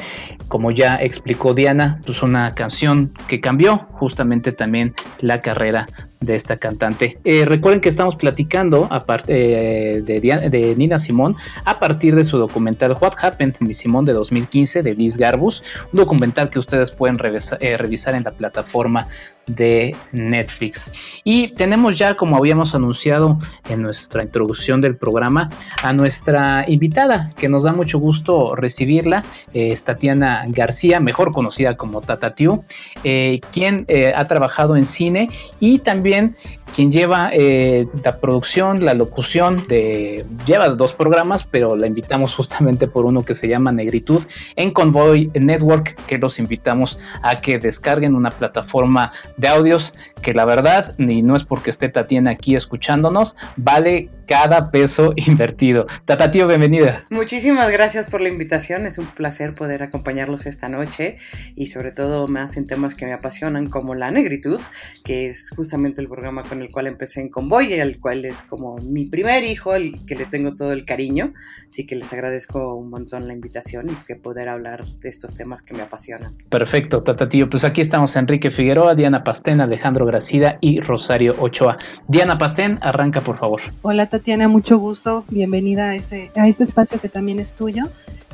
Como 0.47 0.71
ya 0.71 0.95
explicó 0.95 1.53
Diana, 1.53 1.99
pues 2.05 2.21
una 2.21 2.53
canción 2.53 3.13
que 3.27 3.41
cambió 3.41 3.87
justamente 3.93 4.51
también 4.51 4.93
la 5.19 5.41
carrera 5.41 5.87
de 6.25 6.35
esta 6.35 6.57
cantante. 6.57 7.17
Eh, 7.23 7.45
recuerden 7.45 7.81
que 7.81 7.89
estamos 7.89 8.15
platicando 8.15 8.87
aparte, 8.89 9.97
eh, 9.97 10.01
de, 10.01 10.75
Nina 10.75 10.99
Simón 10.99 11.35
a 11.65 11.79
partir 11.79 12.15
de 12.15 12.25
su 12.25 12.37
documental 12.37 12.95
What 12.99 13.13
Happened 13.21 13.55
to 13.57 13.73
Simón 13.73 14.05
de 14.05 14.13
2015 14.13 14.81
de 14.81 14.95
Liz 14.95 15.17
Garbus, 15.17 15.63
un 15.91 15.97
documental 15.97 16.49
que 16.49 16.59
ustedes 16.59 16.91
pueden 16.91 17.17
eh, 17.59 17.77
revisar 17.77 18.15
en 18.15 18.23
la 18.23 18.31
plataforma 18.31 19.07
de 19.47 19.95
Netflix. 20.11 20.91
Y 21.23 21.49
tenemos 21.49 21.97
ya, 21.99 22.15
como 22.15 22.35
habíamos 22.35 22.73
anunciado 22.73 23.39
en 23.69 23.83
nuestra 23.83 24.23
introducción 24.23 24.81
del 24.81 24.97
programa, 24.97 25.49
a 25.83 25.93
nuestra 25.93 26.65
invitada, 26.67 27.31
que 27.37 27.47
nos 27.47 27.63
da 27.63 27.73
mucho 27.73 27.99
gusto 27.99 28.55
recibirla, 28.55 29.23
es 29.53 29.83
Tatiana 29.83 30.34
García, 30.47 30.99
mejor 30.99 31.31
conocida 31.31 31.77
como 31.77 32.01
Tata 32.01 32.33
quien 32.33 33.85
ha 34.15 34.25
trabajado 34.25 34.75
en 34.75 34.85
cine 34.85 35.27
y 35.59 35.79
también 35.79 36.35
quien 36.75 36.91
lleva 36.91 37.29
eh, 37.31 37.87
la 38.03 38.17
producción, 38.19 38.83
la 38.83 38.93
locución 38.93 39.65
de 39.67 40.25
lleva 40.45 40.67
dos 40.69 40.93
programas, 40.93 41.45
pero 41.49 41.75
la 41.77 41.87
invitamos 41.87 42.35
justamente 42.35 42.87
por 42.87 43.05
uno 43.05 43.23
que 43.23 43.33
se 43.33 43.47
llama 43.47 43.71
Negritud 43.71 44.23
en 44.57 44.71
Convoy 44.71 45.31
Network, 45.35 45.95
que 46.05 46.17
los 46.17 46.37
invitamos 46.37 46.99
a 47.21 47.35
que 47.35 47.59
descarguen 47.59 48.13
una 48.13 48.31
plataforma 48.31 49.13
de 49.37 49.47
audios 49.47 49.93
que 50.21 50.33
la 50.33 50.43
verdad, 50.43 50.95
ni 50.97 51.21
no 51.21 51.35
es 51.35 51.45
porque 51.45 51.69
esté 51.69 51.87
Tatiana 51.87 52.31
aquí 52.31 52.55
escuchándonos, 52.55 53.35
vale 53.55 54.09
cada 54.25 54.71
peso 54.71 55.13
invertido. 55.15 55.87
Tata 56.05 56.31
Tío, 56.31 56.47
bienvenida. 56.47 57.03
Muchísimas 57.09 57.69
gracias 57.69 58.09
por 58.09 58.21
la 58.21 58.29
invitación, 58.29 58.85
es 58.85 58.97
un 58.97 59.05
placer 59.05 59.53
poder 59.53 59.83
acompañarlos 60.25 60.45
esta 60.45 60.69
noche 60.69 61.17
y 61.55 61.67
sobre 61.67 61.91
todo 61.91 62.27
más 62.27 62.57
en 62.57 62.67
temas 62.67 62.95
que 62.95 63.05
me 63.05 63.13
apasionan 63.13 63.69
como 63.69 63.95
la 63.95 64.11
negritud, 64.11 64.59
que 65.03 65.27
es 65.27 65.51
justamente 65.55 66.01
el 66.01 66.07
programa 66.07 66.43
con 66.43 66.61
el 66.61 66.71
cual 66.71 66.87
empecé 66.87 67.21
en 67.21 67.29
Convoy, 67.29 67.73
el 67.73 67.99
cual 67.99 68.25
es 68.25 68.41
como 68.41 68.77
mi 68.77 69.05
primer 69.07 69.43
hijo, 69.43 69.75
el 69.75 70.05
que 70.05 70.15
le 70.15 70.25
tengo 70.25 70.55
todo 70.55 70.73
el 70.73 70.85
cariño, 70.85 71.33
así 71.67 71.85
que 71.85 71.95
les 71.95 72.11
agradezco 72.11 72.75
un 72.75 72.89
montón 72.89 73.27
la 73.27 73.33
invitación 73.33 73.89
y 73.89 73.95
que 74.05 74.15
poder 74.15 74.49
hablar 74.49 74.85
de 74.85 75.09
estos 75.09 75.35
temas 75.35 75.61
que 75.61 75.73
me 75.73 75.83
apasionan. 75.83 76.35
Perfecto, 76.49 77.03
Tata 77.03 77.29
Tío, 77.29 77.49
pues 77.49 77.63
aquí 77.63 77.81
estamos 77.81 78.15
Enrique 78.15 78.51
Figueroa, 78.51 78.95
Diana 78.95 79.23
Pastén, 79.23 79.61
Alejandro 79.61 80.05
Gracida 80.05 80.57
y 80.61 80.79
Rosario 80.79 81.35
Ochoa. 81.39 81.77
Diana 82.07 82.37
Pastén, 82.37 82.79
arranca 82.81 83.21
por 83.21 83.37
favor. 83.37 83.61
Hola 83.81 84.07
Tatiana, 84.07 84.47
mucho 84.47 84.77
gusto. 84.77 85.25
Bienvenida 85.29 85.89
a, 85.89 85.95
ese, 85.95 86.31
a 86.35 86.47
este 86.47 86.63
espacio 86.63 86.99
que 86.99 87.09
también 87.09 87.39
es 87.39 87.55
tuyo. 87.55 87.85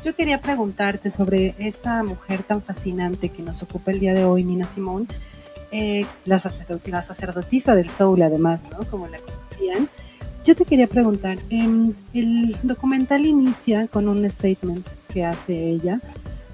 Yo 0.04 0.16
quería 0.16 0.40
preguntarte 0.40 1.10
sobre 1.10 1.54
esta 1.82 2.04
mujer 2.04 2.44
tan 2.44 2.62
fascinante 2.62 3.30
que 3.30 3.42
nos 3.42 3.60
ocupa 3.64 3.90
el 3.90 3.98
día 3.98 4.14
de 4.14 4.22
hoy, 4.22 4.44
Nina 4.44 4.68
Simón, 4.72 5.08
eh, 5.72 6.06
la, 6.26 6.38
sacerdotisa 6.38 7.74
del 7.74 7.90
soul 7.90 8.22
además, 8.22 8.60
¿no? 8.70 8.84
Como 8.88 9.08
la 9.08 9.18
conocían. 9.18 9.88
Yo 10.44 10.54
te 10.54 10.64
quería 10.64 10.86
preguntar, 10.86 11.38
em, 11.50 11.92
el 12.14 12.56
documental 12.62 13.26
inicia 13.26 13.88
con 13.88 14.06
un 14.06 14.30
statement 14.30 14.90
que 15.12 15.24
hace 15.24 15.70
ella 15.70 16.00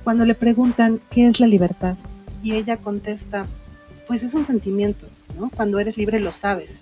cuando 0.02 0.24
le 0.24 0.34
preguntan 0.34 0.98
qué 1.10 1.28
es 1.28 1.40
la 1.40 1.46
libertad 1.46 1.98
y 2.42 2.54
ella 2.54 2.78
contesta, 2.78 3.44
pues 4.06 4.22
es 4.22 4.32
un 4.32 4.46
sentimiento, 4.46 5.06
¿no? 5.38 5.50
Cuando 5.54 5.78
eres 5.78 5.98
libre 5.98 6.20
lo 6.20 6.32
sabes 6.32 6.80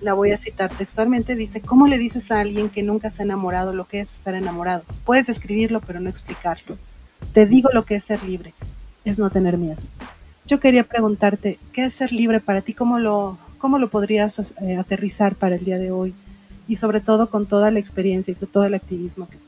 la 0.00 0.14
voy 0.14 0.30
a 0.30 0.38
citar 0.38 0.70
textualmente, 0.70 1.34
dice, 1.34 1.60
¿cómo 1.60 1.86
le 1.86 1.98
dices 1.98 2.30
a 2.30 2.40
alguien 2.40 2.70
que 2.70 2.82
nunca 2.82 3.10
se 3.10 3.20
ha 3.20 3.26
enamorado 3.26 3.74
lo 3.74 3.86
que 3.86 4.00
es 4.00 4.10
estar 4.10 4.34
enamorado? 4.34 4.82
Puedes 5.04 5.28
escribirlo, 5.28 5.82
pero 5.82 6.00
no 6.00 6.08
explicarlo. 6.08 6.78
Te 7.32 7.46
digo 7.46 7.70
lo 7.72 7.84
que 7.84 7.96
es 7.96 8.04
ser 8.04 8.22
libre, 8.22 8.54
es 9.04 9.18
no 9.18 9.30
tener 9.30 9.56
miedo. 9.56 9.78
Yo 10.46 10.58
quería 10.60 10.84
preguntarte, 10.84 11.58
¿qué 11.72 11.84
es 11.84 11.94
ser 11.94 12.12
libre 12.12 12.40
para 12.40 12.60
ti? 12.62 12.74
¿Cómo 12.74 12.98
lo, 12.98 13.38
cómo 13.58 13.78
lo 13.78 13.88
podrías 13.88 14.52
eh, 14.60 14.76
aterrizar 14.76 15.36
para 15.36 15.56
el 15.56 15.64
día 15.64 15.78
de 15.78 15.90
hoy? 15.90 16.14
Y 16.66 16.76
sobre 16.76 17.00
todo 17.00 17.30
con 17.30 17.46
toda 17.46 17.70
la 17.70 17.78
experiencia 17.78 18.32
y 18.32 18.34
con 18.34 18.48
todo 18.48 18.64
el 18.64 18.74
activismo 18.74 19.28
que 19.28 19.38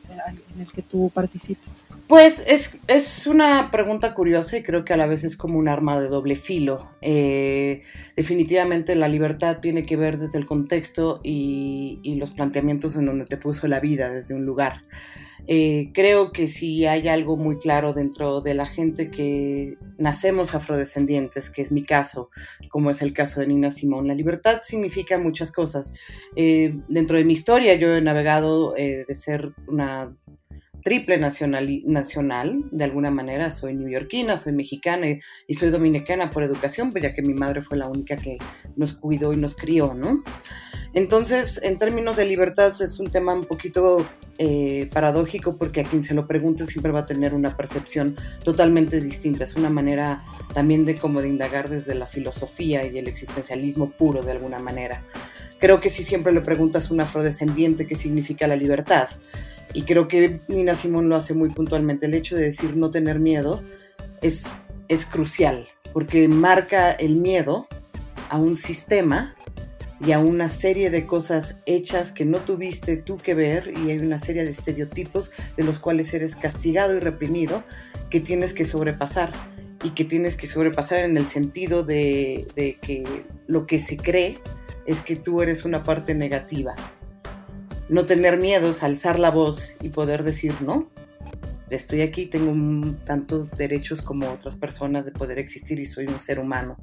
en 0.55 0.63
el 0.63 0.73
que 0.73 0.83
tú 0.83 1.11
participas? 1.13 1.85
Pues 2.09 2.45
es, 2.47 2.79
es, 2.89 3.27
una 3.27 3.71
pregunta 3.71 4.15
curiosa 4.15 4.57
y 4.57 4.63
creo 4.63 4.85
que 4.85 4.93
a 4.93 4.97
la 4.97 5.07
vez 5.07 5.25
es 5.25 5.37
como 5.37 5.59
un 5.59 5.69
arma 5.69 6.01
de 6.01 6.09
doble 6.09 6.37
filo. 6.37 6.91
Eh, 7.01 7.83
definitivamente 8.17 8.95
la 8.97 9.09
libertad 9.09 9.59
tiene 9.61 9.87
que 9.87 9.97
ver 9.97 10.19
desde 10.19 10.39
el 10.39 10.47
contexto 10.47 11.21
y, 11.23 12.01
y, 12.03 12.17
los 12.17 12.33
planteamientos 12.33 12.97
en 12.97 13.07
donde 13.07 13.25
te 13.25 13.37
puso 13.37 13.67
la 13.69 13.81
vida, 13.81 14.11
desde 14.11 14.35
un 14.35 14.45
lugar. 14.45 14.83
Eh, 15.49 15.91
creo 15.93 16.33
que 16.33 16.47
si 16.47 16.87
hay 16.87 17.09
algo 17.09 17.37
muy 17.37 17.59
claro 17.59 17.93
dentro 17.93 18.41
de 18.43 18.55
la 18.55 18.67
gente 18.67 19.11
que 19.11 19.77
nacemos 19.99 20.55
afrodescendientes, 20.55 21.51
que 21.51 21.63
es 21.63 21.73
mi 21.73 21.83
caso, 21.83 22.31
como 22.69 22.91
es 22.91 23.03
el 23.03 23.13
caso 23.13 23.41
de 23.41 23.49
Nina 23.49 23.71
Simón, 23.71 24.07
la 24.07 24.15
libertad 24.15 24.61
significa 24.63 25.19
muchas 25.19 25.51
cosas. 25.51 25.95
Eh, 26.37 26.73
dentro 26.89 27.17
de 27.17 27.25
mi 27.25 27.33
historia 27.33 27.75
yo 27.75 27.97
he 27.97 28.01
navegado 28.01 28.73
de 28.73 29.15
ser 29.15 29.53
una 29.67 30.15
triple 30.83 31.19
nacional, 31.19 31.81
nacional, 31.85 32.69
de 32.71 32.85
alguna 32.85 33.11
manera. 33.11 33.51
Soy 33.51 33.75
neoyorquina, 33.75 34.37
soy 34.37 34.53
mexicana 34.53 35.07
y, 35.47 35.55
soy 35.55 35.71
dominicana 35.71 36.31
por 36.31 36.43
educación, 36.43 36.91
pues 36.91 37.03
ya 37.03 37.15
que 37.15 37.23
mi 37.23 37.35
madre 37.35 37.63
fue 37.63 37.77
la 37.79 37.87
única 37.87 38.17
que 38.17 38.39
nos 38.77 38.93
cuidó 38.93 39.33
y 39.33 39.37
nos 39.37 39.55
crió, 39.55 39.95
¿no? 39.95 40.21
Entonces, 40.95 41.61
en 41.63 41.79
términos 41.79 42.17
de 42.17 42.27
libertad, 42.27 42.73
es 42.83 43.01
un 43.01 43.11
tema 43.11 43.33
un 43.33 43.45
poquito 43.45 44.07
eh, 44.39 44.91
paradójico 44.93 45.57
porque 45.57 45.81
a 45.81 45.85
quien 45.85 46.03
se 46.03 46.15
lo 46.15 46.27
pregunte 46.27 46.67
siempre 46.67 46.93
va 46.93 47.01
a 47.01 47.07
tener 47.07 47.33
una 47.33 47.57
percepción 47.57 48.17
totalmente 48.45 49.01
distinta. 49.01 49.45
Es 49.45 49.57
una 49.57 49.71
manera 49.71 50.23
también 50.53 50.85
de 50.85 50.95
como 50.95 51.23
de 51.23 51.29
indagar 51.29 51.71
desde 51.71 51.95
la 51.95 52.07
filosofía 52.07 52.85
y 52.87 52.99
el 52.99 53.09
existencialismo 53.09 53.91
puro 53.91 54.23
de 54.23 54.33
alguna 54.33 54.59
manera. 54.59 55.03
Creo 55.59 55.81
que 55.81 55.89
si 55.89 56.03
siempre 56.03 56.33
le 56.33 56.41
preguntas 56.41 56.91
a 56.91 56.95
un 56.95 57.01
afrodescendiente 57.01 57.87
qué 57.87 57.95
significa 57.95 58.47
la 58.47 58.57
libertad, 58.57 59.09
y 59.75 59.83
creo 59.83 60.09
que 60.09 60.41
Nina 60.49 60.75
Simón 60.75 61.09
lo 61.09 61.17
hace 61.17 61.35
muy 61.35 61.51
puntualmente. 61.51 62.07
El 62.07 62.15
hecho 62.15 62.37
de 62.37 62.43
decir 62.43 62.77
no 62.77 62.91
tener 62.91 63.21
miedo 63.21 63.63
es, 64.21 64.61
es 64.89 65.05
crucial, 65.05 65.67
porque 65.93 66.29
marca 66.29 66.91
el 66.91 67.17
miedo 67.17 67.67
a 68.29 68.39
un 68.39 68.57
sistema 68.57 69.35
y 70.05 70.13
a 70.13 70.19
una 70.19 70.49
serie 70.49 70.91
de 70.91 71.07
cosas 71.07 71.61
hechas 71.65 72.11
que 72.11 72.25
no 72.25 72.41
tuviste 72.41 72.97
tú 72.97 73.17
que 73.17 73.35
ver 73.35 73.73
y 73.77 73.91
hay 73.91 73.99
una 73.99 74.19
serie 74.19 74.45
de 74.45 74.51
estereotipos 74.51 75.31
de 75.57 75.63
los 75.63 75.79
cuales 75.79 76.13
eres 76.13 76.35
castigado 76.35 76.97
y 76.97 77.01
reprimido 77.01 77.63
que 78.11 78.21
tienes 78.21 78.53
que 78.53 78.65
sobrepasar 78.65 79.33
y 79.85 79.91
que 79.91 80.05
tienes 80.05 80.37
que 80.37 80.47
sobrepasar 80.47 81.01
en 81.01 81.17
el 81.17 81.25
sentido 81.25 81.85
de, 81.85 82.49
de 82.57 82.79
que 82.81 83.05
lo 83.47 83.67
que 83.67 83.79
se 83.79 83.97
cree 83.97 84.39
es 84.87 85.01
que 85.01 85.15
tú 85.15 85.41
eres 85.41 85.65
una 85.65 85.85
parte 85.85 86.15
negativa 86.15 86.75
no 87.89 88.05
tener 88.07 88.39
miedos, 88.39 88.83
alzar 88.83 89.19
la 89.19 89.31
voz 89.31 89.77
y 89.81 89.89
poder 89.91 90.23
decir, 90.23 90.55
no, 90.63 90.91
estoy 91.71 92.03
aquí, 92.03 92.27
tengo 92.27 92.53
tantos 93.05 93.57
derechos 93.57 94.03
como 94.03 94.31
otras 94.31 94.57
personas 94.57 95.07
de 95.07 95.13
poder 95.13 95.39
existir 95.39 95.81
y 95.81 95.87
soy 95.87 96.07
un 96.07 96.21
ser 96.21 96.39
humano. 96.39 96.77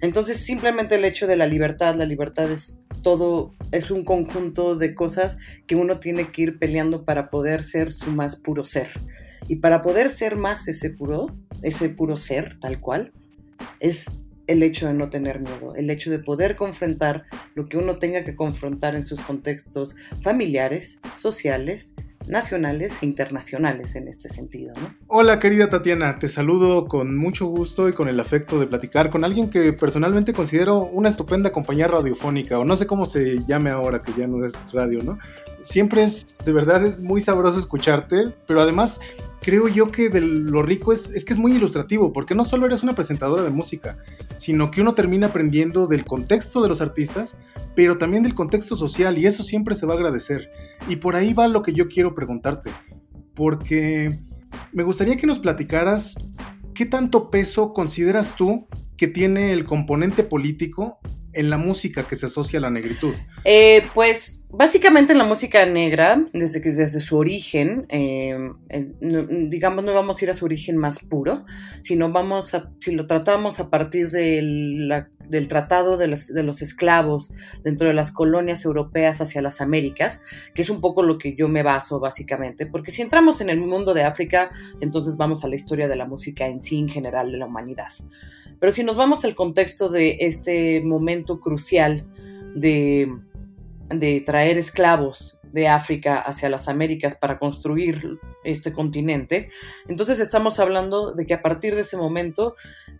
Entonces 0.00 0.38
simplemente 0.38 0.96
el 0.96 1.04
hecho 1.04 1.26
de 1.26 1.36
la 1.36 1.46
libertad, 1.46 1.94
la 1.96 2.06
libertad 2.06 2.50
es 2.50 2.80
todo, 3.02 3.54
es 3.72 3.90
un 3.90 4.04
conjunto 4.04 4.76
de 4.76 4.94
cosas 4.94 5.38
que 5.66 5.76
uno 5.76 5.98
tiene 5.98 6.30
que 6.30 6.42
ir 6.42 6.58
peleando 6.58 7.04
para 7.04 7.28
poder 7.28 7.62
ser 7.62 7.92
su 7.92 8.10
más 8.10 8.36
puro 8.36 8.64
ser. 8.64 8.88
Y 9.48 9.56
para 9.56 9.80
poder 9.80 10.10
ser 10.10 10.36
más 10.36 10.68
ese 10.68 10.90
puro, 10.90 11.36
ese 11.62 11.88
puro 11.88 12.16
ser 12.16 12.58
tal 12.58 12.80
cual, 12.80 13.12
es 13.80 14.20
el 14.46 14.62
hecho 14.62 14.86
de 14.86 14.94
no 14.94 15.08
tener 15.08 15.40
miedo, 15.40 15.74
el 15.74 15.90
hecho 15.90 16.10
de 16.10 16.18
poder 16.18 16.56
confrontar 16.56 17.24
lo 17.54 17.68
que 17.68 17.76
uno 17.76 17.96
tenga 17.96 18.24
que 18.24 18.34
confrontar 18.34 18.94
en 18.94 19.02
sus 19.02 19.20
contextos 19.20 19.96
familiares, 20.22 21.00
sociales, 21.12 21.94
nacionales 22.26 23.02
e 23.02 23.06
internacionales 23.06 23.94
en 23.94 24.08
este 24.08 24.28
sentido. 24.28 24.74
Hola 25.06 25.38
querida 25.38 25.70
Tatiana, 25.70 26.18
te 26.18 26.28
saludo 26.28 26.86
con 26.86 27.16
mucho 27.16 27.46
gusto 27.46 27.88
y 27.88 27.92
con 27.92 28.08
el 28.08 28.18
afecto 28.18 28.58
de 28.58 28.66
platicar 28.66 29.10
con 29.10 29.24
alguien 29.24 29.48
que 29.48 29.72
personalmente 29.72 30.32
considero 30.32 30.78
una 30.78 31.08
estupenda 31.08 31.50
compañía 31.50 31.86
radiofónica, 31.86 32.58
o 32.58 32.64
no 32.64 32.76
sé 32.76 32.86
cómo 32.86 33.06
se 33.06 33.44
llame 33.46 33.70
ahora 33.70 34.02
que 34.02 34.12
ya 34.18 34.26
no 34.26 34.44
es 34.44 34.54
radio, 34.72 35.02
¿no? 35.02 35.18
Siempre 35.62 36.04
es, 36.04 36.34
de 36.44 36.52
verdad 36.52 36.84
es 36.84 37.00
muy 37.00 37.20
sabroso 37.20 37.58
escucharte, 37.58 38.32
pero 38.46 38.60
además 38.60 39.00
creo 39.46 39.68
yo 39.68 39.86
que 39.86 40.08
de 40.08 40.20
lo 40.20 40.64
rico 40.64 40.92
es, 40.92 41.08
es 41.10 41.24
que 41.24 41.32
es 41.32 41.38
muy 41.38 41.52
ilustrativo, 41.52 42.12
porque 42.12 42.34
no 42.34 42.44
solo 42.44 42.66
eres 42.66 42.82
una 42.82 42.96
presentadora 42.96 43.44
de 43.44 43.50
música, 43.50 43.96
sino 44.38 44.72
que 44.72 44.80
uno 44.80 44.96
termina 44.96 45.28
aprendiendo 45.28 45.86
del 45.86 46.04
contexto 46.04 46.60
de 46.60 46.68
los 46.68 46.80
artistas, 46.80 47.36
pero 47.76 47.96
también 47.96 48.24
del 48.24 48.34
contexto 48.34 48.74
social, 48.74 49.16
y 49.16 49.26
eso 49.26 49.44
siempre 49.44 49.76
se 49.76 49.86
va 49.86 49.94
a 49.94 49.98
agradecer. 49.98 50.50
Y 50.88 50.96
por 50.96 51.14
ahí 51.14 51.32
va 51.32 51.46
lo 51.46 51.62
que 51.62 51.72
yo 51.72 51.86
quiero 51.86 52.12
preguntarte, 52.12 52.72
porque 53.36 54.18
me 54.72 54.82
gustaría 54.82 55.16
que 55.16 55.28
nos 55.28 55.38
platicaras 55.38 56.16
qué 56.74 56.84
tanto 56.84 57.30
peso 57.30 57.72
consideras 57.72 58.34
tú 58.34 58.66
que 58.96 59.06
tiene 59.06 59.52
el 59.52 59.64
componente 59.64 60.24
político 60.24 60.98
en 61.36 61.50
la 61.50 61.58
música 61.58 62.06
que 62.08 62.16
se 62.16 62.26
asocia 62.26 62.58
a 62.58 62.62
la 62.62 62.70
negritud? 62.70 63.14
Eh, 63.44 63.82
pues 63.94 64.42
básicamente 64.48 65.12
en 65.12 65.18
la 65.18 65.24
música 65.24 65.64
negra, 65.66 66.20
desde 66.32 66.60
que 66.60 66.70
desde 66.72 67.00
su 67.00 67.16
origen, 67.16 67.86
eh, 67.90 68.36
eh, 68.70 68.92
digamos, 69.48 69.84
no 69.84 69.92
vamos 69.94 70.20
a 70.20 70.24
ir 70.24 70.30
a 70.30 70.34
su 70.34 70.44
origen 70.44 70.76
más 70.76 70.98
puro, 70.98 71.44
sino 71.82 72.10
vamos 72.10 72.54
a, 72.54 72.70
si 72.80 72.92
lo 72.92 73.06
tratamos 73.06 73.60
a 73.60 73.70
partir 73.70 74.08
del, 74.10 74.88
la- 74.88 75.08
del 75.28 75.48
tratado 75.48 75.96
de 75.96 76.06
los, 76.06 76.28
de 76.28 76.42
los 76.42 76.62
esclavos 76.62 77.32
dentro 77.62 77.86
de 77.86 77.94
las 77.94 78.12
colonias 78.12 78.64
europeas 78.64 79.20
hacia 79.20 79.42
las 79.42 79.60
Américas, 79.60 80.20
que 80.54 80.62
es 80.62 80.70
un 80.70 80.80
poco 80.80 81.02
lo 81.02 81.18
que 81.18 81.34
yo 81.34 81.48
me 81.48 81.62
baso 81.62 82.00
básicamente, 82.00 82.66
porque 82.66 82.90
si 82.90 83.02
entramos 83.02 83.40
en 83.40 83.50
el 83.50 83.60
mundo 83.60 83.94
de 83.94 84.04
África, 84.04 84.50
entonces 84.80 85.16
vamos 85.16 85.44
a 85.44 85.48
la 85.48 85.56
historia 85.56 85.88
de 85.88 85.96
la 85.96 86.06
música 86.06 86.46
en 86.46 86.60
sí 86.60 86.78
en 86.78 86.88
general 86.88 87.30
de 87.30 87.38
la 87.38 87.46
humanidad. 87.46 87.92
Pero 88.58 88.72
si 88.72 88.84
nos 88.84 88.96
vamos 88.96 89.24
al 89.24 89.34
contexto 89.34 89.88
de 89.88 90.16
este 90.20 90.80
momento 90.82 91.40
crucial 91.40 92.06
de 92.54 93.10
de 93.88 94.20
traer 94.20 94.58
esclavos 94.58 95.35
de 95.56 95.68
África 95.68 96.20
hacia 96.20 96.50
las 96.50 96.68
Américas 96.68 97.14
para 97.14 97.38
construir 97.38 98.20
este 98.44 98.74
continente, 98.74 99.48
entonces 99.88 100.20
estamos 100.20 100.60
hablando 100.60 101.12
de 101.12 101.24
que 101.24 101.32
a 101.32 101.40
partir 101.40 101.74
de 101.74 101.80
ese 101.80 101.96
momento 101.96 102.54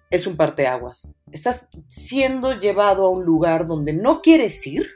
es 0.09 0.27
un 0.27 0.39
parteaguas. 0.39 1.15
Estás 1.31 1.69
siendo 1.87 2.59
llevado 2.59 3.05
a 3.05 3.11
un 3.11 3.27
lugar 3.27 3.67
donde 3.67 3.93
no 3.93 4.23
quieres 4.23 4.67
ir 4.67 4.87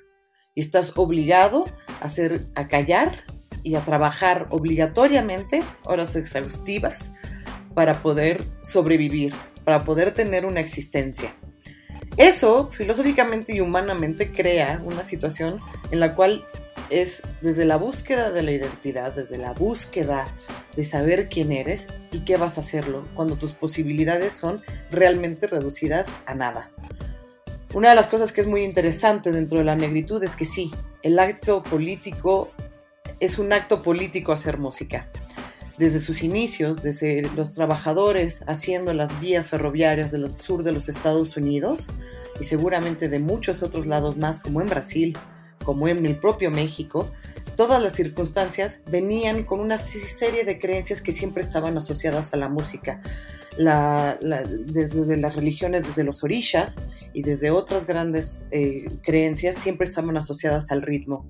y 0.54 0.62
estás 0.62 0.94
obligado 0.96 1.66
a 2.00 2.06
hacer 2.06 2.46
a 2.54 2.66
callar 2.66 3.24
y 3.62 3.74
a 3.74 3.84
trabajar 3.84 4.46
obligatoriamente 4.48 5.62
horas 5.84 6.16
exhaustivas 6.16 7.12
para 7.74 8.02
poder 8.02 8.42
sobrevivir, 8.62 9.34
para 9.66 9.84
poder 9.84 10.12
tener 10.14 10.46
una 10.46 10.60
existencia. 10.60 11.36
Eso, 12.16 12.70
filosóficamente 12.70 13.54
y 13.54 13.60
humanamente, 13.60 14.32
crea 14.32 14.80
una 14.82 15.04
situación 15.04 15.60
en 15.90 16.00
la 16.00 16.14
cual 16.14 16.42
es 16.90 17.22
desde 17.40 17.64
la 17.64 17.76
búsqueda 17.76 18.30
de 18.30 18.42
la 18.42 18.52
identidad, 18.52 19.14
desde 19.14 19.38
la 19.38 19.52
búsqueda 19.52 20.26
de 20.76 20.84
saber 20.84 21.28
quién 21.28 21.52
eres 21.52 21.88
y 22.12 22.20
qué 22.20 22.36
vas 22.36 22.58
a 22.58 22.60
hacerlo, 22.60 23.06
cuando 23.14 23.36
tus 23.36 23.54
posibilidades 23.54 24.34
son 24.34 24.62
realmente 24.90 25.46
reducidas 25.46 26.08
a 26.26 26.34
nada. 26.34 26.70
Una 27.72 27.90
de 27.90 27.94
las 27.94 28.08
cosas 28.08 28.32
que 28.32 28.40
es 28.40 28.46
muy 28.46 28.64
interesante 28.64 29.32
dentro 29.32 29.58
de 29.58 29.64
la 29.64 29.76
negritud 29.76 30.22
es 30.24 30.34
que 30.34 30.44
sí, 30.44 30.72
el 31.02 31.18
acto 31.18 31.62
político 31.62 32.50
es 33.20 33.38
un 33.38 33.52
acto 33.52 33.82
político 33.82 34.32
hacer 34.32 34.58
música 34.58 35.08
desde 35.80 36.00
sus 36.00 36.22
inicios, 36.22 36.82
desde 36.82 37.22
los 37.34 37.54
trabajadores 37.54 38.44
haciendo 38.46 38.92
las 38.92 39.18
vías 39.18 39.48
ferroviarias 39.48 40.10
del 40.10 40.36
sur 40.36 40.62
de 40.62 40.72
los 40.72 40.90
Estados 40.90 41.36
Unidos 41.38 41.88
y 42.38 42.44
seguramente 42.44 43.08
de 43.08 43.18
muchos 43.18 43.62
otros 43.62 43.86
lados 43.86 44.18
más, 44.18 44.40
como 44.40 44.60
en 44.60 44.68
Brasil, 44.68 45.16
como 45.70 45.86
en 45.86 46.04
el 46.04 46.16
propio 46.16 46.50
México, 46.50 47.12
todas 47.54 47.80
las 47.80 47.92
circunstancias 47.92 48.82
venían 48.90 49.44
con 49.44 49.60
una 49.60 49.78
serie 49.78 50.42
de 50.42 50.58
creencias 50.58 51.00
que 51.00 51.12
siempre 51.12 51.42
estaban 51.42 51.78
asociadas 51.78 52.34
a 52.34 52.38
la 52.38 52.48
música. 52.48 53.00
Desde 53.56 55.16
las 55.16 55.36
religiones, 55.36 55.86
desde 55.86 56.02
los 56.02 56.24
orishas 56.24 56.80
y 57.12 57.22
desde 57.22 57.52
otras 57.52 57.86
grandes 57.86 58.42
eh, 58.50 58.86
creencias, 59.04 59.54
siempre 59.54 59.84
estaban 59.84 60.16
asociadas 60.16 60.72
al 60.72 60.82
ritmo 60.82 61.24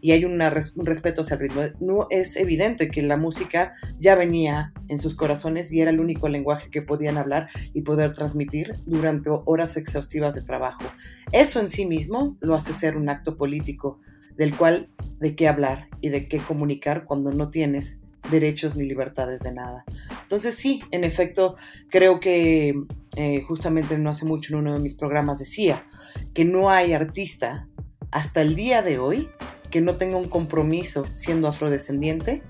y 0.00 0.12
hay 0.12 0.24
un 0.24 0.40
respeto 0.40 1.20
hacia 1.20 1.34
el 1.34 1.40
ritmo. 1.40 1.62
No 1.80 2.06
es 2.10 2.36
evidente 2.36 2.88
que 2.88 3.02
la 3.02 3.16
música 3.16 3.72
ya 3.98 4.14
venía 4.14 4.72
en 4.88 4.98
sus 4.98 5.14
corazones 5.14 5.70
y 5.72 5.80
era 5.80 5.90
el 5.90 6.00
único 6.00 6.28
lenguaje 6.28 6.70
que 6.70 6.82
podían 6.82 7.18
hablar 7.18 7.46
y 7.74 7.82
poder 7.82 8.12
transmitir 8.12 8.74
durante 8.86 9.30
horas 9.44 9.76
exhaustivas 9.76 10.34
de 10.34 10.42
trabajo. 10.42 10.84
Eso 11.30 11.60
en 11.60 11.68
sí 11.68 11.86
mismo 11.86 12.36
lo 12.40 12.54
hace 12.54 12.72
ser 12.72 12.96
un 12.96 13.08
acto 13.08 13.36
político 13.36 13.81
del 14.36 14.56
cual 14.56 14.88
de 15.18 15.36
qué 15.36 15.48
hablar 15.48 15.88
y 16.00 16.08
de 16.08 16.28
qué 16.28 16.38
comunicar 16.38 17.04
cuando 17.04 17.32
no 17.32 17.50
tienes 17.50 17.98
derechos 18.30 18.76
ni 18.76 18.84
libertades 18.84 19.40
de 19.40 19.52
nada. 19.52 19.84
Entonces 20.22 20.54
sí, 20.54 20.82
en 20.90 21.04
efecto, 21.04 21.56
creo 21.90 22.20
que 22.20 22.74
eh, 23.16 23.42
justamente 23.46 23.98
no 23.98 24.10
hace 24.10 24.24
mucho 24.24 24.52
en 24.52 24.60
uno 24.60 24.74
de 24.74 24.80
mis 24.80 24.94
programas 24.94 25.38
decía 25.38 25.84
que 26.34 26.44
no 26.44 26.70
hay 26.70 26.92
artista 26.92 27.68
hasta 28.10 28.42
el 28.42 28.54
día 28.54 28.82
de 28.82 28.98
hoy 28.98 29.28
que 29.70 29.80
no 29.80 29.96
tenga 29.96 30.18
un 30.18 30.28
compromiso 30.28 31.06
siendo 31.10 31.48
afrodescendiente, 31.48 32.42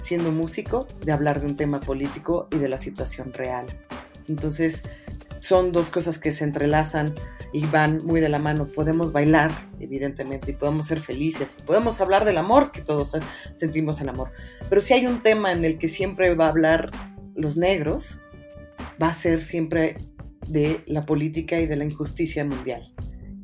siendo 0.00 0.30
músico, 0.30 0.86
de 1.04 1.12
hablar 1.12 1.40
de 1.40 1.46
un 1.46 1.56
tema 1.56 1.80
político 1.80 2.48
y 2.52 2.58
de 2.58 2.68
la 2.68 2.78
situación 2.78 3.32
real. 3.32 3.66
Entonces, 4.28 4.84
son 5.40 5.72
dos 5.72 5.90
cosas 5.90 6.18
que 6.18 6.32
se 6.32 6.44
entrelazan 6.44 7.14
y 7.52 7.64
van 7.66 8.04
muy 8.04 8.20
de 8.20 8.28
la 8.28 8.38
mano. 8.38 8.66
Podemos 8.66 9.12
bailar, 9.12 9.50
evidentemente, 9.80 10.52
y 10.52 10.54
podemos 10.54 10.86
ser 10.86 11.00
felices, 11.00 11.58
podemos 11.66 12.00
hablar 12.00 12.24
del 12.24 12.38
amor, 12.38 12.72
que 12.72 12.82
todos 12.82 13.12
sentimos 13.56 14.00
el 14.00 14.08
amor. 14.08 14.32
Pero 14.68 14.80
si 14.80 14.94
hay 14.94 15.06
un 15.06 15.22
tema 15.22 15.52
en 15.52 15.64
el 15.64 15.78
que 15.78 15.88
siempre 15.88 16.34
va 16.34 16.46
a 16.46 16.50
hablar 16.50 16.90
los 17.34 17.56
negros, 17.56 18.20
va 19.02 19.08
a 19.08 19.12
ser 19.12 19.40
siempre 19.40 19.96
de 20.46 20.82
la 20.86 21.04
política 21.06 21.60
y 21.60 21.66
de 21.66 21.76
la 21.76 21.84
injusticia 21.84 22.44
mundial 22.44 22.82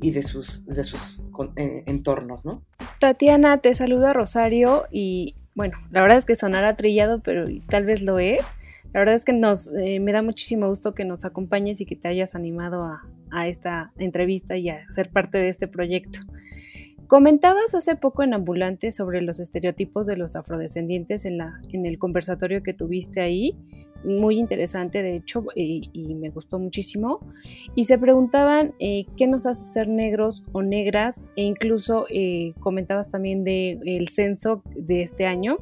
y 0.01 0.11
de 0.11 0.23
sus, 0.23 0.65
de 0.65 0.83
sus 0.83 1.23
eh, 1.55 1.83
entornos, 1.85 2.45
¿no? 2.45 2.63
Tatiana, 2.99 3.61
te 3.61 3.73
saluda 3.75 4.13
Rosario 4.13 4.83
y 4.91 5.35
bueno, 5.55 5.77
la 5.89 6.01
verdad 6.01 6.17
es 6.17 6.25
que 6.25 6.35
sonará 6.35 6.75
trillado, 6.75 7.21
pero 7.21 7.47
tal 7.69 7.85
vez 7.85 8.01
lo 8.01 8.19
es. 8.19 8.55
La 8.95 8.99
verdad 8.99 9.15
es 9.15 9.25
que 9.25 9.33
nos, 9.33 9.69
eh, 9.77 9.99
me 9.99 10.13
da 10.13 10.21
muchísimo 10.21 10.69
gusto 10.69 10.93
que 10.93 11.03
nos 11.03 11.25
acompañes 11.25 11.81
y 11.81 11.85
que 11.85 11.97
te 11.97 12.07
hayas 12.07 12.33
animado 12.33 12.85
a, 12.85 13.03
a 13.29 13.49
esta 13.49 13.91
entrevista 13.97 14.55
y 14.55 14.69
a 14.69 14.89
ser 14.89 15.09
parte 15.09 15.37
de 15.37 15.49
este 15.49 15.67
proyecto. 15.67 16.19
Comentabas 17.07 17.75
hace 17.75 17.97
poco 17.97 18.23
en 18.23 18.33
Ambulante 18.33 18.93
sobre 18.93 19.21
los 19.21 19.41
estereotipos 19.41 20.05
de 20.05 20.15
los 20.15 20.37
afrodescendientes 20.37 21.25
en, 21.25 21.39
la, 21.39 21.59
en 21.73 21.85
el 21.85 21.99
conversatorio 21.99 22.63
que 22.63 22.71
tuviste 22.71 23.19
ahí, 23.19 23.53
muy 24.05 24.39
interesante 24.39 25.03
de 25.03 25.17
hecho 25.17 25.43
y, 25.53 26.15
me 26.15 26.29
gustó 26.29 26.57
muchísimo. 26.57 27.19
Y 27.75 27.83
se 27.83 27.97
preguntaban 27.97 28.75
eh, 28.79 29.07
qué 29.17 29.27
nos 29.27 29.45
hace 29.45 29.61
ser 29.61 29.89
negros 29.89 30.41
o 30.53 30.61
negras 30.61 31.21
e 31.35 31.43
incluso 31.43 32.05
eh, 32.09 32.53
comentabas 32.61 33.09
también 33.09 33.41
del 33.41 33.85
el 33.85 34.07
censo 34.07 34.63
de 34.73 35.01
este 35.01 35.25
año 35.25 35.57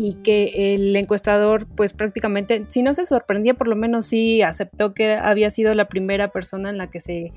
y 0.00 0.14
que 0.22 0.74
el 0.74 0.94
encuestador 0.94 1.66
pues 1.74 1.92
prácticamente, 1.92 2.64
si 2.68 2.82
no 2.82 2.94
se 2.94 3.04
sorprendía, 3.04 3.54
por 3.54 3.66
lo 3.66 3.74
menos 3.74 4.06
sí 4.06 4.42
aceptó 4.42 4.94
que 4.94 5.14
había 5.14 5.50
sido 5.50 5.74
la 5.74 5.88
primera 5.88 6.28
persona 6.28 6.70
en 6.70 6.78
la 6.78 6.88
que 6.88 7.00
se 7.00 7.32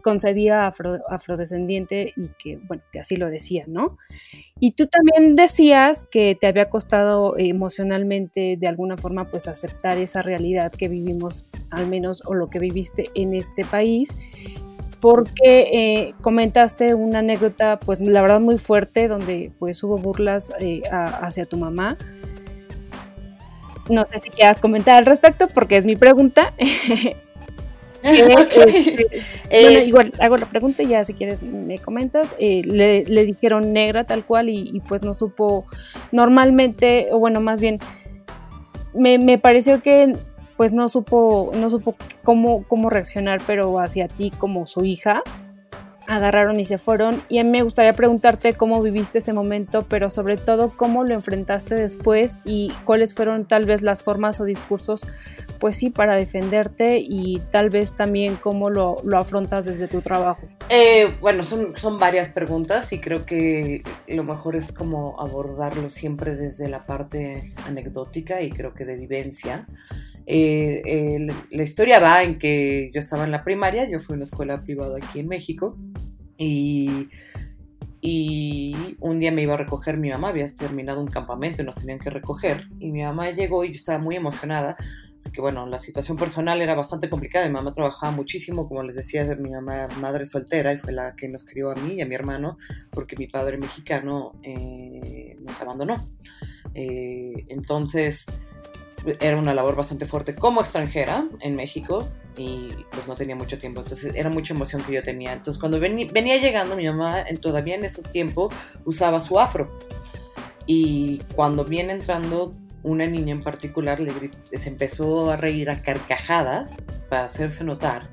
concebía 0.00 0.70
afro- 0.70 1.02
afrodescendiente 1.08 2.12
y 2.16 2.28
que, 2.38 2.56
bueno, 2.68 2.84
que 2.92 3.00
así 3.00 3.16
lo 3.16 3.28
decía, 3.30 3.64
¿no? 3.66 3.98
Y 4.60 4.72
tú 4.72 4.86
también 4.86 5.34
decías 5.34 6.06
que 6.08 6.38
te 6.40 6.46
había 6.46 6.70
costado 6.70 7.34
emocionalmente 7.36 8.56
de 8.60 8.66
alguna 8.68 8.96
forma 8.96 9.28
pues 9.28 9.48
aceptar 9.48 9.98
esa 9.98 10.22
realidad 10.22 10.70
que 10.70 10.86
vivimos, 10.86 11.50
al 11.70 11.88
menos, 11.88 12.22
o 12.26 12.34
lo 12.34 12.48
que 12.48 12.60
viviste 12.60 13.10
en 13.16 13.34
este 13.34 13.64
país, 13.64 14.14
porque 15.04 15.68
eh, 15.70 16.14
comentaste 16.22 16.94
una 16.94 17.18
anécdota, 17.18 17.78
pues 17.78 18.00
la 18.00 18.22
verdad 18.22 18.40
muy 18.40 18.56
fuerte, 18.56 19.06
donde 19.06 19.52
pues 19.58 19.82
hubo 19.82 19.98
burlas 19.98 20.50
eh, 20.60 20.80
a- 20.90 21.18
hacia 21.26 21.44
tu 21.44 21.58
mamá. 21.58 21.98
No 23.90 24.06
sé 24.06 24.18
si 24.18 24.30
quieras 24.30 24.60
comentar 24.60 24.96
al 24.96 25.04
respecto, 25.04 25.46
porque 25.48 25.76
es 25.76 25.84
mi 25.84 25.94
pregunta. 25.94 26.54
Que, 26.56 27.14
Ok. 28.34 28.66
este, 28.66 29.06
bueno, 29.50 29.78
Es- 29.78 29.88
igual 29.88 30.12
hago 30.20 30.38
la 30.38 30.46
pregunta 30.46 30.82
y 30.82 30.86
ya 30.88 31.04
si 31.04 31.12
quieres 31.12 31.42
me 31.42 31.76
comentas. 31.78 32.34
Eh, 32.38 32.62
le, 32.64 33.04
le 33.04 33.26
dijeron 33.26 33.74
negra 33.74 34.04
tal 34.04 34.24
cual 34.24 34.48
y, 34.48 34.70
y, 34.72 34.80
pues 34.80 35.02
no 35.02 35.12
supo 35.12 35.66
normalmente, 36.12 37.08
o 37.12 37.18
bueno, 37.18 37.42
más 37.42 37.60
bien, 37.60 37.78
me, 38.94 39.18
me 39.18 39.36
pareció 39.36 39.82
que 39.82 40.16
pues 40.56 40.72
no 40.72 40.88
supo, 40.88 41.50
no 41.54 41.70
supo 41.70 41.96
cómo, 42.22 42.64
cómo 42.68 42.90
reaccionar, 42.90 43.40
pero 43.46 43.78
hacia 43.80 44.08
ti 44.08 44.30
como 44.30 44.66
su 44.66 44.84
hija. 44.84 45.22
Agarraron 46.06 46.60
y 46.60 46.66
se 46.66 46.76
fueron. 46.76 47.22
Y 47.30 47.38
a 47.38 47.44
mí 47.44 47.50
me 47.50 47.62
gustaría 47.62 47.94
preguntarte 47.94 48.52
cómo 48.52 48.82
viviste 48.82 49.18
ese 49.18 49.32
momento, 49.32 49.86
pero 49.88 50.10
sobre 50.10 50.36
todo 50.36 50.76
cómo 50.76 51.02
lo 51.02 51.14
enfrentaste 51.14 51.74
después 51.74 52.38
y 52.44 52.72
cuáles 52.84 53.14
fueron 53.14 53.46
tal 53.46 53.64
vez 53.64 53.80
las 53.80 54.02
formas 54.02 54.38
o 54.38 54.44
discursos, 54.44 55.06
pues 55.58 55.78
sí, 55.78 55.88
para 55.88 56.14
defenderte 56.16 56.98
y 57.00 57.40
tal 57.50 57.70
vez 57.70 57.94
también 57.94 58.36
cómo 58.36 58.68
lo, 58.68 58.96
lo 59.02 59.16
afrontas 59.16 59.64
desde 59.64 59.88
tu 59.88 60.02
trabajo. 60.02 60.46
Eh, 60.68 61.14
bueno, 61.22 61.42
son, 61.42 61.74
son 61.76 61.98
varias 61.98 62.28
preguntas 62.28 62.92
y 62.92 63.00
creo 63.00 63.24
que 63.24 63.82
lo 64.06 64.24
mejor 64.24 64.56
es 64.56 64.72
como 64.72 65.18
abordarlo 65.18 65.88
siempre 65.88 66.36
desde 66.36 66.68
la 66.68 66.84
parte 66.84 67.54
anecdótica 67.64 68.42
y 68.42 68.50
creo 68.50 68.74
que 68.74 68.84
de 68.84 68.96
vivencia. 68.96 69.66
Eh, 70.26 70.82
el- 71.16 71.32
la 71.50 71.62
historia 71.62 72.00
va 72.00 72.22
en 72.22 72.38
que 72.38 72.90
yo 72.94 72.98
estaba 73.00 73.24
en 73.24 73.30
la 73.30 73.42
primaria, 73.42 73.88
yo 73.88 73.98
fui 73.98 74.14
a 74.14 74.16
una 74.16 74.24
escuela 74.24 74.62
privada 74.62 74.96
aquí 75.02 75.20
en 75.20 75.28
México 75.28 75.76
y, 76.38 77.08
y 78.00 78.96
un 79.00 79.18
día 79.18 79.32
me 79.32 79.42
iba 79.42 79.54
a 79.54 79.58
recoger 79.58 79.96
mi 79.98 80.10
mamá, 80.10 80.28
había 80.28 80.46
terminado 80.46 81.00
un 81.00 81.06
campamento 81.08 81.62
y 81.62 81.64
nos 81.64 81.76
tenían 81.76 81.98
que 81.98 82.10
recoger 82.10 82.68
y 82.78 82.90
mi 82.90 83.02
mamá 83.02 83.30
llegó 83.30 83.64
y 83.64 83.68
yo 83.68 83.74
estaba 83.74 83.98
muy 83.98 84.16
emocionada 84.16 84.76
porque 85.22 85.40
bueno, 85.40 85.66
la 85.66 85.78
situación 85.78 86.18
personal 86.18 86.60
era 86.60 86.74
bastante 86.74 87.08
complicada. 87.08 87.46
Mi 87.46 87.54
mamá 87.54 87.72
trabajaba 87.72 88.12
muchísimo, 88.12 88.68
como 88.68 88.82
les 88.82 88.94
decía, 88.94 89.24
mi 89.38 89.50
mamá 89.50 89.88
madre 89.98 90.26
soltera 90.26 90.70
y 90.72 90.76
fue 90.78 90.92
la 90.92 91.16
que 91.16 91.28
nos 91.28 91.44
crió 91.44 91.70
a 91.70 91.74
mí 91.76 91.94
y 91.94 92.02
a 92.02 92.06
mi 92.06 92.14
hermano, 92.14 92.58
porque 92.92 93.16
mi 93.16 93.26
padre 93.26 93.56
mexicano 93.56 94.32
eh, 94.42 95.36
nos 95.40 95.58
abandonó. 95.62 96.06
Eh, 96.74 97.46
entonces, 97.48 98.26
era 99.20 99.36
una 99.36 99.54
labor 99.54 99.76
bastante 99.76 100.06
fuerte 100.06 100.34
como 100.34 100.60
extranjera 100.60 101.28
en 101.40 101.56
México 101.56 102.08
y 102.36 102.68
pues 102.90 103.06
no 103.06 103.14
tenía 103.14 103.36
mucho 103.36 103.58
tiempo, 103.58 103.80
entonces 103.80 104.14
era 104.14 104.30
mucha 104.30 104.54
emoción 104.54 104.82
que 104.82 104.92
yo 104.92 105.02
tenía. 105.02 105.32
Entonces 105.32 105.58
cuando 105.58 105.78
venía, 105.78 106.06
venía 106.12 106.36
llegando 106.38 106.76
mi 106.76 106.86
mamá, 106.86 107.24
todavía 107.40 107.74
en 107.74 107.84
ese 107.84 108.02
tiempo 108.02 108.50
usaba 108.84 109.20
su 109.20 109.38
afro 109.38 109.78
y 110.66 111.18
cuando 111.34 111.64
viene 111.64 111.92
entrando 111.92 112.52
una 112.82 113.06
niña 113.06 113.32
en 113.32 113.42
particular 113.42 114.00
le 114.00 114.12
se 114.52 114.68
empezó 114.68 115.30
a 115.30 115.36
reír 115.36 115.70
a 115.70 115.82
carcajadas 115.82 116.84
para 117.08 117.24
hacerse 117.24 117.64
notar 117.64 118.10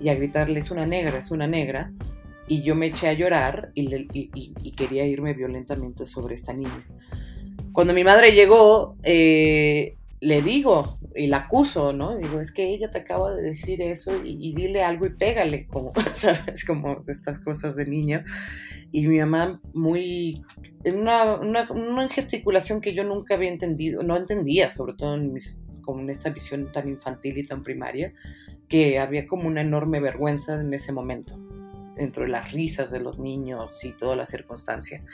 y 0.00 0.08
a 0.08 0.14
gritarle 0.14 0.60
es 0.60 0.70
una 0.70 0.86
negra, 0.86 1.18
es 1.18 1.30
una 1.30 1.46
negra 1.46 1.92
y 2.46 2.62
yo 2.62 2.74
me 2.74 2.86
eché 2.86 3.08
a 3.08 3.12
llorar 3.14 3.70
y, 3.74 3.94
y, 3.94 4.30
y 4.62 4.72
quería 4.72 5.06
irme 5.06 5.32
violentamente 5.32 6.04
sobre 6.04 6.34
esta 6.34 6.52
niña. 6.52 6.86
Cuando 7.72 7.92
mi 7.92 8.04
madre 8.04 8.32
llegó, 8.32 8.96
eh, 9.02 9.96
le 10.24 10.40
digo 10.40 10.98
y 11.14 11.26
la 11.26 11.36
acuso, 11.36 11.92
¿no? 11.92 12.16
Digo, 12.16 12.40
es 12.40 12.50
que 12.50 12.72
ella 12.72 12.88
te 12.88 12.98
acaba 12.98 13.34
de 13.34 13.42
decir 13.42 13.82
eso 13.82 14.24
y, 14.24 14.54
dile 14.54 14.82
algo 14.82 15.04
y 15.04 15.10
pégale, 15.10 15.66
como, 15.66 15.92
¿sabes? 16.12 16.64
Como 16.64 17.02
estas 17.06 17.40
cosas 17.40 17.76
de 17.76 17.84
niño. 17.84 18.24
Y 18.90 19.06
mi 19.06 19.18
mamá 19.18 19.60
muy, 19.74 20.42
en 20.84 20.98
una, 20.98 21.34
una, 21.34 22.08
gesticulación 22.08 22.80
que 22.80 22.94
yo 22.94 23.04
nunca 23.04 23.34
había 23.34 23.50
entendido, 23.50 24.02
no 24.02 24.16
entendía, 24.16 24.70
sobre 24.70 24.94
todo 24.94 25.14
en, 25.14 25.36
en 25.36 26.10
esta 26.10 26.30
visión 26.30 26.72
tan 26.72 26.88
infantil 26.88 27.36
y 27.36 27.44
tan 27.44 27.62
primaria, 27.62 28.14
que 28.66 28.98
había 28.98 29.26
como 29.26 29.46
una 29.46 29.60
enorme 29.60 30.00
vergüenza 30.00 30.58
en 30.58 30.72
ese 30.72 30.90
momento, 30.92 31.34
dentro 31.96 32.24
de 32.24 32.30
las 32.30 32.52
risas 32.52 32.90
de 32.90 33.00
los 33.00 33.18
niños 33.18 33.84
y 33.84 33.92
toda 33.92 34.16
la 34.16 34.24
circunstancia. 34.24 35.04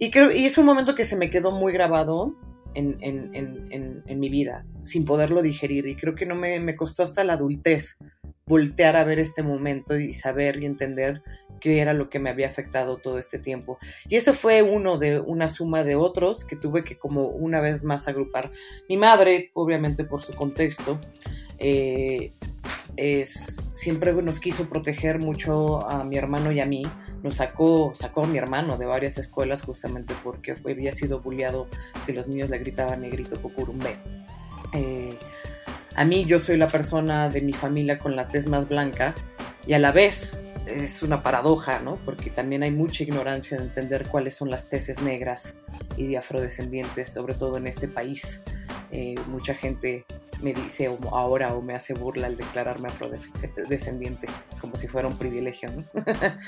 Y, 0.00 0.10
creo, 0.10 0.32
y 0.32 0.46
es 0.46 0.58
un 0.58 0.66
momento 0.66 0.96
que 0.96 1.04
se 1.04 1.16
me 1.16 1.30
quedó 1.30 1.52
muy 1.52 1.72
grabado 1.72 2.34
en, 2.74 4.20
mi 4.20 4.28
vida, 4.28 4.66
sin 4.78 5.04
poderlo 5.04 5.42
digerir. 5.42 5.86
Y 5.86 5.96
creo 5.96 6.14
que 6.14 6.26
no 6.26 6.34
me, 6.34 6.60
me, 6.60 6.76
costó 6.76 7.02
hasta 7.02 7.24
la 7.24 7.34
adultez 7.34 7.98
voltear 8.52 8.96
a 8.96 9.04
ver 9.04 9.18
este 9.18 9.42
momento 9.42 9.96
y 9.96 10.12
saber 10.12 10.62
y 10.62 10.66
entender 10.66 11.22
qué 11.58 11.80
era 11.80 11.94
lo 11.94 12.10
que 12.10 12.18
me 12.18 12.28
había 12.28 12.46
afectado 12.46 12.98
todo 12.98 13.18
este 13.18 13.38
tiempo. 13.38 13.78
Y 14.10 14.16
eso 14.16 14.34
fue 14.34 14.60
uno 14.60 14.98
de 14.98 15.20
una 15.20 15.48
suma 15.48 15.84
de 15.84 15.96
otros 15.96 16.44
que 16.44 16.54
tuve 16.54 16.84
que 16.84 16.98
como 16.98 17.28
una 17.28 17.62
vez 17.62 17.82
más 17.82 18.08
agrupar. 18.08 18.52
Mi 18.90 18.98
madre, 18.98 19.50
obviamente 19.54 20.04
por 20.04 20.22
su 20.22 20.34
contexto, 20.34 21.00
eh, 21.58 22.34
es, 22.96 23.64
siempre 23.72 24.12
nos 24.12 24.38
quiso 24.38 24.68
proteger 24.68 25.18
mucho 25.18 25.88
a 25.88 26.04
mi 26.04 26.18
hermano 26.18 26.52
y 26.52 26.60
a 26.60 26.66
mí. 26.66 26.82
Nos 27.22 27.36
sacó, 27.36 27.92
sacó 27.94 28.24
a 28.24 28.26
mi 28.26 28.36
hermano 28.36 28.76
de 28.76 28.84
varias 28.84 29.16
escuelas 29.16 29.62
justamente 29.62 30.12
porque 30.22 30.56
había 30.68 30.92
sido 30.92 31.22
bulleado 31.22 31.68
que 32.04 32.12
los 32.12 32.28
niños 32.28 32.50
le 32.50 32.58
gritaban 32.58 33.00
negrito 33.00 33.40
cocurumbe. 33.40 33.96
Eh, 34.74 35.16
a 35.94 36.04
mí 36.04 36.24
yo 36.24 36.40
soy 36.40 36.56
la 36.56 36.68
persona 36.68 37.28
de 37.28 37.40
mi 37.40 37.52
familia 37.52 37.98
con 37.98 38.16
la 38.16 38.28
tez 38.28 38.46
más 38.46 38.68
blanca 38.68 39.14
y 39.66 39.74
a 39.74 39.78
la 39.78 39.92
vez 39.92 40.46
es 40.66 41.02
una 41.02 41.22
paradoja, 41.22 41.80
¿no? 41.80 41.96
Porque 42.04 42.30
también 42.30 42.62
hay 42.62 42.70
mucha 42.70 43.02
ignorancia 43.02 43.58
de 43.58 43.64
entender 43.64 44.06
cuáles 44.08 44.36
son 44.36 44.50
las 44.50 44.68
teces 44.68 45.02
negras 45.02 45.56
y 45.96 46.06
de 46.06 46.18
afrodescendientes, 46.18 47.12
sobre 47.12 47.34
todo 47.34 47.56
en 47.56 47.66
este 47.66 47.88
país. 47.88 48.42
Eh, 48.90 49.16
mucha 49.28 49.54
gente 49.54 50.04
me 50.42 50.52
dice 50.52 50.88
ahora 51.12 51.54
o 51.54 51.62
me 51.62 51.74
hace 51.74 51.94
burla 51.94 52.26
al 52.26 52.36
declararme 52.36 52.88
afrodescendiente, 52.88 54.28
como 54.60 54.76
si 54.76 54.88
fuera 54.88 55.08
un 55.08 55.18
privilegio. 55.18 55.68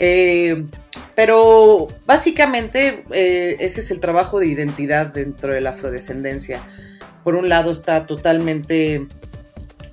Eh, 0.00 0.68
pero 1.16 1.88
básicamente 2.06 3.04
eh, 3.10 3.56
ese 3.58 3.80
es 3.80 3.90
el 3.90 3.98
trabajo 3.98 4.38
de 4.38 4.46
identidad 4.46 5.12
dentro 5.12 5.52
de 5.52 5.60
la 5.60 5.70
afrodescendencia. 5.70 6.62
Por 7.28 7.36
un 7.36 7.50
lado 7.50 7.72
está 7.72 8.06
totalmente 8.06 9.06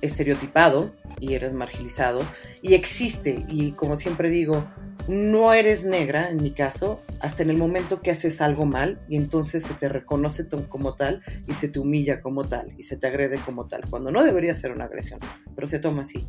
estereotipado 0.00 0.94
y 1.20 1.34
eres 1.34 1.52
marginalizado 1.52 2.24
y 2.62 2.72
existe 2.72 3.44
y 3.50 3.72
como 3.72 3.96
siempre 3.96 4.30
digo, 4.30 4.64
no 5.08 5.52
eres 5.52 5.84
negra, 5.84 6.30
en 6.30 6.42
mi 6.42 6.50
caso, 6.50 7.00
hasta 7.20 7.42
en 7.42 7.50
el 7.50 7.56
momento 7.56 8.00
que 8.02 8.10
haces 8.10 8.40
algo 8.40 8.66
mal 8.66 9.00
y 9.08 9.16
entonces 9.16 9.64
se 9.64 9.74
te 9.74 9.88
reconoce 9.88 10.46
como 10.68 10.94
tal 10.94 11.22
y 11.46 11.54
se 11.54 11.68
te 11.68 11.78
humilla 11.78 12.20
como 12.20 12.46
tal 12.46 12.68
y 12.76 12.82
se 12.82 12.96
te 12.96 13.06
agrede 13.06 13.38
como 13.44 13.66
tal, 13.68 13.82
cuando 13.88 14.10
no 14.10 14.22
debería 14.22 14.54
ser 14.54 14.72
una 14.72 14.84
agresión, 14.84 15.20
pero 15.54 15.66
se 15.66 15.78
toma 15.78 16.02
así. 16.02 16.26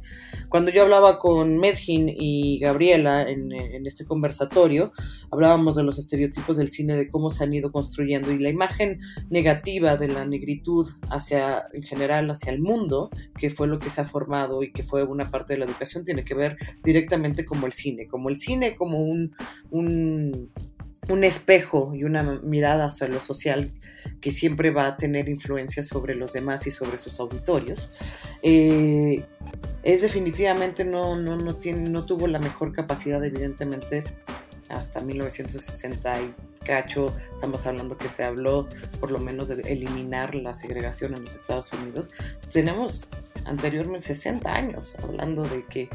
Cuando 0.50 0.72
yo 0.72 0.84
hablaba 0.84 1.20
con 1.20 1.58
Medjin 1.58 2.10
y 2.10 2.60
Gabriela 2.60 3.24
en, 3.24 3.52
este 3.86 4.06
conversatorio, 4.06 4.92
hablábamos 5.32 5.76
de 5.76 5.84
los 5.84 5.98
estereotipos 5.98 6.58
del 6.58 6.68
cine, 6.68 6.96
de 6.96 7.10
cómo 7.10 7.30
se 7.30 7.44
han 7.44 7.54
ido 7.54 7.72
construyendo 7.72 8.32
y 8.32 8.40
la 8.40 8.50
imagen 8.50 9.00
negativa 9.30 9.98
de 9.98 10.08
la 10.08 10.26
negritud 10.26 10.88
hacia, 11.10 11.66
en 11.74 11.84
general, 11.84 12.30
hacia 12.30 12.52
el 12.52 12.60
mundo, 12.60 13.10
que 13.38 13.50
fue 13.50 13.68
lo 13.68 13.80
que 13.80 13.90
se 13.90 14.02
ha 14.02 14.06
formado 14.06 14.64
y 14.64 14.72
que 14.72 14.84
fue 14.84 15.04
una 15.04 15.32
parte 15.32 15.54
de 15.54 15.60
la 15.60 15.66
educación, 15.66 16.04
tiene 16.04 16.26
que 16.26 16.34
ver 16.34 16.58
directamente 16.84 17.46
como 17.46 17.66
el 17.66 17.72
cine, 17.72 18.08
como 18.08 18.30
el 18.30 18.38
cine 18.38 18.67
como 18.76 19.04
un, 19.04 19.36
un, 19.72 21.24
espejo 21.24 21.94
y 21.96 22.04
una 22.04 22.24
mirada 22.44 22.88
hacia 22.88 23.08
lo 23.08 23.22
social 23.22 23.72
que 24.22 24.32
siempre 24.32 24.72
va 24.72 24.88
a 24.88 24.98
tener 24.98 25.30
influencia 25.30 25.82
sobre 25.84 26.16
los 26.16 26.34
demás 26.34 26.68
y 26.68 26.72
sobre 26.72 26.98
sus 26.98 27.20
auditorios, 27.20 27.92
eh, 28.44 29.26
es 29.84 30.02
definitivamente 30.02 30.84
no, 30.84 31.16
no, 31.16 31.56
tiene, 31.56 31.90
no 31.90 32.06
tuvo 32.06 32.28
la 32.28 32.40
mejor 32.40 32.74
capacidad, 32.74 33.24
evidentemente, 33.24 34.04
hasta 34.70 35.02
1960 35.02 36.22
y 36.22 36.36
cacho, 36.66 37.16
estamos 37.32 37.66
hablando 37.66 37.98
que 37.98 38.10
se 38.10 38.26
habló 38.26 38.68
por 39.00 39.12
lo 39.12 39.20
menos 39.20 39.48
de 39.48 39.62
eliminar 39.72 40.36
la 40.36 40.54
segregación 40.54 41.14
en 41.14 41.24
los 41.24 41.34
Estados 41.34 41.72
Unidos. 41.72 42.10
Tenemos 42.52 43.08
anteriormente 43.46 44.02
60 44.02 44.52
años 44.54 44.96
hablando 45.02 45.48
de 45.48 45.66
que 45.66 45.90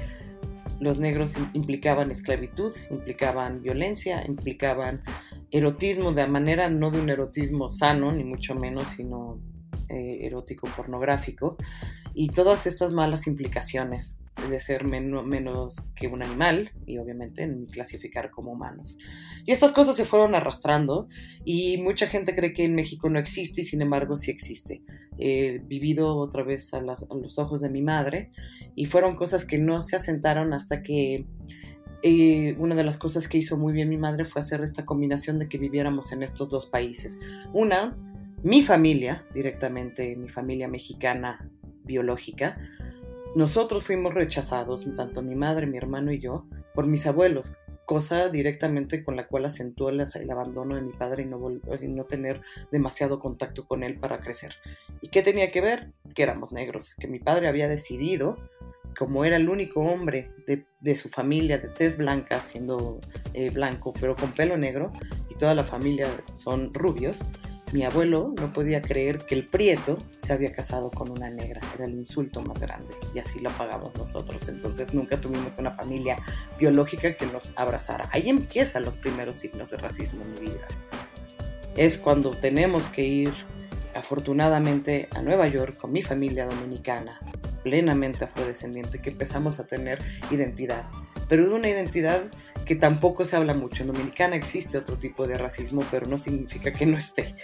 los 0.83 0.99
negros 0.99 1.37
implicaban 1.53 2.11
esclavitud, 2.11 2.73
implicaban 2.91 3.61
violencia, 3.61 4.25
implicaban 4.27 5.03
erotismo 5.53 6.11
de 6.11 6.27
manera 6.27 6.69
no 6.69 6.91
de 6.91 6.99
un 6.99 7.09
erotismo 7.09 7.69
sano, 7.69 8.11
ni 8.11 8.25
mucho 8.25 8.57
menos, 8.57 8.89
sino 8.89 9.39
eh, 9.89 10.27
erótico 10.27 10.67
pornográfico, 10.77 11.57
y 12.15 12.31
todas 12.31 12.67
estas 12.67 12.91
malas 12.91 13.29
implicaciones 13.29 14.19
de 14.49 14.61
ser 14.61 14.85
menos 14.85 15.93
que 15.95 16.09
un 16.09 16.23
animal 16.23 16.71
y 16.87 16.99
obviamente 16.99 17.47
ni 17.47 17.67
clasificar 17.67 18.31
como 18.31 18.53
humanos. 18.53 18.99
Y 19.45 19.53
estas 19.53 19.73
cosas 19.73 19.97
se 19.97 20.05
fueron 20.05 20.35
arrastrando 20.35 21.09
y 21.45 21.79
mucha 21.79 22.07
gente 22.07 22.35
cree 22.35 22.53
que 22.53 22.65
en 22.65 22.75
México 22.75 23.09
no 23.09 23.19
existe 23.19 23.61
y 23.61 23.65
sin 23.65 23.83
embargo 23.83 24.17
sí 24.17 24.31
existe. 24.31 24.83
He 25.19 25.59
vivido 25.59 26.17
otra 26.17 26.43
vez 26.43 26.73
a, 26.75 26.81
los 26.81 27.39
ojos 27.39 27.61
de 27.61 27.71
mi 27.71 27.83
madre 27.83 28.31
y 28.75 28.87
fueron 28.87 29.17
cosas 29.17 29.45
que 29.45 29.59
no 29.59 29.83
se 29.83 29.97
asentaron 29.97 30.55
hasta 30.55 30.83
que 30.83 31.27
eh, 32.03 32.57
una 32.59 32.75
de 32.75 32.85
las 32.85 32.97
cosas 32.97 33.29
que 33.29 33.39
hizo 33.39 33.57
muy 33.57 33.73
bien 33.73 33.89
mi 33.89 33.99
madre 33.99 34.25
fue 34.25 34.41
hacer 34.41 34.63
esta 34.63 34.85
combinación 34.85 35.39
de 35.39 35.49
que 35.49 35.59
viviéramos 35.59 36.13
en 36.13 36.23
estos 36.23 36.49
dos 36.49 36.67
países. 36.67 37.21
Una, 37.53 37.97
mi 38.43 38.63
familia, 38.63 39.25
directamente 39.33 40.17
mi 40.17 40.29
familia 40.29 40.67
mexicana 40.67 41.49
biológica, 41.85 42.59
nosotros 43.35 43.85
fuimos 43.85 44.13
rechazados, 44.13 44.89
tanto 44.97 45.23
mi 45.23 45.35
madre, 45.35 45.67
mi 45.67 45.79
hermano 45.79 46.13
y 46.13 46.19
yo, 46.19 46.47
por 46.75 46.87
mis 46.87 47.07
abuelos, 47.07 47.57
cosa 47.87 48.29
directamente 48.29 49.05
con 49.05 49.17
la 49.17 49.27
cual 49.27 49.45
acentuó 49.45 49.89
el, 49.89 50.01
abandono 50.31 50.77
de 50.77 50.83
mi 50.83 50.93
padre 50.93 51.25
y 51.25 51.27
no, 51.27 51.41
y 51.51 51.89
no 51.89 52.05
tener 52.05 52.41
demasiado 52.71 53.21
contacto 53.21 53.67
con 53.67 53.83
él 53.83 53.99
para 53.99 54.21
crecer. 54.21 54.55
¿Y 55.01 55.09
qué 55.09 55.23
tenía 55.23 55.51
que 55.51 55.61
ver? 55.61 55.93
Que 56.15 56.23
éramos 56.23 56.53
negros, 56.53 56.95
que 56.95 57.09
mi 57.09 57.19
padre 57.19 57.49
había 57.49 57.69
decidido, 57.69 58.37
como 58.99 59.25
era 59.25 59.37
el 59.37 59.49
único 59.49 59.81
hombre 59.81 60.31
de, 60.47 60.97
su 60.97 61.09
familia 61.09 61.59
de 61.59 61.69
tez 61.69 61.97
blanca, 61.97 62.41
siendo 62.41 63.01
eh, 63.35 63.51
blanco, 63.51 63.93
pero 63.99 64.15
con 64.15 64.35
pelo 64.35 64.57
negro, 64.57 64.93
y 65.31 65.35
toda 65.35 65.55
la 65.55 65.65
familia 65.65 66.09
son 66.31 66.73
rubios, 66.75 67.25
mi 67.73 67.85
abuelo 67.85 68.35
no 68.39 68.53
podía 68.53 68.83
creer 68.83 69.25
que 69.25 69.35
el 69.35 69.47
prieto 69.47 69.99
se 70.19 70.35
había 70.35 70.53
casado 70.53 70.91
con 70.91 71.11
una 71.11 71.31
negra. 71.31 71.61
Era 71.75 71.87
el 71.87 71.95
insulto 71.95 72.43
más 72.43 72.59
grande 72.59 72.93
y 73.15 73.19
así 73.19 73.41
lo 73.41 73.51
pagamos 73.51 73.97
nosotros. 73.97 74.47
Entonces 74.49 74.93
nunca 74.93 75.19
tuvimos 75.21 75.57
una 75.59 75.71
familia 75.71 76.19
biológica 76.59 77.15
que 77.15 77.25
nos 77.27 77.53
abrazara. 77.57 78.11
Ahí 78.13 78.29
empiezan 78.29 78.85
los 78.85 78.97
primeros 78.97 79.37
signos 79.37 79.71
de 79.71 79.79
racismo 79.79 80.23
en 80.23 80.33
mi 80.33 80.41
vida. 80.41 80.69
Es 81.75 81.97
cuando 81.97 82.31
tenemos 82.31 82.91
que 82.91 83.05
ir 83.05 83.33
afortunadamente 83.95 85.09
a 85.15 85.23
Nueva 85.23 85.49
York 85.49 85.79
con 85.79 85.93
mi 85.93 86.03
familia 86.03 86.45
dominicana, 86.45 87.21
plenamente 87.63 88.25
afrodescendiente, 88.25 89.01
que 89.01 89.11
empezamos 89.11 89.59
a 89.59 89.67
tener 89.67 89.99
identidad 90.31 90.85
pero 91.33 91.49
de 91.49 91.55
una 91.55 91.71
identidad 91.71 92.21
que 92.67 92.77
tampoco 92.77 93.25
se 93.25 93.37
habla 93.37 93.55
mucho. 93.55 93.85
En 93.85 93.87
Dominicana 93.87 94.37
existe 94.37 94.77
otro 94.77 94.99
tipo 94.99 95.27
de 95.27 95.39
racismo, 95.39 95.83
pero 95.91 96.07
no 96.07 96.19
significa 96.19 96.71
que 96.75 96.85
no 96.85 96.99
esté. 96.99 97.35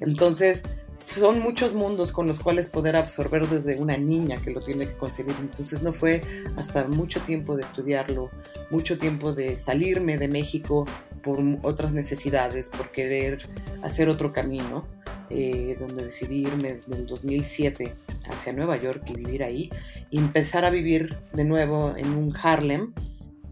Entonces, 0.00 0.62
son 1.04 1.40
muchos 1.40 1.74
mundos 1.74 2.12
con 2.12 2.26
los 2.26 2.38
cuales 2.38 2.68
poder 2.68 2.96
absorber 2.96 3.46
desde 3.46 3.76
una 3.76 3.98
niña 3.98 4.40
que 4.42 4.52
lo 4.52 4.62
tiene 4.62 4.86
que 4.86 4.94
concebir. 4.94 5.36
Entonces 5.38 5.82
no 5.82 5.92
fue 5.92 6.22
hasta 6.56 6.88
mucho 6.88 7.20
tiempo 7.20 7.58
de 7.58 7.64
estudiarlo, 7.64 8.30
mucho 8.70 8.96
tiempo 8.96 9.34
de 9.34 9.54
salirme 9.56 10.16
de 10.16 10.28
México 10.28 10.86
por 11.22 11.38
otras 11.60 11.92
necesidades, 11.92 12.70
por 12.70 12.90
querer 12.90 13.46
hacer 13.82 14.08
otro 14.08 14.32
camino, 14.32 14.88
eh, 15.28 15.76
donde 15.78 16.04
decidí 16.04 16.46
irme 16.46 16.80
del 16.86 17.04
2007 17.04 17.94
hacia 18.30 18.54
Nueva 18.54 18.78
York 18.78 19.02
y 19.08 19.12
vivir 19.12 19.44
ahí, 19.44 19.68
y 20.08 20.16
empezar 20.16 20.64
a 20.64 20.70
vivir 20.70 21.18
de 21.34 21.44
nuevo 21.44 21.94
en 21.98 22.14
un 22.14 22.34
Harlem 22.34 22.94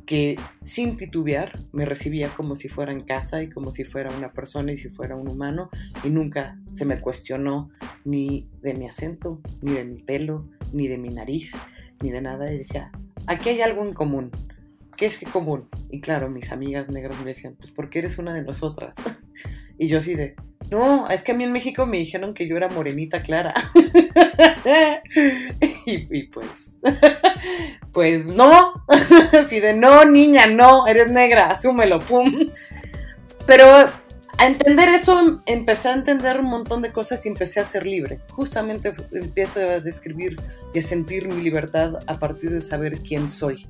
que 0.06 0.38
sin 0.60 0.96
titubear 0.96 1.58
me 1.72 1.86
recibía 1.86 2.28
como 2.34 2.56
si 2.56 2.68
fuera 2.68 2.92
en 2.92 3.00
casa 3.00 3.42
y 3.42 3.48
como 3.48 3.70
si 3.70 3.84
fuera 3.84 4.10
una 4.10 4.32
persona 4.32 4.72
y 4.72 4.76
si 4.76 4.88
fuera 4.88 5.16
un 5.16 5.28
humano 5.28 5.70
y 6.02 6.10
nunca 6.10 6.58
se 6.72 6.84
me 6.84 7.00
cuestionó 7.00 7.68
ni 8.04 8.48
de 8.60 8.74
mi 8.74 8.86
acento, 8.86 9.40
ni 9.62 9.72
de 9.72 9.84
mi 9.84 10.02
pelo, 10.02 10.48
ni 10.72 10.88
de 10.88 10.98
mi 10.98 11.10
nariz, 11.10 11.54
ni 12.02 12.10
de 12.10 12.20
nada 12.20 12.52
y 12.52 12.58
decía, 12.58 12.90
aquí 13.26 13.50
hay 13.50 13.60
algo 13.60 13.84
en 13.84 13.94
común. 13.94 14.30
¿Qué 14.96 15.06
es 15.06 15.18
común? 15.32 15.68
Y 15.90 16.00
claro, 16.00 16.30
mis 16.30 16.52
amigas 16.52 16.88
negras 16.88 17.18
me 17.18 17.26
decían, 17.26 17.56
pues 17.56 17.72
porque 17.72 17.98
eres 17.98 18.18
una 18.18 18.32
de 18.32 18.42
nosotras. 18.42 18.96
y 19.78 19.88
yo 19.88 19.98
así 19.98 20.14
de, 20.14 20.36
no, 20.70 21.08
es 21.08 21.22
que 21.22 21.32
a 21.32 21.34
mí 21.34 21.44
en 21.44 21.52
México 21.52 21.86
me 21.86 21.98
dijeron 21.98 22.34
que 22.34 22.48
yo 22.48 22.56
era 22.56 22.68
morenita 22.68 23.22
clara. 23.22 23.54
y, 25.86 26.22
pues, 26.24 26.80
pues 27.92 28.26
no, 28.26 28.84
así 29.38 29.60
de 29.60 29.74
no, 29.74 30.04
niña, 30.04 30.46
no, 30.46 30.86
eres 30.86 31.10
negra, 31.10 31.46
asúmelo, 31.48 32.00
pum. 32.00 32.32
Pero 33.46 33.66
a 33.66 34.46
entender 34.46 34.88
eso, 34.88 35.42
empecé 35.46 35.88
a 35.88 35.94
entender 35.94 36.40
un 36.40 36.46
montón 36.46 36.82
de 36.82 36.92
cosas 36.92 37.24
y 37.26 37.28
empecé 37.28 37.60
a 37.60 37.64
ser 37.64 37.84
libre. 37.84 38.20
Justamente 38.30 38.92
empiezo 39.12 39.60
a 39.60 39.80
describir 39.80 40.40
y 40.72 40.78
a 40.78 40.82
sentir 40.82 41.28
mi 41.28 41.42
libertad 41.42 42.00
a 42.06 42.18
partir 42.18 42.50
de 42.50 42.62
saber 42.62 43.00
quién 43.00 43.28
soy 43.28 43.66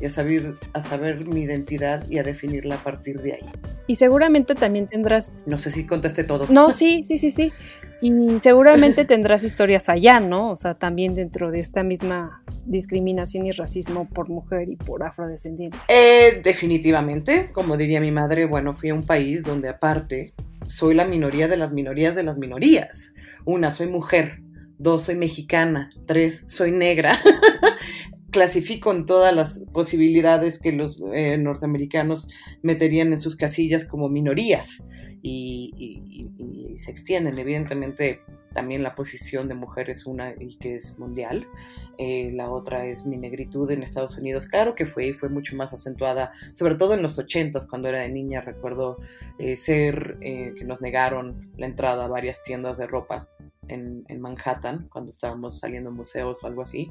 y 0.00 0.06
a 0.06 0.10
saber, 0.10 0.54
a 0.72 0.80
saber 0.80 1.26
mi 1.26 1.42
identidad 1.42 2.06
y 2.08 2.18
a 2.18 2.22
definirla 2.22 2.76
a 2.76 2.82
partir 2.82 3.20
de 3.20 3.34
ahí. 3.34 3.46
Y 3.86 3.96
seguramente 3.96 4.54
también 4.54 4.86
tendrás... 4.86 5.44
No 5.46 5.58
sé 5.58 5.70
si 5.70 5.86
contesté 5.86 6.24
todo. 6.24 6.46
No, 6.48 6.70
sí, 6.70 7.02
sí, 7.02 7.16
sí, 7.16 7.30
sí. 7.30 7.52
Y 8.00 8.12
seguramente 8.40 9.04
tendrás 9.06 9.44
historias 9.44 9.88
allá, 9.88 10.20
¿no? 10.20 10.50
O 10.50 10.56
sea, 10.56 10.74
también 10.74 11.14
dentro 11.14 11.50
de 11.50 11.60
esta 11.60 11.82
misma 11.82 12.42
discriminación 12.66 13.46
y 13.46 13.52
racismo 13.52 14.08
por 14.08 14.28
mujer 14.28 14.68
y 14.68 14.76
por 14.76 15.02
afrodescendiente. 15.02 15.78
Eh, 15.88 16.40
definitivamente, 16.42 17.50
como 17.52 17.76
diría 17.76 18.00
mi 18.00 18.10
madre, 18.10 18.44
bueno, 18.44 18.72
fui 18.72 18.90
a 18.90 18.94
un 18.94 19.06
país 19.06 19.44
donde 19.44 19.68
aparte 19.68 20.34
soy 20.66 20.94
la 20.94 21.04
minoría 21.04 21.48
de 21.48 21.56
las 21.56 21.72
minorías 21.72 22.14
de 22.14 22.24
las 22.24 22.38
minorías. 22.38 23.14
Una, 23.44 23.70
soy 23.70 23.86
mujer. 23.86 24.42
Dos, 24.78 25.04
soy 25.04 25.14
mexicana. 25.14 25.90
Tres, 26.06 26.42
soy 26.46 26.70
negra. 26.70 27.12
clasifico 28.36 28.92
en 28.92 29.06
todas 29.06 29.34
las 29.34 29.62
posibilidades 29.72 30.58
que 30.58 30.70
los 30.70 31.02
eh, 31.14 31.38
norteamericanos 31.38 32.28
meterían 32.60 33.10
en 33.10 33.18
sus 33.18 33.34
casillas 33.34 33.86
como 33.86 34.10
minorías 34.10 34.84
y, 35.22 36.74
se 36.74 36.90
extienden. 36.90 37.38
Evidentemente 37.38 38.20
también 38.52 38.82
la 38.82 38.90
posición 38.94 39.48
de 39.48 39.54
mujer 39.54 39.88
es 39.88 40.04
una 40.04 40.34
y 40.38 40.58
que 40.58 40.74
es 40.74 40.98
mundial. 40.98 41.48
Eh, 41.96 42.30
la 42.34 42.50
otra 42.50 42.84
es 42.84 43.06
mi 43.06 43.16
negritud 43.16 43.70
en 43.70 43.82
Estados 43.82 44.18
Unidos. 44.18 44.44
Claro 44.44 44.74
que 44.74 44.84
fue 44.84 45.06
y 45.06 45.12
fue 45.14 45.30
mucho 45.30 45.56
más 45.56 45.72
acentuada, 45.72 46.30
sobre 46.52 46.74
todo 46.74 46.92
en 46.92 47.02
los 47.02 47.18
ochentas 47.18 47.66
cuando 47.66 47.88
era 47.88 48.00
de 48.00 48.10
niña. 48.10 48.42
Recuerdo 48.42 48.98
eh, 49.38 49.56
ser 49.56 50.18
que 50.20 50.64
nos 50.66 50.82
negaron 50.82 51.50
la 51.56 51.64
entrada 51.64 52.04
a 52.04 52.08
varias 52.08 52.42
tiendas 52.42 52.76
de 52.76 52.86
ropa 52.86 53.30
en, 53.68 54.20
Manhattan, 54.20 54.86
cuando 54.92 55.10
estábamos 55.10 55.58
saliendo 55.58 55.90
a 55.90 55.92
museos 55.92 56.42
o 56.42 56.46
algo 56.46 56.62
así, 56.62 56.90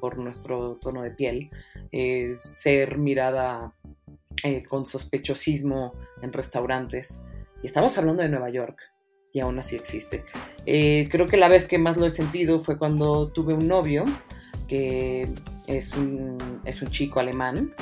por 0.00 0.18
nuestro 0.18 0.76
tono 0.76 1.02
de 1.02 1.10
piel, 1.10 1.50
eh, 1.92 2.34
ser 2.34 2.98
mirada 2.98 3.74
eh, 4.42 4.62
con 4.64 4.86
sospechosismo 4.86 5.94
en 6.22 6.32
restaurantes. 6.32 7.22
Y 7.62 7.66
estamos 7.66 7.98
hablando 7.98 8.22
de 8.22 8.28
Nueva 8.28 8.50
York, 8.50 8.92
y 9.32 9.40
aún 9.40 9.58
así 9.58 9.76
existe. 9.76 10.24
Eh, 10.66 11.08
creo 11.10 11.26
que 11.26 11.36
la 11.36 11.48
vez 11.48 11.66
que 11.66 11.78
más 11.78 11.96
lo 11.96 12.06
he 12.06 12.10
sentido 12.10 12.58
fue 12.58 12.78
cuando 12.78 13.28
tuve 13.28 13.54
un 13.54 13.68
novio, 13.68 14.04
que 14.66 15.32
es 15.66 15.94
un, 15.94 16.60
es 16.64 16.82
un 16.82 16.88
chico 16.88 17.20
alemán, 17.20 17.74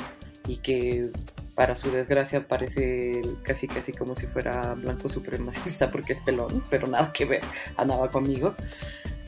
y 0.47 0.57
que 0.57 1.11
para 1.59 1.75
su 1.75 1.91
desgracia 1.91 2.47
parece 2.47 3.21
casi 3.43 3.67
casi 3.67 3.91
como 3.91 4.15
si 4.15 4.27
fuera 4.27 4.75
blanco 4.75 5.09
supremacista 5.09 5.91
porque 5.91 6.13
es 6.13 6.21
pelón, 6.21 6.63
pero 6.69 6.87
nada 6.87 7.11
que 7.11 7.25
ver, 7.25 7.41
andaba 7.75 8.07
conmigo. 8.07 8.55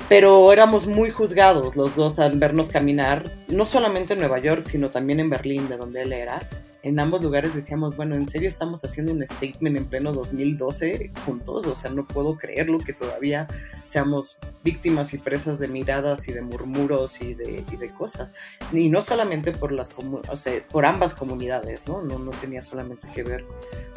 Pero 0.07 0.53
éramos 0.53 0.87
muy 0.87 1.09
juzgados 1.09 1.75
los 1.75 1.93
dos 1.93 2.19
al 2.19 2.39
vernos 2.39 2.69
caminar, 2.69 3.29
no 3.49 3.65
solamente 3.65 4.13
en 4.13 4.19
Nueva 4.19 4.39
York, 4.39 4.63
sino 4.63 4.91
también 4.91 5.19
en 5.19 5.29
Berlín, 5.29 5.67
de 5.67 5.75
donde 5.75 6.03
él 6.03 6.13
era 6.13 6.39
en 6.83 6.99
ambos 6.99 7.21
lugares 7.21 7.53
decíamos, 7.53 7.95
bueno, 7.95 8.15
¿en 8.15 8.25
serio 8.25 8.49
estamos 8.49 8.83
haciendo 8.83 9.11
un 9.11 9.25
statement 9.25 9.77
en 9.77 9.85
pleno 9.85 10.13
2012 10.13 11.11
juntos? 11.25 11.67
O 11.67 11.75
sea, 11.75 11.91
no 11.91 12.07
puedo 12.07 12.37
creerlo 12.37 12.79
que 12.79 12.93
todavía 12.93 13.47
seamos 13.85 14.39
víctimas 14.63 15.13
y 15.13 15.19
presas 15.19 15.59
de 15.59 15.67
miradas 15.67 16.27
y 16.27 16.33
de 16.33 16.41
murmuros 16.41 17.21
y 17.21 17.35
de, 17.35 17.63
y 17.71 17.77
de 17.77 17.93
cosas. 17.93 18.31
Y 18.71 18.89
no 18.89 19.01
solamente 19.01 19.51
por, 19.51 19.71
las 19.71 19.93
o 20.27 20.35
sea, 20.35 20.67
por 20.67 20.85
ambas 20.85 21.13
comunidades, 21.13 21.87
¿no? 21.87 22.01
¿no? 22.01 22.17
No 22.17 22.31
tenía 22.31 22.63
solamente 22.63 23.07
que 23.13 23.23
ver 23.23 23.45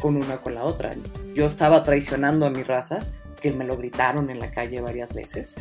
con 0.01 0.17
una 0.17 0.39
con 0.39 0.55
la 0.55 0.65
otra. 0.65 0.95
Yo 1.35 1.47
estaba 1.47 1.85
traicionando 1.85 2.45
a 2.45 2.51
mi 2.51 2.63
raza, 2.63 3.01
que 3.41 3.53
me 3.53 3.65
lo 3.65 3.77
gritaron 3.77 4.31
en 4.31 4.41
la 4.41 4.51
calle 4.51 4.81
varias 4.81 5.15
veces. 5.15 5.57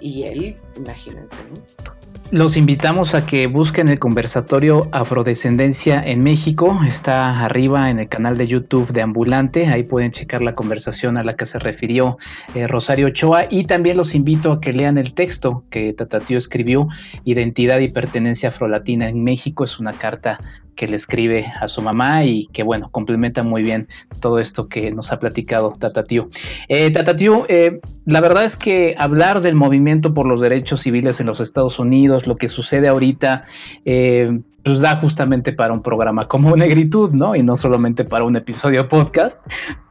Y 0.00 0.24
él, 0.24 0.56
imagínense, 0.76 1.38
¿no? 1.50 1.90
Los 2.32 2.56
invitamos 2.56 3.16
a 3.16 3.26
que 3.26 3.48
busquen 3.48 3.88
el 3.88 3.98
conversatorio 3.98 4.88
Afrodescendencia 4.92 6.00
en 6.00 6.22
México. 6.22 6.78
Está 6.86 7.44
arriba 7.44 7.90
en 7.90 7.98
el 7.98 8.08
canal 8.08 8.38
de 8.38 8.46
YouTube 8.46 8.92
de 8.92 9.02
Ambulante. 9.02 9.66
Ahí 9.66 9.82
pueden 9.82 10.12
checar 10.12 10.40
la 10.40 10.54
conversación 10.54 11.16
a 11.16 11.24
la 11.24 11.34
que 11.34 11.44
se 11.44 11.58
refirió 11.58 12.18
eh, 12.54 12.68
Rosario 12.68 13.08
Ochoa. 13.08 13.46
Y 13.50 13.64
también 13.64 13.96
los 13.96 14.14
invito 14.14 14.52
a 14.52 14.60
que 14.60 14.72
lean 14.72 14.96
el 14.96 15.12
texto 15.12 15.64
que 15.70 15.92
Tatatío 15.92 16.38
escribió, 16.38 16.86
Identidad 17.24 17.80
y 17.80 17.88
Pertenencia 17.88 18.50
Afrolatina 18.50 19.08
en 19.08 19.24
México. 19.24 19.64
Es 19.64 19.80
una 19.80 19.94
carta 19.94 20.38
que 20.74 20.88
le 20.88 20.96
escribe 20.96 21.52
a 21.60 21.68
su 21.68 21.82
mamá 21.82 22.24
y 22.24 22.46
que, 22.46 22.62
bueno, 22.62 22.90
complementa 22.90 23.42
muy 23.42 23.62
bien 23.62 23.88
todo 24.20 24.38
esto 24.38 24.68
que 24.68 24.90
nos 24.90 25.12
ha 25.12 25.18
platicado 25.18 25.76
Tatatío. 25.78 26.28
Eh, 26.68 26.90
Tatatío, 26.90 27.46
eh, 27.48 27.80
la 28.06 28.20
verdad 28.20 28.44
es 28.44 28.56
que 28.56 28.94
hablar 28.98 29.40
del 29.40 29.54
movimiento 29.54 30.14
por 30.14 30.26
los 30.26 30.40
derechos 30.40 30.82
civiles 30.82 31.20
en 31.20 31.26
los 31.26 31.40
Estados 31.40 31.78
Unidos, 31.78 32.26
lo 32.26 32.36
que 32.36 32.48
sucede 32.48 32.88
ahorita, 32.88 33.44
eh, 33.84 34.40
pues 34.62 34.80
da 34.80 34.96
justamente 34.96 35.52
para 35.52 35.72
un 35.72 35.82
programa 35.82 36.28
como 36.28 36.56
Negritud, 36.56 37.10
¿no? 37.10 37.34
Y 37.34 37.42
no 37.42 37.56
solamente 37.56 38.04
para 38.04 38.24
un 38.24 38.36
episodio 38.36 38.88
podcast. 38.88 39.40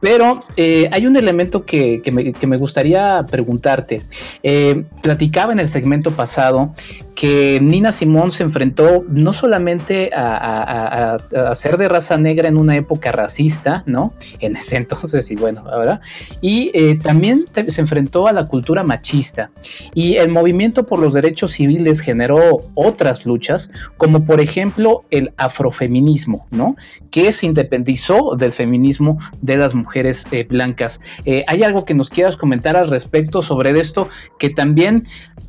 Pero 0.00 0.44
eh, 0.56 0.88
hay 0.92 1.06
un 1.06 1.16
elemento 1.16 1.64
que, 1.64 2.02
me, 2.12 2.56
gustaría 2.56 3.24
preguntarte. 3.28 4.02
Eh, 4.42 4.84
platicaba 5.02 5.52
en 5.52 5.60
el 5.60 5.68
segmento 5.68 6.12
pasado 6.12 6.74
que 7.14 7.60
Nina 7.60 7.92
Simón 7.92 8.30
se 8.30 8.44
enfrentó 8.44 9.04
no 9.08 9.34
solamente 9.34 10.10
a, 10.14 11.18
ser 11.52 11.76
de 11.76 11.86
raza 11.86 12.16
negra 12.16 12.48
en 12.48 12.56
una 12.56 12.76
época 12.76 13.12
racista, 13.12 13.82
¿no? 13.84 14.14
En 14.38 14.56
ese 14.56 14.76
entonces, 14.78 15.30
y 15.30 15.34
bueno, 15.34 15.64
ahora, 15.70 16.00
y 16.40 16.70
eh, 16.72 16.98
también 16.98 17.44
se 17.68 17.80
enfrentó 17.80 18.26
a 18.26 18.32
la 18.32 18.46
cultura 18.46 18.84
machista. 18.84 19.50
Y 19.94 20.16
el 20.16 20.30
movimiento 20.30 20.86
por 20.86 20.98
los 20.98 21.12
derechos 21.12 21.52
civiles 21.52 22.00
generó 22.00 22.62
otras 22.74 23.26
luchas, 23.26 23.70
como 23.98 24.24
por 24.24 24.40
ejemplo, 24.40 24.59
ejemplo, 24.60 25.04
el 25.10 25.32
afrofeminismo, 25.36 26.46
¿no? 26.50 26.76
Que 27.10 27.32
se 27.32 27.46
independizó 27.46 28.36
del 28.36 28.52
feminismo 28.52 29.18
de 29.40 29.56
las 29.56 29.74
mujeres 29.74 30.26
eh, 30.30 30.46
blancas. 30.48 31.00
Eh, 31.24 31.44
¿Hay 31.48 31.62
algo 31.62 31.84
que 31.84 31.94
nos 31.94 32.10
quieras 32.10 32.36
comentar 32.36 32.76
al 32.76 32.88
respecto 32.88 33.42
sobre 33.42 33.70
esto? 33.80 34.08
Que 34.38 34.50
también 34.50 35.06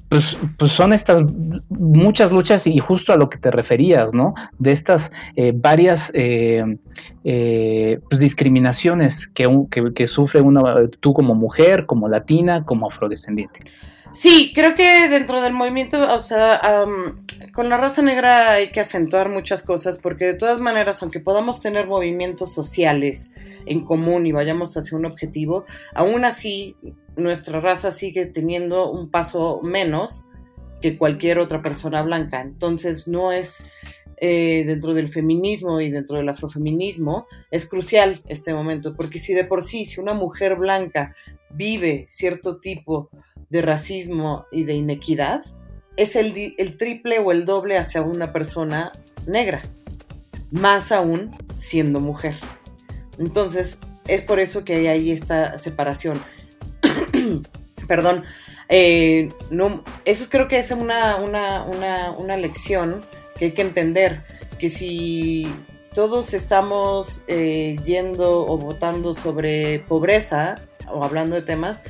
pues, 0.07 0.37
pues, 0.57 0.71
son 0.71 0.93
estas 0.93 1.23
muchas 1.69 2.31
luchas 2.31 2.67
y 2.67 2.77
justo 2.79 3.11
a 3.11 3.17
lo 3.17 3.29
que 3.29 3.37
te 3.37 3.51
referías, 3.51 4.13
¿no? 4.13 4.33
De 4.59 4.71
estas 4.71 5.11
eh, 5.35 5.51
varias 5.53 6.11
pues 6.13 8.19
discriminaciones 8.19 9.27
que, 9.27 9.47
que, 9.69 9.93
que, 9.93 10.07
sufre 10.07 10.41
una, 10.41 10.61
tú 10.99 11.13
como 11.13 11.35
mujer, 11.35 11.85
como 11.85 12.07
latina, 12.07 12.63
como 12.65 12.87
afrodescendiente. 12.87 13.61
Sí, 14.13 14.51
creo 14.53 14.75
que 14.75 15.07
dentro 15.07 15.41
del 15.41 15.53
movimiento, 15.53 16.13
o 16.13 16.19
sea, 16.19 16.59
con 17.53 17.69
la 17.69 17.77
raza 17.77 18.01
negra 18.01 18.51
hay 18.51 18.71
que 18.71 18.81
acentuar 18.81 19.29
muchas 19.29 19.63
cosas 19.63 19.97
porque 19.97 20.25
de 20.25 20.33
todas 20.33 20.59
maneras, 20.59 21.01
aunque 21.01 21.21
podamos 21.21 21.61
tener 21.61 21.87
movimientos 21.87 22.53
sociales 22.53 23.31
en 23.65 23.85
común 23.85 24.25
y 24.25 24.33
vayamos 24.33 24.75
hacia 24.75 24.97
un 24.97 25.05
objetivo, 25.05 25.65
aún 25.93 26.25
así 26.25 26.75
nuestra 27.15 27.61
raza 27.61 27.91
sigue 27.91 28.25
teniendo 28.25 28.91
un 28.91 29.09
paso 29.09 29.61
menos 29.63 30.25
que 30.81 30.97
cualquier 30.97 31.39
otra 31.39 31.61
persona 31.61 32.01
blanca. 32.01 32.41
Entonces 32.41 33.07
no 33.07 33.31
es 33.31 33.63
eh, 34.23 34.63
dentro 34.67 34.93
del 34.93 35.09
feminismo 35.09 35.81
y 35.81 35.89
dentro 35.89 36.17
del 36.17 36.29
afrofeminismo, 36.29 37.25
es 37.49 37.65
crucial 37.65 38.21
este 38.27 38.53
momento, 38.53 38.95
porque 38.95 39.17
si 39.17 39.33
de 39.33 39.45
por 39.45 39.63
sí, 39.63 39.83
si 39.83 39.99
una 39.99 40.13
mujer 40.13 40.57
blanca 40.57 41.11
vive 41.49 42.05
cierto 42.07 42.59
tipo 42.59 43.09
de 43.09 43.30
racismo 43.59 44.45
y 44.51 44.63
de 44.63 44.75
inequidad, 44.75 45.43
es 45.97 46.15
el, 46.15 46.55
el 46.57 46.77
triple 46.77 47.19
o 47.19 47.33
el 47.33 47.43
doble 47.43 47.77
hacia 47.77 48.01
una 48.01 48.31
persona 48.31 48.93
negra, 49.25 49.61
más 50.51 50.93
aún 50.93 51.35
siendo 51.53 51.99
mujer. 51.99 52.35
Entonces, 53.19 53.79
es 54.07 54.21
por 54.21 54.39
eso 54.39 54.63
que 54.63 54.75
hay 54.75 54.87
ahí 54.87 55.11
esta 55.11 55.57
separación. 55.57 56.23
Perdón. 57.87 58.23
eh, 58.69 59.29
no, 59.49 59.83
eso 60.05 60.27
creo 60.29 60.47
que 60.47 60.57
es 60.57 60.71
una, 60.71 61.17
una, 61.17 61.63
una, 61.63 62.11
una 62.11 62.37
lección 62.37 63.01
que 63.37 63.45
hay 63.45 63.51
que 63.51 63.63
entender, 63.63 64.23
que 64.57 64.69
si 64.69 65.53
todos 65.93 66.33
estamos 66.33 67.23
eh, 67.27 67.75
yendo 67.83 68.45
o 68.47 68.57
votando 68.57 69.13
sobre 69.13 69.79
pobreza 69.79 70.55
o 70.87 71.03
hablando 71.03 71.35
de 71.35 71.41
temas, 71.41 71.81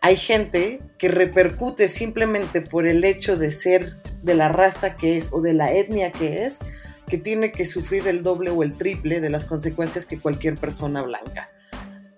hay 0.00 0.16
gente 0.16 0.80
que 0.96 1.08
repercute 1.08 1.88
simplemente 1.88 2.60
por 2.60 2.86
el 2.86 3.04
hecho 3.04 3.36
de 3.36 3.50
ser 3.50 3.96
de 4.22 4.34
la 4.34 4.48
raza 4.48 4.96
que 4.96 5.16
es 5.16 5.28
o 5.32 5.40
de 5.40 5.54
la 5.54 5.72
etnia 5.72 6.12
que 6.12 6.44
es, 6.44 6.60
que 7.06 7.18
tiene 7.18 7.52
que 7.52 7.64
sufrir 7.64 8.06
el 8.06 8.22
doble 8.22 8.50
o 8.50 8.62
el 8.62 8.76
triple 8.76 9.20
de 9.20 9.30
las 9.30 9.44
consecuencias 9.44 10.06
que 10.06 10.20
cualquier 10.20 10.56
persona 10.56 11.02
blanca. 11.02 11.50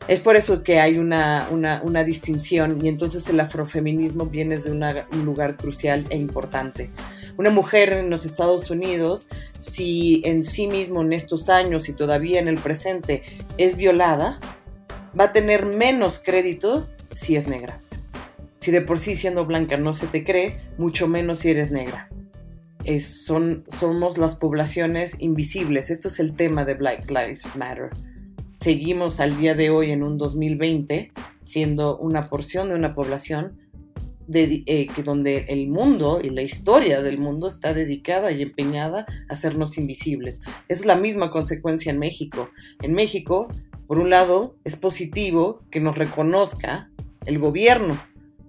Es 0.09 0.21
por 0.21 0.35
eso 0.35 0.65
que 0.65 0.81
hay 0.81 0.99
una, 0.99 1.47
una, 1.53 1.81
una 1.85 2.03
distinción 2.03 2.85
y 2.85 2.89
entonces 2.89 3.29
el 3.29 3.39
afrofeminismo 3.39 4.27
viene 4.27 4.59
de 4.59 4.71
un 4.71 5.25
lugar 5.25 5.57
crucial 5.57 6.07
e 6.11 6.17
importante. 6.17 6.91
Una 7.37 7.51
mujer 7.51 7.93
en 7.93 8.11
los 8.11 8.25
Estados 8.25 8.71
Unidos, 8.71 9.29
si 9.57 10.21
en 10.25 10.43
sí 10.43 10.67
mismo 10.67 11.03
en 11.03 11.13
estos 11.13 11.49
años 11.49 11.89
y 11.89 11.93
todavía 11.93 12.41
en 12.41 12.49
el 12.49 12.59
presente 12.59 13.23
es 13.57 13.77
violada, 13.77 14.41
va 15.19 15.25
a 15.25 15.33
tener 15.33 15.65
menos 15.65 16.19
crédito 16.19 16.89
si 17.11 17.37
es 17.37 17.47
negra. 17.47 17.81
Si 18.61 18.71
de 18.71 18.83
por 18.83 18.99
sí 18.99 19.15
siendo 19.15 19.47
blanca 19.47 19.77
no 19.77 19.95
se 19.95 20.07
te 20.07 20.25
cree, 20.25 20.59
mucho 20.79 21.09
menos 21.09 21.41
si 21.41 21.51
eres 21.51 21.71
negra. 21.71 22.11
Son, 22.99 23.65
somos 23.69 24.19
las 24.19 24.37
poblaciones 24.37 25.17
invisibles. 25.21 25.91
Esto 25.91 26.09
es 26.09 26.19
el 26.19 26.35
tema 26.35 26.65
de 26.65 26.75
Black 26.75 27.09
Lives 27.11 27.45
Matter. 27.55 27.91
Seguimos 28.57 29.21
al 29.21 29.39
día 29.39 29.55
de 29.55 29.71
hoy 29.71 29.91
en 29.91 30.03
un 30.03 30.17
2020 30.17 31.13
siendo 31.43 31.97
una 31.99 32.29
porción 32.29 32.69
de 32.69 32.75
una 32.75 32.93
población 32.93 33.59
de- 34.27 34.63
eh, 34.67 34.87
que 34.95 35.03
donde 35.03 35.47
el 35.49 35.69
mundo 35.69 36.21
y 36.23 36.31
la 36.31 36.43
historia 36.43 37.03
del 37.03 37.19
mundo 37.19 37.49
está 37.49 37.75
dedicada 37.75 38.31
y 38.33 38.43
empeñada 38.43 39.07
a 39.29 39.33
hacernos 39.33 39.77
invisibles. 39.79 40.41
Es 40.69 40.85
la 40.85 40.97
misma 40.97 41.31
consecuencia 41.31 41.91
en 41.93 41.99
México. 41.99 42.51
En 42.83 42.93
México, 42.95 43.49
por 43.87 43.99
un 43.99 44.11
lado, 44.11 44.57
es 44.65 44.77
positivo 44.77 45.63
que 45.71 45.81
nos 45.81 45.97
reconozca 45.99 46.90
el 47.27 47.39
gobierno, 47.39 47.99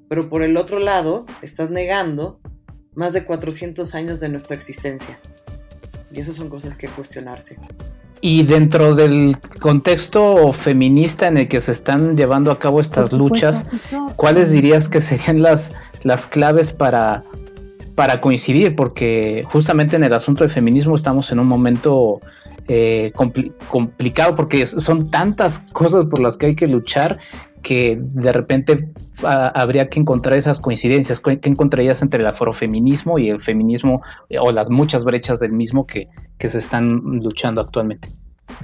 pero 0.08 0.30
por 0.30 0.44
el 0.44 0.58
otro 0.58 0.80
lado, 0.80 1.26
estás 1.42 1.70
negando 1.70 2.40
más 2.96 3.14
de 3.14 3.24
400 3.24 3.96
años 3.96 4.20
de 4.20 4.30
nuestra 4.30 4.56
existencia. 4.56 5.20
Y 6.12 6.20
esas 6.20 6.36
son 6.36 6.50
cosas 6.50 6.76
que 6.76 6.88
cuestionarse. 6.88 7.58
Y 8.20 8.44
dentro 8.44 8.94
del 8.94 9.38
contexto 9.60 10.54
feminista 10.54 11.28
en 11.28 11.38
el 11.38 11.48
que 11.48 11.60
se 11.62 11.72
están 11.72 12.16
llevando 12.18 12.52
a 12.52 12.60
cabo 12.60 12.80
estas 12.82 13.10
supuesto, 13.12 13.30
luchas, 13.36 13.66
justo- 13.72 14.14
¿cuáles 14.16 14.52
dirías 14.52 14.88
que 14.90 15.02
serían 15.02 15.42
las, 15.42 15.72
las 16.04 16.28
claves 16.28 16.72
para, 16.74 17.24
para 17.96 18.22
coincidir? 18.22 18.76
Porque 18.76 19.42
justamente 19.52 19.96
en 19.96 20.04
el 20.04 20.14
asunto 20.14 20.44
del 20.44 20.52
feminismo 20.54 20.96
estamos 20.96 21.32
en 21.32 21.40
un 21.40 21.48
momento 21.48 22.20
eh, 22.68 23.12
compli- 23.16 23.54
complicado 23.70 24.36
porque 24.36 24.66
son 24.68 25.10
tantas 25.10 25.64
cosas 25.74 26.06
por 26.06 26.20
las 26.20 26.38
que 26.38 26.48
hay 26.48 26.56
que 26.56 26.68
luchar 26.68 27.18
que 27.62 27.98
de 28.00 28.32
repente 28.32 28.90
ah, 29.24 29.52
habría 29.56 29.90
que 29.90 30.00
encontrar 30.00 30.38
esas 30.38 30.60
coincidencias. 30.60 31.20
¿Qué 31.20 31.40
qué 31.40 31.50
encontrarías 31.50 32.02
entre 32.02 32.22
el 32.22 32.28
afrofeminismo 32.28 33.20
y 33.20 33.30
el 33.30 33.42
feminismo 33.42 34.02
eh, 34.30 34.38
o 34.40 34.52
las 34.52 34.70
muchas 34.70 35.04
brechas 35.04 35.40
del 35.40 35.52
mismo 35.52 35.86
que, 35.86 36.08
que 36.38 36.48
se 36.48 36.60
están 36.60 37.20
luchando 37.24 37.62
actualmente? 37.62 38.10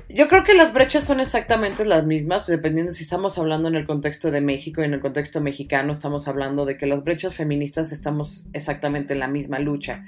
Yo 0.09 0.27
creo 0.27 0.43
que 0.43 0.53
las 0.53 0.73
brechas 0.73 1.03
son 1.03 1.19
exactamente 1.19 1.85
las 1.85 2.05
mismas, 2.05 2.47
dependiendo 2.47 2.91
si 2.91 3.03
estamos 3.03 3.37
hablando 3.37 3.67
en 3.67 3.75
el 3.75 3.85
contexto 3.85 4.31
de 4.31 4.41
México 4.41 4.81
y 4.81 4.85
en 4.85 4.93
el 4.93 4.99
contexto 4.99 5.41
mexicano, 5.41 5.91
estamos 5.91 6.27
hablando 6.27 6.65
de 6.65 6.77
que 6.77 6.87
las 6.87 7.03
brechas 7.03 7.35
feministas 7.35 7.91
estamos 7.91 8.47
exactamente 8.53 9.13
en 9.13 9.19
la 9.19 9.27
misma 9.27 9.59
lucha. 9.59 10.01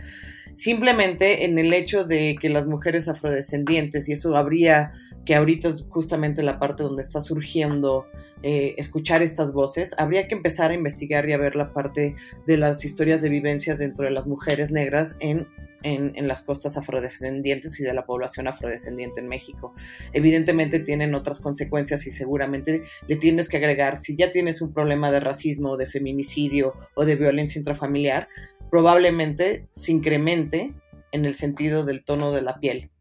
Simplemente 0.54 1.46
en 1.46 1.58
el 1.60 1.74
hecho 1.74 2.04
de 2.04 2.36
que 2.40 2.50
las 2.50 2.66
mujeres 2.66 3.08
afrodescendientes, 3.08 4.10
y 4.10 4.14
eso 4.14 4.36
habría 4.36 4.92
que 5.26 5.36
ahorita 5.36 5.70
es 5.70 5.86
justamente 5.90 6.44
la 6.44 6.60
parte 6.60 6.84
donde 6.84 7.02
está 7.02 7.22
surgiendo 7.22 8.08
eh, 8.44 8.76
escuchar 8.78 9.22
estas 9.22 9.54
voces, 9.54 9.96
habría 9.98 10.28
que 10.28 10.36
empezar 10.36 10.72
a 10.72 10.74
investigar 10.74 11.30
y 11.30 11.34
a 11.34 11.38
ver 11.38 11.56
la 11.56 11.72
parte 11.72 12.16
de 12.46 12.58
las 12.58 12.84
historias 12.84 13.22
de 13.22 13.30
vivencia 13.30 13.76
dentro 13.76 14.06
de 14.06 14.12
las 14.12 14.28
mujeres 14.28 14.72
negras 14.72 15.18
en 15.20 15.48
en, 15.84 16.28
las 16.28 16.42
costas 16.42 16.78
afrodescendientes 16.78 17.80
y 17.80 17.84
de 17.84 17.94
la 17.94 18.06
población 18.06 18.48
afrodescendiente 18.48 19.20
en 19.20 19.28
México. 19.28 19.74
Evidentemente 20.14 20.80
tienen 20.80 21.16
otras 21.16 21.40
consecuencias 21.40 22.06
y 22.08 22.12
seguramente 22.12 22.82
le 23.08 23.16
tienes 23.16 23.50
que 23.50 23.58
agregar, 23.58 23.98
si 23.98 24.16
ya 24.16 24.32
tienes 24.32 24.62
un 24.62 24.74
problema 24.74 25.12
de 25.12 25.20
racismo, 25.20 25.78
de 25.78 25.86
feminicidio 25.86 26.74
o 26.96 27.06
de 27.06 27.16
violencia 27.16 27.60
intrafamiliar, 27.60 28.28
probablemente 28.70 29.68
se 29.72 29.92
incremente 29.92 30.74
en 31.12 31.26
el 31.26 31.34
sentido 31.34 31.86
del 31.86 32.04
tono 32.04 32.32
de 32.32 32.42
la 32.42 32.60
piel. 32.60 32.92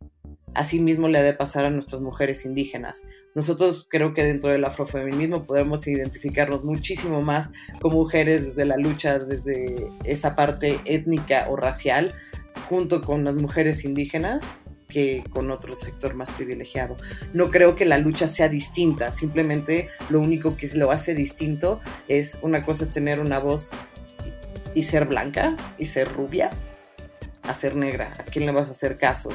Asimismo 0.58 1.06
le 1.06 1.18
ha 1.18 1.22
de 1.22 1.34
pasar 1.34 1.66
a 1.66 1.70
nuestras 1.70 2.02
mujeres 2.02 2.44
indígenas. 2.44 3.04
Nosotros 3.36 3.86
creo 3.88 4.12
que 4.12 4.24
dentro 4.24 4.50
del 4.50 4.64
afrofeminismo 4.64 5.44
podemos 5.44 5.86
identificarnos 5.86 6.64
muchísimo 6.64 7.22
más 7.22 7.50
como 7.80 7.98
mujeres 7.98 8.44
desde 8.44 8.64
la 8.64 8.76
lucha, 8.76 9.20
desde 9.20 9.88
esa 10.02 10.34
parte 10.34 10.80
étnica 10.84 11.46
o 11.48 11.54
racial, 11.54 12.12
junto 12.68 13.02
con 13.02 13.24
las 13.24 13.36
mujeres 13.36 13.84
indígenas 13.84 14.58
que 14.88 15.22
con 15.30 15.52
otro 15.52 15.76
sector 15.76 16.14
más 16.14 16.28
privilegiado. 16.32 16.96
No 17.32 17.52
creo 17.52 17.76
que 17.76 17.84
la 17.84 17.98
lucha 17.98 18.26
sea 18.26 18.48
distinta, 18.48 19.12
simplemente 19.12 19.86
lo 20.08 20.18
único 20.18 20.56
que 20.56 20.66
lo 20.74 20.90
hace 20.90 21.14
distinto 21.14 21.80
es 22.08 22.40
una 22.42 22.64
cosa 22.64 22.82
es 22.82 22.90
tener 22.90 23.20
una 23.20 23.38
voz 23.38 23.70
y, 24.74 24.82
ser 24.82 25.04
blanca 25.04 25.56
y 25.78 25.86
ser 25.86 26.12
rubia, 26.12 26.50
a 27.42 27.54
ser 27.54 27.76
negra. 27.76 28.12
¿A 28.18 28.24
quién 28.24 28.44
le 28.44 28.50
vas 28.50 28.66
a 28.66 28.72
hacer 28.72 28.98
caso? 28.98 29.30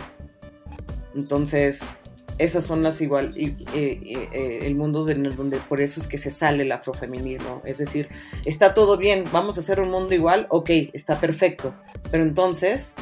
Entonces, 1.15 1.97
esas 2.37 2.63
son 2.63 2.83
las 2.83 3.01
igual, 3.01 3.37
y, 3.37 3.55
eh, 3.73 4.59
el 4.63 4.75
mundo 4.75 5.05
de, 5.05 5.15
donde 5.15 5.57
por 5.57 5.81
eso 5.81 5.99
es 5.99 6.07
que 6.07 6.17
se 6.17 6.31
sale 6.31 6.63
el 6.63 6.71
afrofeminismo. 6.71 7.61
Es 7.65 7.77
decir, 7.77 8.09
está 8.45 8.73
todo 8.73 8.97
bien, 8.97 9.25
vamos 9.31 9.57
a 9.57 9.59
hacer 9.61 9.79
un 9.79 9.91
mundo 9.91 10.13
igual, 10.15 10.47
ok, 10.49 10.69
está 10.93 11.19
perfecto. 11.19 11.75
Pero 12.11 12.23
entonces, 12.23 12.93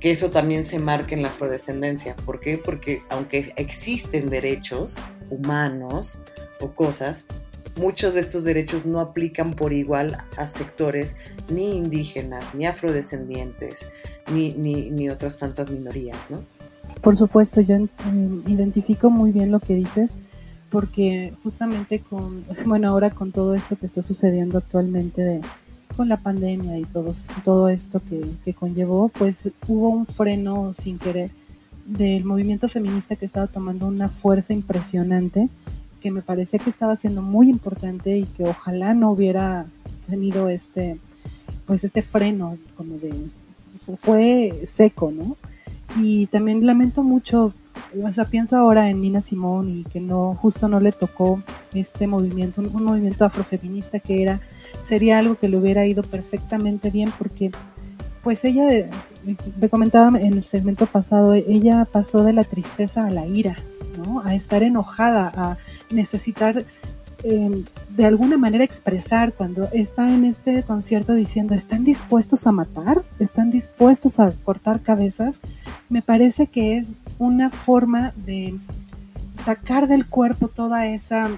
que 0.00 0.10
eso 0.10 0.30
también 0.30 0.64
se 0.64 0.78
marque 0.78 1.14
en 1.14 1.22
la 1.22 1.28
afrodescendencia. 1.28 2.16
¿Por 2.16 2.40
qué? 2.40 2.58
Porque 2.58 3.02
aunque 3.08 3.52
existen 3.56 4.28
derechos 4.28 4.98
humanos 5.30 6.22
o 6.60 6.74
cosas, 6.74 7.26
muchos 7.76 8.14
de 8.14 8.20
estos 8.20 8.44
derechos 8.44 8.84
no 8.84 9.00
aplican 9.00 9.54
por 9.54 9.72
igual 9.72 10.18
a 10.36 10.46
sectores 10.46 11.16
ni 11.48 11.76
indígenas, 11.76 12.54
ni 12.54 12.66
afrodescendientes, 12.66 13.88
ni, 14.30 14.52
ni, 14.52 14.90
ni 14.90 15.08
otras 15.10 15.36
tantas 15.36 15.70
minorías, 15.70 16.30
¿no? 16.30 16.44
Por 17.00 17.16
supuesto, 17.16 17.60
yo 17.60 17.76
eh, 17.76 17.88
identifico 18.46 19.10
muy 19.10 19.32
bien 19.32 19.50
lo 19.50 19.60
que 19.60 19.74
dices, 19.74 20.18
porque 20.70 21.32
justamente 21.42 22.00
con, 22.00 22.44
bueno, 22.66 22.88
ahora 22.88 23.10
con 23.10 23.32
todo 23.32 23.54
esto 23.54 23.76
que 23.76 23.86
está 23.86 24.02
sucediendo 24.02 24.58
actualmente 24.58 25.22
de, 25.22 25.40
con 25.96 26.08
la 26.08 26.16
pandemia 26.16 26.78
y 26.78 26.84
todo, 26.84 27.12
todo 27.44 27.68
esto 27.68 28.00
que, 28.00 28.24
que, 28.44 28.54
conllevó, 28.54 29.08
pues 29.08 29.50
hubo 29.68 29.90
un 29.90 30.06
freno 30.06 30.74
sin 30.74 30.98
querer 30.98 31.30
del 31.84 32.24
movimiento 32.24 32.68
feminista 32.68 33.16
que 33.16 33.26
estaba 33.26 33.46
tomando 33.46 33.86
una 33.86 34.08
fuerza 34.08 34.52
impresionante, 34.52 35.48
que 36.00 36.10
me 36.10 36.22
parecía 36.22 36.58
que 36.58 36.70
estaba 36.70 36.96
siendo 36.96 37.22
muy 37.22 37.48
importante 37.48 38.16
y 38.16 38.24
que 38.24 38.44
ojalá 38.44 38.94
no 38.94 39.10
hubiera 39.10 39.66
tenido 40.08 40.48
este, 40.48 40.98
pues 41.66 41.84
este 41.84 42.02
freno 42.02 42.58
como 42.76 42.98
de, 42.98 43.14
fue 43.96 44.64
seco, 44.66 45.10
¿no? 45.10 45.36
Y 45.96 46.26
también 46.26 46.66
lamento 46.66 47.02
mucho, 47.02 47.52
o 48.02 48.12
sea, 48.12 48.24
pienso 48.24 48.56
ahora 48.56 48.90
en 48.90 49.00
Nina 49.00 49.20
Simón 49.20 49.70
y 49.70 49.84
que 49.84 50.00
no, 50.00 50.34
justo 50.34 50.68
no 50.68 50.80
le 50.80 50.92
tocó 50.92 51.42
este 51.72 52.06
movimiento, 52.06 52.60
un, 52.60 52.74
un 52.74 52.84
movimiento 52.84 53.24
afrofeminista 53.24 54.00
que 54.00 54.22
era, 54.22 54.40
sería 54.82 55.18
algo 55.18 55.36
que 55.36 55.48
le 55.48 55.56
hubiera 55.56 55.86
ido 55.86 56.02
perfectamente 56.02 56.90
bien 56.90 57.12
porque, 57.16 57.52
pues 58.22 58.44
ella, 58.44 58.88
me 59.60 59.68
comentaba 59.68 60.18
en 60.18 60.34
el 60.34 60.44
segmento 60.44 60.86
pasado, 60.86 61.34
ella 61.34 61.86
pasó 61.90 62.24
de 62.24 62.32
la 62.32 62.44
tristeza 62.44 63.06
a 63.06 63.10
la 63.10 63.26
ira, 63.26 63.56
¿no? 63.96 64.20
A 64.20 64.34
estar 64.34 64.62
enojada, 64.62 65.32
a 65.36 65.58
necesitar 65.90 66.64
eh, 67.24 67.64
de 67.88 68.04
alguna 68.04 68.36
manera 68.36 68.64
expresar 68.64 69.32
cuando 69.32 69.68
está 69.72 70.12
en 70.12 70.24
este 70.24 70.62
concierto 70.62 71.14
diciendo, 71.14 71.54
¿están 71.54 71.82
dispuestos 71.82 72.46
a 72.46 72.52
matar? 72.52 73.02
¿Están 73.18 73.50
dispuestos 73.50 74.20
a 74.20 74.32
cortar 74.32 74.82
cabezas? 74.82 75.40
Me 75.88 76.02
parece 76.02 76.48
que 76.48 76.76
es 76.76 76.98
una 77.18 77.48
forma 77.48 78.12
de 78.16 78.58
sacar 79.32 79.88
del 79.88 80.06
cuerpo 80.06 80.48
toda 80.48 80.86
esa 80.86 81.30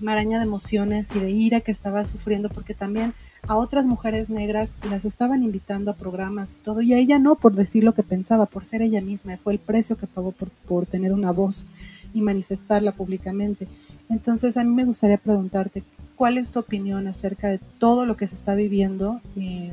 maraña 0.00 0.38
de 0.38 0.44
emociones 0.44 1.14
y 1.16 1.20
de 1.20 1.30
ira 1.30 1.60
que 1.60 1.72
estaba 1.72 2.04
sufriendo, 2.04 2.50
porque 2.50 2.74
también 2.74 3.14
a 3.48 3.56
otras 3.56 3.86
mujeres 3.86 4.28
negras 4.28 4.78
las 4.90 5.04
estaban 5.04 5.42
invitando 5.42 5.90
a 5.90 5.96
programas 5.96 6.54
y 6.54 6.64
todo, 6.64 6.82
y 6.82 6.92
a 6.92 6.98
ella 6.98 7.18
no 7.18 7.36
por 7.36 7.54
decir 7.54 7.82
lo 7.82 7.94
que 7.94 8.02
pensaba, 8.02 8.46
por 8.46 8.64
ser 8.64 8.82
ella 8.82 9.00
misma, 9.00 9.36
fue 9.38 9.54
el 9.54 9.58
precio 9.58 9.96
que 9.96 10.06
pagó 10.06 10.32
por, 10.32 10.50
por 10.50 10.86
tener 10.86 11.12
una 11.12 11.30
voz 11.30 11.66
y 12.14 12.22
manifestarla 12.22 12.92
públicamente. 12.92 13.68
Entonces 14.08 14.56
a 14.56 14.64
mí 14.64 14.72
me 14.72 14.84
gustaría 14.84 15.18
preguntarte, 15.18 15.82
¿cuál 16.16 16.38
es 16.38 16.50
tu 16.50 16.60
opinión 16.60 17.06
acerca 17.06 17.48
de 17.48 17.58
todo 17.78 18.06
lo 18.06 18.16
que 18.16 18.26
se 18.26 18.36
está 18.36 18.54
viviendo, 18.54 19.20
eh, 19.36 19.72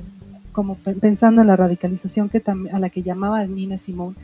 como 0.51 0.75
pensando 0.75 1.41
en 1.41 1.47
la 1.47 1.55
radicalización 1.55 2.27
que 2.27 2.43
a 2.45 2.79
la 2.79 2.89
que 2.89 3.03
llamaba 3.03 3.45
Nina 3.45 3.77
Simón? 3.77 4.15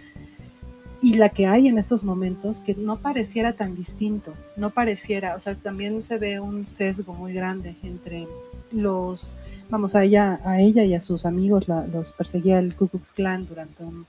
y 1.02 1.16
la 1.16 1.30
que 1.30 1.46
hay 1.46 1.68
en 1.68 1.78
estos 1.78 2.04
momentos 2.04 2.62
que 2.62 2.76
no 2.76 2.98
pareciera 2.98 3.54
tan 3.54 3.76
distinto, 3.76 4.34
no 4.56 4.72
pareciera, 4.72 5.36
o 5.36 5.40
sea, 5.40 5.56
también 5.56 6.02
se 6.02 6.18
ve 6.18 6.40
un 6.40 6.66
sesgo 6.66 7.14
muy 7.14 7.34
grande 7.34 7.76
entre 7.84 8.28
los, 8.72 9.36
vamos, 9.70 9.96
a 9.96 10.04
ella, 10.04 10.40
a 10.44 10.60
ella 10.62 10.84
y 10.84 10.94
a 10.94 11.02
sus 11.02 11.26
amigos 11.26 11.68
los 11.68 12.12
perseguía 12.14 12.60
el 12.60 12.76
Ku 12.76 12.88
Klux 12.88 13.14
Klan 13.14 13.46
durante 13.46 13.84
un, 13.84 14.06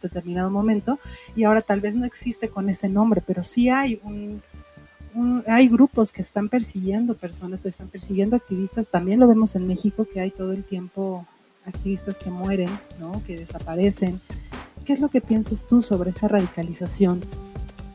determinado 0.00 0.50
momento 0.50 0.98
y 1.36 1.44
ahora 1.44 1.60
tal 1.60 1.80
vez 1.80 1.94
no 1.94 2.06
existe 2.06 2.48
con 2.48 2.70
ese 2.70 2.88
nombre, 2.88 3.22
pero 3.24 3.44
sí 3.44 3.68
hay 3.68 4.00
un, 4.02 4.42
hay 5.46 5.68
grupos 5.68 6.10
que 6.10 6.22
están 6.22 6.48
persiguiendo 6.48 7.14
personas, 7.14 7.60
que 7.60 7.68
están 7.68 7.88
persiguiendo 7.88 8.36
activistas, 8.36 8.86
también 8.90 9.20
lo 9.20 9.28
vemos 9.28 9.54
en 9.56 9.66
México 9.66 10.06
que 10.10 10.20
hay 10.20 10.30
todo 10.30 10.52
el 10.52 10.64
tiempo 10.64 11.26
activistas 11.66 12.16
que 12.16 12.30
mueren, 12.30 12.70
¿no? 12.98 13.22
que 13.26 13.36
desaparecen, 13.36 14.20
¿Qué 14.88 14.94
es 14.94 15.00
lo 15.00 15.10
que 15.10 15.20
piensas 15.20 15.66
tú 15.66 15.82
sobre 15.82 16.08
esta 16.08 16.28
radicalización 16.28 17.22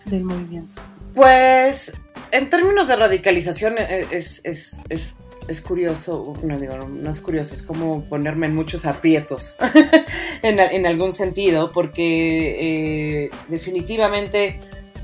del 0.05 0.23
movimiento? 0.25 0.75
Pues 1.15 1.91
en 2.31 2.51
términos 2.51 2.87
de 2.87 2.95
radicalización 2.95 3.79
eh, 3.79 4.05
es, 4.11 4.41
es, 4.43 4.79
es, 4.89 5.17
es 5.47 5.61
curioso, 5.61 6.33
no 6.41 6.59
digo, 6.59 6.77
no, 6.87 7.09
es 7.09 7.19
curioso, 7.19 7.53
es 7.53 7.63
como 7.63 8.03
ponerme 8.05 8.47
en 8.47 8.55
muchos 8.55 8.85
aprietos 8.85 9.55
en, 10.41 10.59
en, 10.59 10.85
algún 10.85 11.13
sentido, 11.13 11.71
porque 11.71 13.25
eh, 13.25 13.29
definitivamente 13.47 14.59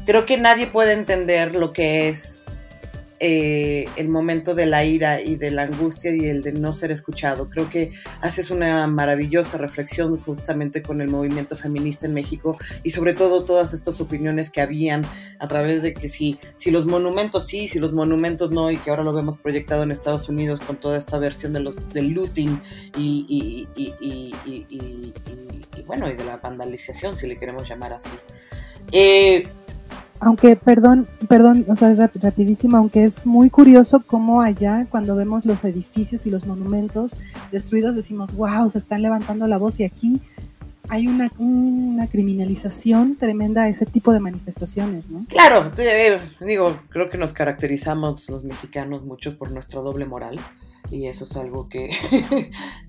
creo 0.06 0.26
que 0.26 0.38
nadie 0.38 0.68
puede 0.68 0.94
entender 0.94 1.56
lo 1.56 1.74
que 1.74 2.10
es 2.10 2.44
eh, 3.20 3.88
el 3.98 4.10
momento 4.10 4.56
de 4.56 4.66
la 4.66 4.86
ira 4.86 5.22
y 5.22 5.36
de 5.36 5.52
la 5.52 5.64
angustia 5.64 6.16
y 6.16 6.26
el 6.26 6.42
de 6.42 6.54
no 6.54 6.74
ser 6.74 6.92
escuchado. 6.92 7.50
Creo 7.50 7.70
que 7.70 7.92
haces 8.22 8.50
una 8.50 8.88
maravillosa 8.88 9.58
reflexión 9.58 10.18
justamente 10.18 10.82
con 10.82 11.02
el 11.02 11.10
movimiento 11.10 11.56
feminista 11.56 12.06
en 12.06 12.14
México 12.14 12.58
y 12.84 12.92
sobre 12.92 13.14
todo 13.14 13.44
todas 13.44 13.74
estas 13.74 14.00
opiniones 14.00 14.50
que 14.50 14.62
habían 14.62 15.06
a 15.40 15.48
través 15.48 15.82
de 15.82 15.94
que 15.94 16.08
si, 16.08 16.40
si 16.56 16.72
los 16.72 16.86
monumentos 16.86 17.46
sí, 17.46 17.68
si 17.68 17.80
los 17.80 17.94
monumentos 17.94 18.52
no 18.52 18.72
y 18.72 18.78
que 18.78 18.90
ahora 18.90 19.04
lo 19.04 19.14
vemos 19.14 19.38
proyectado 19.38 19.84
en 19.84 19.92
Estados 19.92 20.30
Unidos 20.30 20.60
con 20.62 20.78
toda 20.80 20.98
esta 20.98 21.18
versión 21.18 21.54
de 21.54 21.60
los, 21.60 21.76
del 21.94 22.12
looting 22.12 22.62
y, 22.98 23.68
y, 23.76 24.24
bueno, 25.86 26.10
y 26.10 26.14
de 26.14 26.24
la 26.24 26.38
vandalización, 26.38 27.18
si 27.18 27.28
le 27.28 27.38
queremos 27.38 27.68
llamar 27.68 27.94
así. 27.94 28.12
Eh, 28.92 29.44
aunque, 30.20 30.56
perdón, 30.56 31.08
perdón, 31.28 31.66
o 31.70 31.76
sea, 31.76 31.92
es 31.92 31.98
rapidísimo, 31.98 32.78
aunque 32.78 33.04
es 33.04 33.26
muy 33.26 33.50
curioso 33.50 34.04
cómo 34.06 34.42
allá, 34.42 34.88
cuando 34.90 35.16
vemos 35.16 35.46
los 35.46 35.64
edificios 35.64 36.26
y 36.26 36.30
los 36.30 36.46
monumentos 36.46 37.16
destruidos, 37.52 37.96
decimos, 37.96 38.36
wow, 38.36 38.70
se 38.70 38.80
están 38.80 39.02
levantando 39.02 39.48
la 39.48 39.58
voz 39.58 39.80
y 39.80 39.86
aquí 39.86 40.22
hay 40.90 41.08
una, 41.08 41.32
una 41.38 42.08
criminalización 42.08 43.16
tremenda 43.16 43.64
a 43.64 43.70
ese 43.70 43.86
tipo 43.86 44.12
de 44.12 44.20
manifestaciones, 44.20 45.10
¿no? 45.10 45.24
Claro, 45.28 45.72
eh, 45.78 46.20
digo, 46.42 46.80
creo 46.90 47.10
que 47.10 47.18
nos 47.18 47.32
caracterizamos 47.32 48.28
los 48.30 48.44
mexicanos 48.44 49.04
mucho 49.04 49.38
por 49.38 49.52
nuestra 49.52 49.82
doble 49.82 50.06
moral 50.06 50.40
y 50.92 51.08
eso 51.08 51.24
es 51.24 51.36
algo 51.36 51.70
que, 51.70 51.90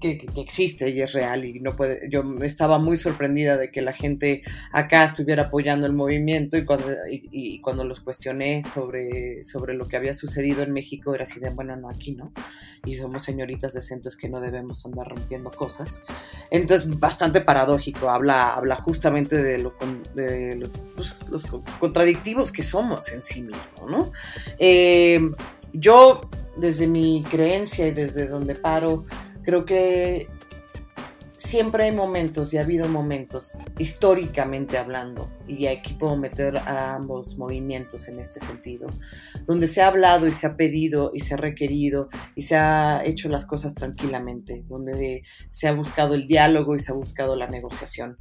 que, 0.00 0.28
existe 0.36 0.88
y 0.90 1.02
es 1.02 1.12
real 1.12 1.44
y 1.44 1.60
no 1.60 1.76
puede, 1.76 2.08
yo 2.08 2.22
estaba 2.42 2.78
muy 2.78 2.96
sorprendida 2.96 3.56
de 3.56 3.70
que 3.70 3.82
la 3.82 3.92
gente 3.92 4.42
acá 4.72 5.04
estuviera 5.04 5.44
apoyando 5.44 5.86
el 5.86 5.92
movimiento 5.92 6.56
y 6.56 6.64
cuando, 6.64 6.88
y, 7.10 7.60
cuando 7.60 7.84
los 7.84 8.00
cuestioné 8.00 8.62
sobre, 8.62 9.42
sobre 9.42 9.74
lo 9.74 9.86
que 9.86 9.96
había 9.96 10.14
sucedido 10.14 10.62
en 10.62 10.72
México 10.72 11.14
era 11.14 11.24
así 11.24 11.40
de, 11.40 11.50
bueno, 11.50 11.76
no, 11.76 11.90
aquí 11.90 12.12
no, 12.12 12.32
y 12.84 12.96
somos 12.96 13.22
señoritas 13.22 13.74
decentes 13.74 14.16
que 14.16 14.28
no 14.28 14.40
debemos 14.40 14.84
andar 14.86 15.08
rompiendo 15.08 15.50
cosas. 15.50 16.04
Entonces, 16.50 16.98
bastante 16.98 17.40
paradójico, 17.40 18.10
habla, 18.10 18.54
habla 18.54 18.76
justamente 18.76 19.36
de, 19.42 19.58
lo, 19.58 19.74
de 20.14 20.56
los, 20.56 20.70
pues, 20.96 21.28
los, 21.30 21.46
contradictivos 21.78 22.52
que 22.52 22.62
somos 22.62 23.12
en 23.12 23.22
sí 23.22 23.42
mismo, 23.42 23.88
¿no? 23.88 24.12
Eh, 24.58 25.20
yo 25.72 26.28
desde 26.56 26.86
mi 26.86 27.24
creencia 27.30 27.86
y 27.86 27.92
desde 27.92 28.28
donde 28.28 28.54
paro, 28.54 29.04
creo 29.42 29.64
que 29.64 30.28
siempre 31.40 31.84
hay 31.84 31.92
momentos 31.92 32.52
y 32.52 32.58
ha 32.58 32.60
habido 32.60 32.86
momentos, 32.86 33.56
históricamente 33.78 34.76
hablando, 34.76 35.30
y 35.48 35.66
aquí 35.66 35.94
puedo 35.94 36.16
meter 36.18 36.58
a 36.58 36.96
ambos 36.96 37.38
movimientos 37.38 38.08
en 38.08 38.20
este 38.20 38.40
sentido, 38.40 38.88
donde 39.46 39.66
se 39.66 39.80
ha 39.80 39.86
hablado 39.86 40.28
y 40.28 40.34
se 40.34 40.46
ha 40.46 40.56
pedido 40.56 41.12
y 41.14 41.20
se 41.20 41.34
ha 41.34 41.36
requerido 41.38 42.10
y 42.34 42.42
se 42.42 42.56
ha 42.56 43.02
hecho 43.06 43.30
las 43.30 43.46
cosas 43.46 43.74
tranquilamente, 43.74 44.64
donde 44.68 45.22
se 45.50 45.66
ha 45.66 45.72
buscado 45.72 46.14
el 46.14 46.26
diálogo 46.26 46.76
y 46.76 46.78
se 46.78 46.92
ha 46.92 46.94
buscado 46.94 47.34
la 47.36 47.46
negociación. 47.46 48.18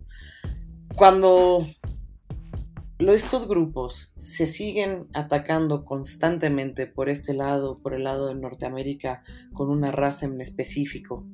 Cuando 0.96 1.68
estos 3.08 3.48
grupos 3.48 4.12
se 4.16 4.46
siguen 4.46 5.08
atacando 5.14 5.86
constantemente 5.86 6.86
por 6.86 7.08
este 7.08 7.34
lado, 7.34 7.80
por 7.80 7.94
el 7.94 8.04
lado 8.04 8.28
de 8.28 8.36
Norteamérica, 8.36 9.24
con 9.54 9.70
una 9.70 9.92
raza 9.92 10.26
en 10.26 10.42
específico, 10.42 11.26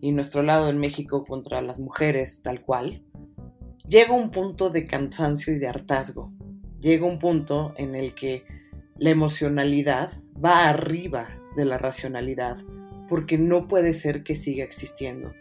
y 0.00 0.12
nuestro 0.12 0.42
lado 0.42 0.70
en 0.70 0.78
México 0.78 1.24
contra 1.24 1.60
las 1.60 1.78
mujeres 1.78 2.40
tal 2.42 2.62
cual, 2.62 3.04
llega 3.86 4.14
un 4.14 4.30
punto 4.30 4.70
de 4.70 4.86
cansancio 4.86 5.54
y 5.54 5.58
de 5.58 5.68
hartazgo. 5.68 6.32
Llega 6.80 7.06
un 7.06 7.18
punto 7.18 7.74
en 7.76 7.94
el 7.94 8.14
que 8.14 8.44
la 8.96 9.10
emocionalidad 9.10 10.10
va 10.42 10.68
arriba 10.68 11.28
de 11.54 11.66
la 11.66 11.78
racionalidad, 11.78 12.58
porque 13.08 13.38
no 13.38 13.68
puede 13.68 13.92
ser 13.92 14.22
que 14.22 14.34
siga 14.34 14.64
existiendo. 14.64 15.32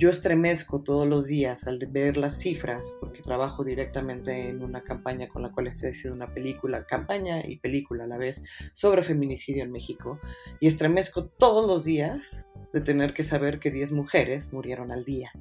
Yo 0.00 0.08
estremezco 0.08 0.82
todos 0.82 1.06
los 1.06 1.26
días 1.26 1.66
al 1.66 1.78
ver 1.90 2.16
las 2.16 2.38
cifras, 2.38 2.90
porque 3.00 3.20
trabajo 3.20 3.64
directamente 3.64 4.48
en 4.48 4.62
una 4.62 4.82
campaña 4.82 5.28
con 5.28 5.42
la 5.42 5.52
cual 5.52 5.66
estoy 5.66 5.90
haciendo 5.90 6.16
una 6.16 6.32
película, 6.32 6.86
campaña 6.86 7.46
y 7.46 7.58
película 7.58 8.04
a 8.04 8.06
la 8.06 8.16
vez, 8.16 8.42
sobre 8.72 9.02
feminicidio 9.02 9.62
en 9.62 9.70
México, 9.70 10.18
y 10.58 10.68
estremezco 10.68 11.26
todos 11.26 11.66
los 11.66 11.84
días 11.84 12.46
de 12.72 12.80
tener 12.80 13.12
que 13.12 13.24
saber 13.24 13.60
que 13.60 13.70
10 13.70 13.92
mujeres 13.92 14.54
murieron 14.54 14.90
al 14.90 15.04
día. 15.04 15.32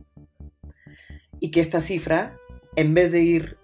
Y 1.39 1.51
que 1.51 1.61
esta 1.61 1.79
cifra, 1.79 2.37
en 2.75 2.93
vez 2.93 3.13
de 3.13 3.21
ir, 3.21 3.57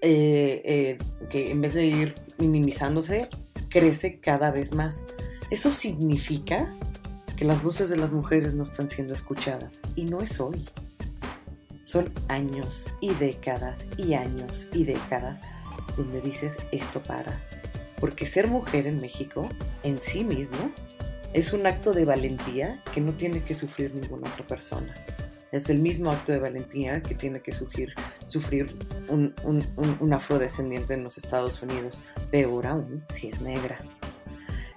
eh, 0.00 0.62
eh, 0.64 0.98
que 1.28 1.50
en 1.50 1.60
vez 1.60 1.74
de 1.74 1.84
ir 1.84 2.14
minimizándose, 2.38 3.28
crece 3.68 4.20
cada 4.20 4.52
vez 4.52 4.72
más. 4.72 5.04
Eso 5.50 5.70
significa 5.70 6.74
que 7.38 7.44
las 7.44 7.62
voces 7.62 7.88
de 7.88 7.96
las 7.96 8.10
mujeres 8.10 8.54
no 8.54 8.64
están 8.64 8.88
siendo 8.88 9.14
escuchadas. 9.14 9.80
Y 9.94 10.06
no 10.06 10.20
es 10.20 10.40
hoy. 10.40 10.68
Son 11.84 12.12
años 12.26 12.88
y 13.00 13.14
décadas 13.14 13.86
y 13.96 14.14
años 14.14 14.68
y 14.72 14.84
décadas 14.84 15.40
donde 15.96 16.20
dices 16.20 16.58
esto 16.72 17.00
para. 17.00 17.40
Porque 18.00 18.26
ser 18.26 18.48
mujer 18.48 18.88
en 18.88 19.00
México 19.00 19.48
en 19.84 20.00
sí 20.00 20.24
mismo 20.24 20.72
es 21.32 21.52
un 21.52 21.64
acto 21.66 21.92
de 21.92 22.04
valentía 22.04 22.82
que 22.92 23.00
no 23.00 23.14
tiene 23.14 23.44
que 23.44 23.54
sufrir 23.54 23.94
ninguna 23.94 24.28
otra 24.28 24.44
persona. 24.44 24.92
Es 25.52 25.70
el 25.70 25.78
mismo 25.80 26.10
acto 26.10 26.32
de 26.32 26.40
valentía 26.40 27.02
que 27.02 27.14
tiene 27.14 27.40
que 27.40 27.52
sufrir, 27.52 27.94
sufrir 28.24 28.76
un, 29.08 29.32
un 29.44 30.12
afrodescendiente 30.12 30.94
en 30.94 31.04
los 31.04 31.16
Estados 31.16 31.62
Unidos, 31.62 32.00
peor 32.30 32.66
aún 32.66 33.02
si 33.02 33.28
es 33.28 33.40
negra. 33.40 33.78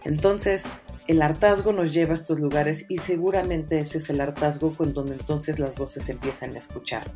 Entonces, 0.04 0.70
el 1.12 1.22
hartazgo 1.22 1.74
nos 1.74 1.92
lleva 1.92 2.14
a 2.14 2.16
estos 2.16 2.40
lugares 2.40 2.86
y 2.88 3.00
seguramente 3.00 3.78
ese 3.78 3.98
es 3.98 4.10
el 4.10 4.22
hartazgo 4.22 4.72
con 4.72 4.94
donde 4.94 5.16
entonces 5.16 5.60
las 5.60 5.76
voces 5.76 6.08
empiezan 6.08 6.56
a 6.56 6.58
escuchar. 6.58 7.12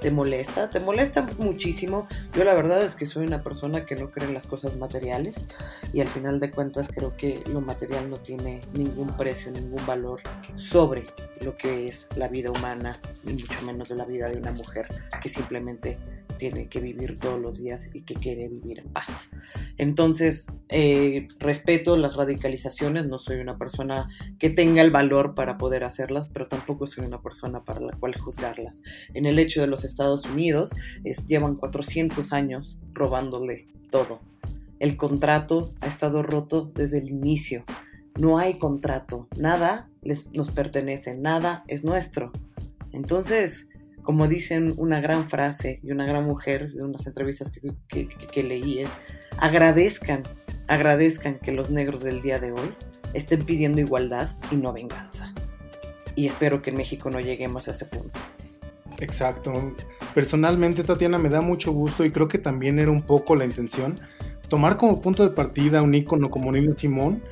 ¿Te 0.00 0.12
molesta? 0.12 0.70
¿Te 0.70 0.78
molesta 0.78 1.26
muchísimo? 1.36 2.06
Yo 2.32 2.44
la 2.44 2.54
verdad 2.54 2.80
es 2.84 2.94
que 2.94 3.06
soy 3.06 3.26
una 3.26 3.42
persona 3.42 3.84
que 3.84 3.96
no 3.96 4.08
cree 4.08 4.28
en 4.28 4.34
las 4.34 4.46
cosas 4.46 4.76
materiales 4.76 5.48
y 5.92 6.00
al 6.00 6.06
final 6.06 6.38
de 6.38 6.52
cuentas 6.52 6.88
creo 6.94 7.16
que 7.16 7.42
lo 7.52 7.60
material 7.60 8.08
no 8.08 8.18
tiene 8.18 8.60
ningún 8.72 9.16
precio, 9.16 9.50
ningún 9.50 9.84
valor 9.84 10.20
sobre 10.54 11.06
lo 11.40 11.56
que 11.56 11.88
es 11.88 12.06
la 12.14 12.28
vida 12.28 12.52
humana 12.52 13.00
y 13.26 13.32
mucho 13.32 13.60
menos 13.66 13.88
de 13.88 13.96
la 13.96 14.04
vida 14.04 14.28
de 14.28 14.38
una 14.38 14.52
mujer 14.52 14.86
que 15.20 15.28
simplemente 15.28 15.98
tiene 16.40 16.68
que 16.68 16.80
vivir 16.80 17.18
todos 17.18 17.38
los 17.38 17.58
días 17.58 17.90
y 17.92 18.00
que 18.00 18.14
quiere 18.14 18.48
vivir 18.48 18.78
en 18.78 18.88
paz. 18.88 19.28
Entonces, 19.76 20.46
eh, 20.70 21.28
respeto 21.38 21.98
las 21.98 22.16
radicalizaciones, 22.16 23.04
no 23.04 23.18
soy 23.18 23.40
una 23.40 23.58
persona 23.58 24.08
que 24.38 24.48
tenga 24.48 24.80
el 24.80 24.90
valor 24.90 25.34
para 25.34 25.58
poder 25.58 25.84
hacerlas, 25.84 26.28
pero 26.28 26.48
tampoco 26.48 26.86
soy 26.86 27.04
una 27.04 27.20
persona 27.20 27.62
para 27.62 27.80
la 27.80 27.92
cual 27.92 28.18
juzgarlas. 28.18 28.82
En 29.12 29.26
el 29.26 29.38
hecho 29.38 29.60
de 29.60 29.66
los 29.66 29.84
Estados 29.84 30.24
Unidos, 30.24 30.72
es, 31.04 31.26
llevan 31.26 31.58
400 31.58 32.32
años 32.32 32.78
robándole 32.94 33.68
todo. 33.90 34.22
El 34.78 34.96
contrato 34.96 35.74
ha 35.82 35.88
estado 35.88 36.22
roto 36.22 36.72
desde 36.74 37.00
el 37.00 37.10
inicio. 37.10 37.64
No 38.18 38.38
hay 38.38 38.58
contrato, 38.58 39.28
nada 39.36 39.90
les, 40.00 40.32
nos 40.32 40.50
pertenece, 40.50 41.14
nada 41.14 41.64
es 41.68 41.84
nuestro. 41.84 42.32
Entonces, 42.92 43.68
como 44.10 44.26
dicen 44.26 44.74
una 44.76 45.00
gran 45.00 45.30
frase 45.30 45.78
y 45.84 45.92
una 45.92 46.04
gran 46.04 46.24
mujer 46.24 46.72
de 46.72 46.82
unas 46.82 47.06
entrevistas 47.06 47.52
que, 47.52 48.42
leí 48.42 48.80
es, 48.80 48.96
agradezcan, 49.38 50.24
agradezcan 50.66 51.38
que 51.38 51.52
los 51.52 51.70
negros 51.70 52.02
del 52.02 52.20
día 52.20 52.40
de 52.40 52.50
hoy 52.50 52.74
estén 53.14 53.44
pidiendo 53.44 53.78
igualdad 53.78 54.28
y 54.50 54.56
no 54.56 54.72
venganza. 54.72 55.32
Y 56.16 56.26
espero 56.26 56.60
que 56.60 56.70
en 56.70 56.78
México 56.78 57.08
no 57.08 57.20
lleguemos 57.20 57.68
a 57.68 57.70
ese 57.70 57.84
punto. 57.84 58.18
Exacto. 58.98 59.76
Personalmente, 60.12 60.82
Tatiana, 60.82 61.16
me 61.16 61.28
da 61.28 61.40
mucho 61.40 61.70
gusto 61.70 62.04
y 62.04 62.10
creo 62.10 62.26
que 62.26 62.38
también 62.38 62.80
era 62.80 62.90
un 62.90 63.02
poco 63.02 63.36
la 63.36 63.44
intención 63.44 63.94
tomar 64.48 64.76
como 64.76 65.00
punto 65.00 65.22
de 65.22 65.30
partida 65.30 65.82
un 65.82 65.94
ícono 65.94 66.28
como 66.30 66.50
Nina 66.50 66.76
Simón 66.76 67.22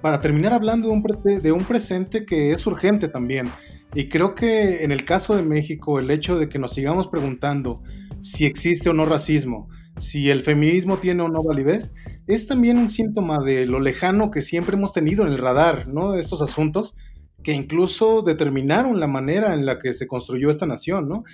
para 0.00 0.20
terminar 0.20 0.52
hablando 0.52 0.86
de 0.86 0.94
un, 0.94 1.42
de 1.42 1.50
un 1.50 1.64
presente 1.64 2.24
que 2.24 2.52
es 2.52 2.64
urgente 2.64 3.08
también 3.08 3.50
y 3.94 4.08
creo 4.08 4.34
que 4.34 4.84
en 4.84 4.92
el 4.92 5.04
caso 5.04 5.36
de 5.36 5.42
México, 5.42 5.98
el 5.98 6.10
hecho 6.10 6.38
de 6.38 6.48
que 6.48 6.58
nos 6.58 6.72
sigamos 6.72 7.08
preguntando 7.08 7.82
si 8.20 8.44
existe 8.44 8.90
o 8.90 8.92
no 8.92 9.06
racismo, 9.06 9.68
si 9.98 10.30
el 10.30 10.42
feminismo 10.42 10.98
tiene 10.98 11.22
o 11.22 11.28
no 11.28 11.42
validez, 11.42 11.94
es 12.26 12.46
también 12.46 12.78
un 12.78 12.88
síntoma 12.88 13.38
de 13.38 13.66
lo 13.66 13.80
lejano 13.80 14.30
que 14.30 14.42
siempre 14.42 14.76
hemos 14.76 14.92
tenido 14.92 15.26
en 15.26 15.32
el 15.32 15.38
radar, 15.38 15.88
¿no? 15.88 16.14
Estos 16.14 16.42
asuntos 16.42 16.94
que 17.42 17.52
incluso 17.52 18.22
determinaron 18.22 19.00
la 19.00 19.06
manera 19.06 19.54
en 19.54 19.64
la 19.64 19.78
que 19.78 19.92
se 19.92 20.06
construyó 20.06 20.50
esta 20.50 20.66
nación, 20.66 21.08
¿no? 21.08 21.24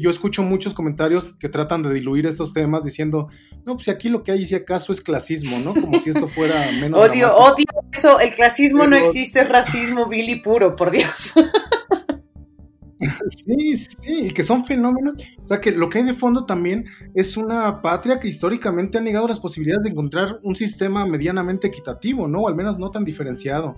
Yo 0.00 0.10
escucho 0.10 0.42
muchos 0.42 0.74
comentarios 0.74 1.36
que 1.36 1.48
tratan 1.48 1.82
de 1.82 1.92
diluir 1.92 2.26
estos 2.26 2.52
temas 2.52 2.84
diciendo, 2.84 3.28
no, 3.64 3.76
pues 3.76 3.88
aquí 3.88 4.08
lo 4.08 4.22
que 4.22 4.32
hay 4.32 4.46
si 4.46 4.54
acaso 4.54 4.92
es 4.92 5.00
clasismo, 5.00 5.58
¿no? 5.58 5.74
Como 5.74 6.00
si 6.00 6.10
esto 6.10 6.26
fuera 6.26 6.54
menos. 6.80 7.00
Odio, 7.10 7.34
odio 7.34 7.64
eso, 7.94 8.20
el 8.20 8.34
clasismo 8.34 8.86
no 8.86 8.96
existe, 8.96 9.40
es 9.40 9.48
racismo 9.48 10.06
vil 10.06 10.28
y 10.28 10.40
puro, 10.40 10.76
por 10.76 10.90
Dios. 10.90 11.34
Sí, 13.28 13.76
sí, 13.76 14.28
y 14.28 14.30
que 14.30 14.42
son 14.42 14.64
fenómenos. 14.64 15.14
O 15.44 15.48
sea, 15.48 15.60
que 15.60 15.72
lo 15.72 15.88
que 15.88 15.98
hay 15.98 16.04
de 16.04 16.14
fondo 16.14 16.46
también 16.46 16.86
es 17.14 17.36
una 17.36 17.82
patria 17.82 18.18
que 18.18 18.28
históricamente 18.28 18.96
ha 18.96 19.00
negado 19.00 19.28
las 19.28 19.40
posibilidades 19.40 19.84
de 19.84 19.90
encontrar 19.90 20.38
un 20.42 20.56
sistema 20.56 21.04
medianamente 21.04 21.66
equitativo, 21.66 22.28
¿no? 22.28 22.42
O 22.42 22.48
al 22.48 22.54
menos 22.54 22.78
no 22.78 22.90
tan 22.90 23.04
diferenciado. 23.04 23.76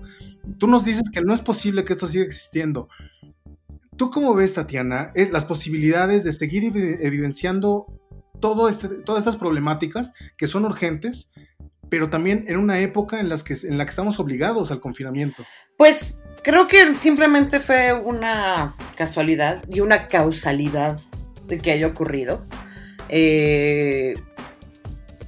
Tú 0.59 0.67
nos 0.67 0.85
dices 0.85 1.11
que 1.13 1.23
no 1.23 1.35
es 1.35 1.41
posible 1.41 1.85
que 1.85 1.95
esto 1.95 2.07
siga 2.07 2.25
existiendo. 2.25 2.89
¿Tú 3.97 4.11
cómo 4.11 4.35
ves, 4.35 4.55
Tatiana, 4.55 5.11
eh, 5.15 5.29
las 5.33 5.45
posibilidades 5.45 6.23
de 6.23 6.33
seguir 6.33 6.65
evidenciando 7.01 7.87
todo 8.41 8.69
este, 8.69 8.89
todas 8.89 9.21
estas 9.21 9.37
problemáticas 9.37 10.13
que 10.37 10.47
son 10.47 10.65
urgentes, 10.65 11.31
pero 11.89 12.11
también 12.11 12.45
en 12.49 12.57
una 12.57 12.81
época 12.81 13.21
en, 13.21 13.29
las 13.29 13.43
que, 13.43 13.55
en 13.65 13.79
la 13.79 13.85
que 13.85 13.91
estamos 13.91 14.19
obligados 14.19 14.71
al 14.71 14.81
confinamiento? 14.81 15.45
Pues 15.77 16.19
creo 16.43 16.67
que 16.67 16.95
simplemente 16.95 17.61
fue 17.61 17.93
una 17.93 18.75
casualidad 18.97 19.63
y 19.69 19.81
una 19.81 20.09
causalidad 20.09 20.99
de 21.47 21.59
que 21.59 21.73
haya 21.73 21.87
ocurrido. 21.87 22.47
Eh, 23.09 24.15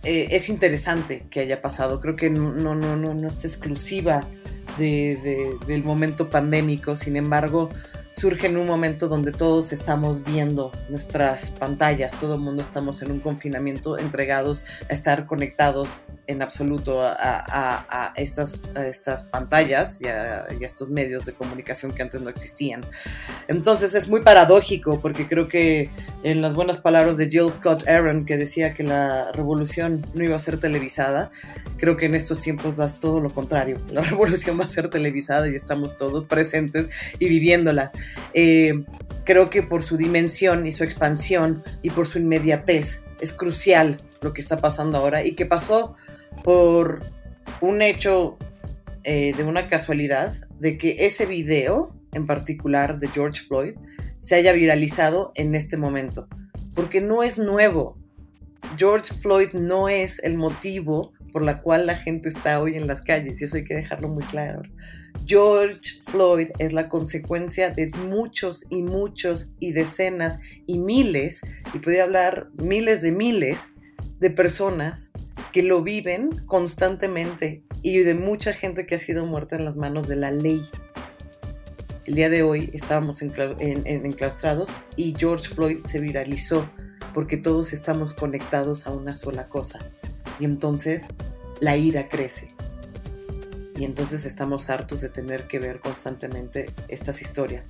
eh, 0.04 0.28
es 0.30 0.48
interesante 0.48 1.26
que 1.30 1.40
haya 1.40 1.60
pasado. 1.60 2.00
Creo 2.00 2.16
que 2.16 2.30
no, 2.30 2.54
no, 2.54 2.74
no, 2.74 2.96
no 2.96 3.28
es 3.28 3.44
exclusiva 3.44 4.20
del 4.78 5.82
momento 5.84 6.30
pandémico. 6.30 6.94
Sin 6.94 7.16
embargo, 7.16 7.70
surge 8.18 8.48
en 8.48 8.56
un 8.56 8.66
momento 8.66 9.06
donde 9.06 9.30
todos 9.30 9.72
estamos 9.72 10.24
viendo 10.24 10.72
nuestras 10.88 11.52
pantallas, 11.52 12.16
todo 12.16 12.34
el 12.34 12.40
mundo 12.40 12.62
estamos 12.62 13.00
en 13.00 13.12
un 13.12 13.20
confinamiento 13.20 13.96
entregados 13.96 14.64
a 14.90 14.92
estar 14.92 15.24
conectados 15.26 16.06
en 16.26 16.42
absoluto 16.42 17.00
a, 17.00 18.12
estas, 18.16 18.62
estas 18.74 19.22
pantallas 19.22 20.02
y 20.02 20.08
a, 20.08 20.46
estos 20.60 20.90
medios 20.90 21.26
de 21.26 21.32
comunicación 21.32 21.92
que 21.92 22.02
antes 22.02 22.20
no 22.20 22.28
existían. 22.28 22.80
Entonces 23.46 23.94
es 23.94 24.08
muy 24.08 24.22
paradójico 24.22 25.00
porque 25.00 25.28
creo 25.28 25.48
que 25.48 25.90
en 26.24 26.42
las 26.42 26.54
buenas 26.54 26.78
palabras 26.78 27.16
de 27.18 27.30
Jill 27.30 27.52
Scott 27.52 27.86
Aaron 27.86 28.26
que 28.26 28.36
decía 28.36 28.74
que 28.74 28.82
la 28.82 29.30
revolución 29.32 30.04
no 30.14 30.24
iba 30.24 30.34
a 30.34 30.40
ser 30.40 30.58
televisada, 30.58 31.30
creo 31.76 31.96
que 31.96 32.06
en 32.06 32.16
estos 32.16 32.40
tiempos 32.40 32.78
va 32.78 32.88
todo 32.88 33.20
lo 33.20 33.30
contrario. 33.30 33.78
La 33.92 34.00
revolución 34.10 34.58
va 34.58 34.64
a 34.64 34.68
ser 34.68 34.90
televisada 34.90 35.48
y 35.48 35.54
estamos 35.54 35.96
todos 35.96 36.24
presentes 36.24 36.88
y 37.20 37.28
viviéndolas. 37.28 37.92
Eh, 38.34 38.84
creo 39.24 39.50
que 39.50 39.62
por 39.62 39.82
su 39.82 39.96
dimensión 39.96 40.66
y 40.66 40.72
su 40.72 40.84
expansión 40.84 41.62
y 41.82 41.90
por 41.90 42.06
su 42.06 42.18
inmediatez 42.18 43.04
es 43.20 43.32
crucial 43.32 43.98
lo 44.20 44.32
que 44.32 44.40
está 44.40 44.60
pasando 44.60 44.98
ahora 44.98 45.24
y 45.24 45.34
que 45.34 45.46
pasó 45.46 45.94
por 46.44 47.04
un 47.60 47.82
hecho 47.82 48.38
eh, 49.04 49.34
de 49.36 49.44
una 49.44 49.68
casualidad 49.68 50.34
de 50.58 50.78
que 50.78 51.06
ese 51.06 51.26
video 51.26 51.94
en 52.12 52.26
particular 52.26 52.98
de 52.98 53.08
George 53.08 53.42
Floyd 53.46 53.76
se 54.18 54.34
haya 54.34 54.52
viralizado 54.52 55.32
en 55.34 55.54
este 55.54 55.76
momento 55.76 56.28
porque 56.78 57.00
no 57.00 57.24
es 57.24 57.38
nuevo. 57.38 57.98
George 58.76 59.12
Floyd 59.12 59.48
no 59.52 59.88
es 59.88 60.22
el 60.22 60.36
motivo 60.36 61.12
por 61.32 61.42
la 61.42 61.60
cual 61.62 61.86
la 61.86 61.96
gente 61.96 62.28
está 62.28 62.60
hoy 62.60 62.76
en 62.76 62.86
las 62.86 63.02
calles 63.02 63.40
y 63.40 63.44
eso 63.44 63.56
hay 63.56 63.64
que 63.64 63.74
dejarlo 63.74 64.08
muy 64.08 64.24
claro 64.24 64.62
George 65.28 66.00
Floyd 66.02 66.48
es 66.58 66.72
la 66.72 66.88
consecuencia 66.88 67.70
de 67.70 67.90
muchos 67.90 68.64
y 68.70 68.82
muchos 68.82 69.50
y 69.58 69.72
decenas 69.72 70.40
y 70.66 70.78
miles, 70.78 71.42
y 71.74 71.80
podría 71.80 72.04
hablar 72.04 72.48
miles 72.54 73.02
de 73.02 73.12
miles 73.12 73.74
de 74.20 74.30
personas 74.30 75.10
que 75.52 75.62
lo 75.62 75.82
viven 75.82 76.44
constantemente 76.46 77.62
y 77.82 77.98
de 77.98 78.14
mucha 78.14 78.52
gente 78.52 78.86
que 78.86 78.94
ha 78.94 78.98
sido 78.98 79.26
muerta 79.26 79.56
en 79.56 79.64
las 79.64 79.76
manos 79.76 80.08
de 80.08 80.16
la 80.16 80.30
ley. 80.30 80.62
El 82.06 82.14
día 82.14 82.30
de 82.30 82.42
hoy 82.42 82.70
estábamos 82.72 83.20
enclaustrados 83.20 84.74
y 84.96 85.14
George 85.16 85.54
Floyd 85.54 85.82
se 85.82 86.00
viralizó 86.00 86.70
porque 87.12 87.36
todos 87.36 87.74
estamos 87.74 88.14
conectados 88.14 88.86
a 88.86 88.92
una 88.92 89.14
sola 89.14 89.48
cosa. 89.48 89.78
Y 90.38 90.44
entonces 90.44 91.08
la 91.60 91.76
ira 91.76 92.08
crece 92.08 92.54
y 93.78 93.84
entonces 93.84 94.26
estamos 94.26 94.70
hartos 94.70 95.00
de 95.02 95.08
tener 95.08 95.46
que 95.46 95.60
ver 95.60 95.78
constantemente 95.78 96.70
estas 96.88 97.22
historias. 97.22 97.68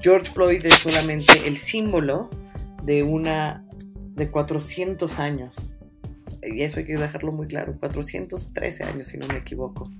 George 0.00 0.32
Floyd 0.32 0.64
es 0.64 0.74
solamente 0.74 1.46
el 1.46 1.58
símbolo 1.58 2.30
de 2.82 3.02
una 3.02 3.62
de 4.14 4.30
400 4.30 5.18
años. 5.18 5.74
Y 6.42 6.62
eso 6.62 6.78
hay 6.78 6.86
que 6.86 6.96
dejarlo 6.96 7.32
muy 7.32 7.46
claro, 7.46 7.76
413 7.78 8.84
años 8.84 9.08
si 9.08 9.18
no 9.18 9.26
me 9.26 9.36
equivoco, 9.36 9.90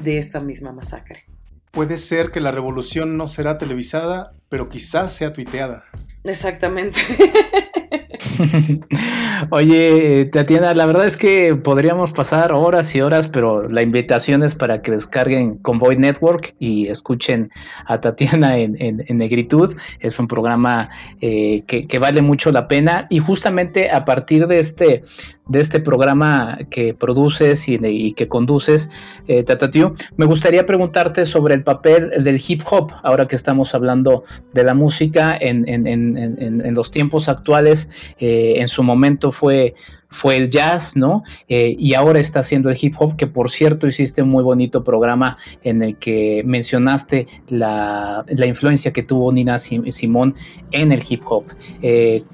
de 0.00 0.16
esta 0.16 0.40
misma 0.40 0.72
masacre. 0.72 1.26
Puede 1.72 1.98
ser 1.98 2.30
que 2.30 2.40
la 2.40 2.50
revolución 2.50 3.18
no 3.18 3.26
será 3.26 3.58
televisada, 3.58 4.32
pero 4.48 4.68
quizás 4.68 5.12
sea 5.12 5.34
tuiteada. 5.34 5.84
Exactamente. 6.24 7.00
Oye, 9.48 10.26
Tatiana, 10.26 10.74
la 10.74 10.84
verdad 10.84 11.06
es 11.06 11.16
que 11.16 11.54
podríamos 11.54 12.12
pasar 12.12 12.52
horas 12.52 12.94
y 12.94 13.00
horas, 13.00 13.28
pero 13.28 13.68
la 13.68 13.80
invitación 13.80 14.42
es 14.42 14.54
para 14.54 14.82
que 14.82 14.90
descarguen 14.90 15.56
Convoy 15.58 15.96
Network 15.96 16.54
y 16.58 16.88
escuchen 16.88 17.50
a 17.86 18.00
Tatiana 18.00 18.58
en, 18.58 18.76
Negritud. 19.08 19.76
Es 20.00 20.18
un 20.18 20.28
programa 20.28 20.90
eh, 21.20 21.62
que, 21.66 21.98
vale 21.98 22.20
mucho 22.20 22.50
la 22.50 22.68
pena 22.68 23.06
y 23.08 23.18
justamente 23.18 23.90
a 23.90 24.04
partir 24.04 24.46
de 24.46 24.60
este 24.60 25.04
de 25.50 25.60
este 25.60 25.80
programa 25.80 26.58
que 26.70 26.94
produces 26.94 27.68
y, 27.68 28.12
que 28.12 28.28
conduces, 28.28 28.88
eh, 29.26 29.42
Tatatiu, 29.42 29.94
me 30.16 30.24
gustaría 30.24 30.64
preguntarte 30.64 31.26
sobre 31.26 31.54
el 31.54 31.64
papel 31.64 32.10
del 32.22 32.40
hip 32.46 32.62
hop, 32.70 32.92
ahora 33.02 33.26
que 33.26 33.36
estamos 33.36 33.74
hablando 33.74 34.24
de 34.54 34.64
la 34.64 34.74
música 34.74 35.36
en, 35.38 36.74
los 36.74 36.90
tiempos 36.90 37.28
actuales, 37.28 37.90
eh, 38.20 38.54
en 38.58 38.68
su 38.68 38.82
momento 38.82 39.32
fue 39.32 39.74
fue 40.10 40.36
el 40.36 40.50
jazz, 40.50 40.96
¿no? 40.96 41.22
Eh, 41.48 41.74
y 41.78 41.94
ahora 41.94 42.20
está 42.20 42.40
haciendo 42.40 42.68
el 42.68 42.76
hip 42.80 42.94
hop, 42.98 43.16
que 43.16 43.26
por 43.26 43.50
cierto 43.50 43.86
hiciste 43.86 44.22
un 44.22 44.28
muy 44.28 44.42
bonito 44.42 44.82
programa 44.82 45.38
en 45.62 45.82
el 45.82 45.96
que 45.96 46.42
mencionaste 46.44 47.28
la, 47.48 48.24
influencia 48.28 48.92
que 48.92 49.02
tuvo 49.02 49.32
Nina 49.32 49.58
Simón 49.58 50.34
en 50.72 50.92
el 50.92 51.02
hip 51.08 51.22
hop. 51.26 51.44
Eh, 51.82 52.24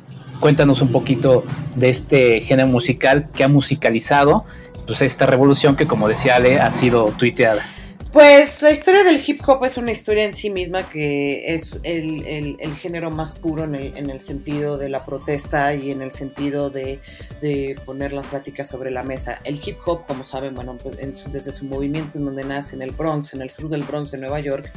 cuéntanos 0.40 0.82
un 0.82 0.92
poquito 0.92 1.44
de 1.74 1.88
este 1.88 2.40
género 2.40 2.68
musical 2.68 3.28
que 3.34 3.44
ha 3.44 3.48
musicalizado 3.48 4.44
pues 4.86 5.02
esta 5.02 5.26
revolución 5.26 5.76
que 5.76 5.86
como 5.86 6.08
decía 6.08 6.36
Ale 6.36 6.60
ha 6.60 6.70
sido 6.70 7.06
tuiteada. 7.18 7.64
Pues 8.12 8.62
la 8.62 8.70
historia 8.70 9.04
del 9.04 9.20
hip 9.26 9.42
hop 9.46 9.62
es 9.66 9.76
una 9.76 9.92
historia 9.92 10.24
en 10.24 10.32
sí 10.32 10.48
misma 10.48 10.88
que 10.88 11.54
es 11.54 11.76
el, 11.82 12.24
el- 12.26 12.74
género 12.74 13.10
más 13.10 13.34
puro 13.34 13.64
en 13.64 13.74
el, 13.74 13.92
en 13.94 14.08
el 14.08 14.20
sentido 14.20 14.78
de 14.78 14.88
la 14.88 15.04
protesta 15.04 15.74
y 15.74 15.90
en 15.90 16.00
el 16.00 16.12
sentido 16.12 16.70
de, 16.70 17.00
de 17.42 17.74
poner 17.84 18.14
las 18.14 18.26
pláticas 18.26 18.68
sobre 18.68 18.90
la 18.90 19.02
mesa. 19.02 19.38
El 19.44 19.60
hip 19.62 19.76
hop, 19.84 20.06
como 20.06 20.24
saben, 20.24 20.54
bueno, 20.54 20.78
pues, 20.82 20.98
en 20.98 21.12
desde 21.30 21.52
su 21.52 21.66
movimiento 21.66 22.16
en 22.16 22.24
donde 22.24 22.44
nace 22.44 22.74
en 22.74 22.80
el 22.80 22.92
Bronx, 22.92 23.34
en 23.34 23.42
el 23.42 23.50
sur 23.50 23.68
del 23.68 23.82
Bronx 23.82 24.12
de 24.12 24.18
Nueva 24.18 24.40
York, 24.40 24.72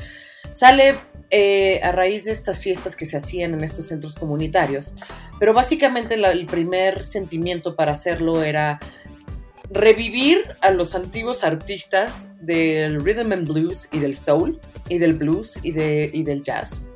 sale 0.51 0.95
eh, 1.31 1.79
a 1.83 1.91
raíz 1.91 2.25
de 2.25 2.31
estas 2.31 2.59
fiestas 2.59 2.95
que 2.95 3.05
se 3.05 3.17
hacían 3.17 3.53
en 3.53 3.63
estos 3.63 3.87
centros 3.87 4.15
comunitarios. 4.15 4.95
Pero 5.39 5.53
básicamente 5.53 6.15
el 6.15 6.45
primer 6.45 7.05
sentimiento 7.05 7.75
para 7.75 7.91
hacerlo 7.91 8.43
era 8.43 8.79
revivir 9.69 10.55
a 10.61 10.71
los 10.71 10.95
antiguos 10.95 11.43
artistas 11.43 12.31
del 12.41 13.03
rhythm 13.03 13.31
and 13.31 13.47
blues 13.47 13.87
y 13.91 13.99
del 13.99 14.17
soul 14.17 14.59
y 14.89 14.97
del 14.97 15.13
blues 15.13 15.59
y, 15.61 15.71
de, 15.71 16.09
y 16.11 16.23
del 16.23 16.41
jazz. 16.41 16.87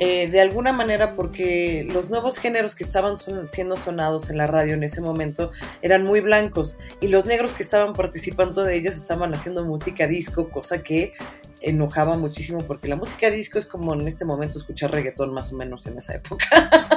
Eh, 0.00 0.28
de 0.30 0.40
alguna 0.40 0.72
manera 0.72 1.16
porque 1.16 1.84
los 1.92 2.08
nuevos 2.08 2.38
géneros 2.38 2.76
que 2.76 2.84
estaban 2.84 3.18
son- 3.18 3.48
siendo 3.48 3.76
sonados 3.76 4.30
en 4.30 4.36
la 4.38 4.46
radio 4.46 4.74
en 4.74 4.84
ese 4.84 5.00
momento 5.00 5.50
eran 5.82 6.04
muy 6.04 6.20
blancos 6.20 6.78
y 7.00 7.08
los 7.08 7.24
negros 7.26 7.52
que 7.52 7.64
estaban 7.64 7.94
participando 7.94 8.62
de 8.62 8.76
ellos 8.76 8.94
estaban 8.96 9.34
haciendo 9.34 9.64
música 9.64 10.06
disco, 10.06 10.50
cosa 10.50 10.84
que 10.84 11.14
enojaba 11.60 12.16
muchísimo 12.16 12.60
porque 12.64 12.86
la 12.86 12.94
música 12.94 13.28
disco 13.30 13.58
es 13.58 13.66
como 13.66 13.92
en 13.92 14.06
este 14.06 14.24
momento 14.24 14.56
escuchar 14.58 14.92
reggaetón 14.92 15.34
más 15.34 15.52
o 15.52 15.56
menos 15.56 15.86
en 15.86 15.98
esa 15.98 16.14
época. 16.14 16.46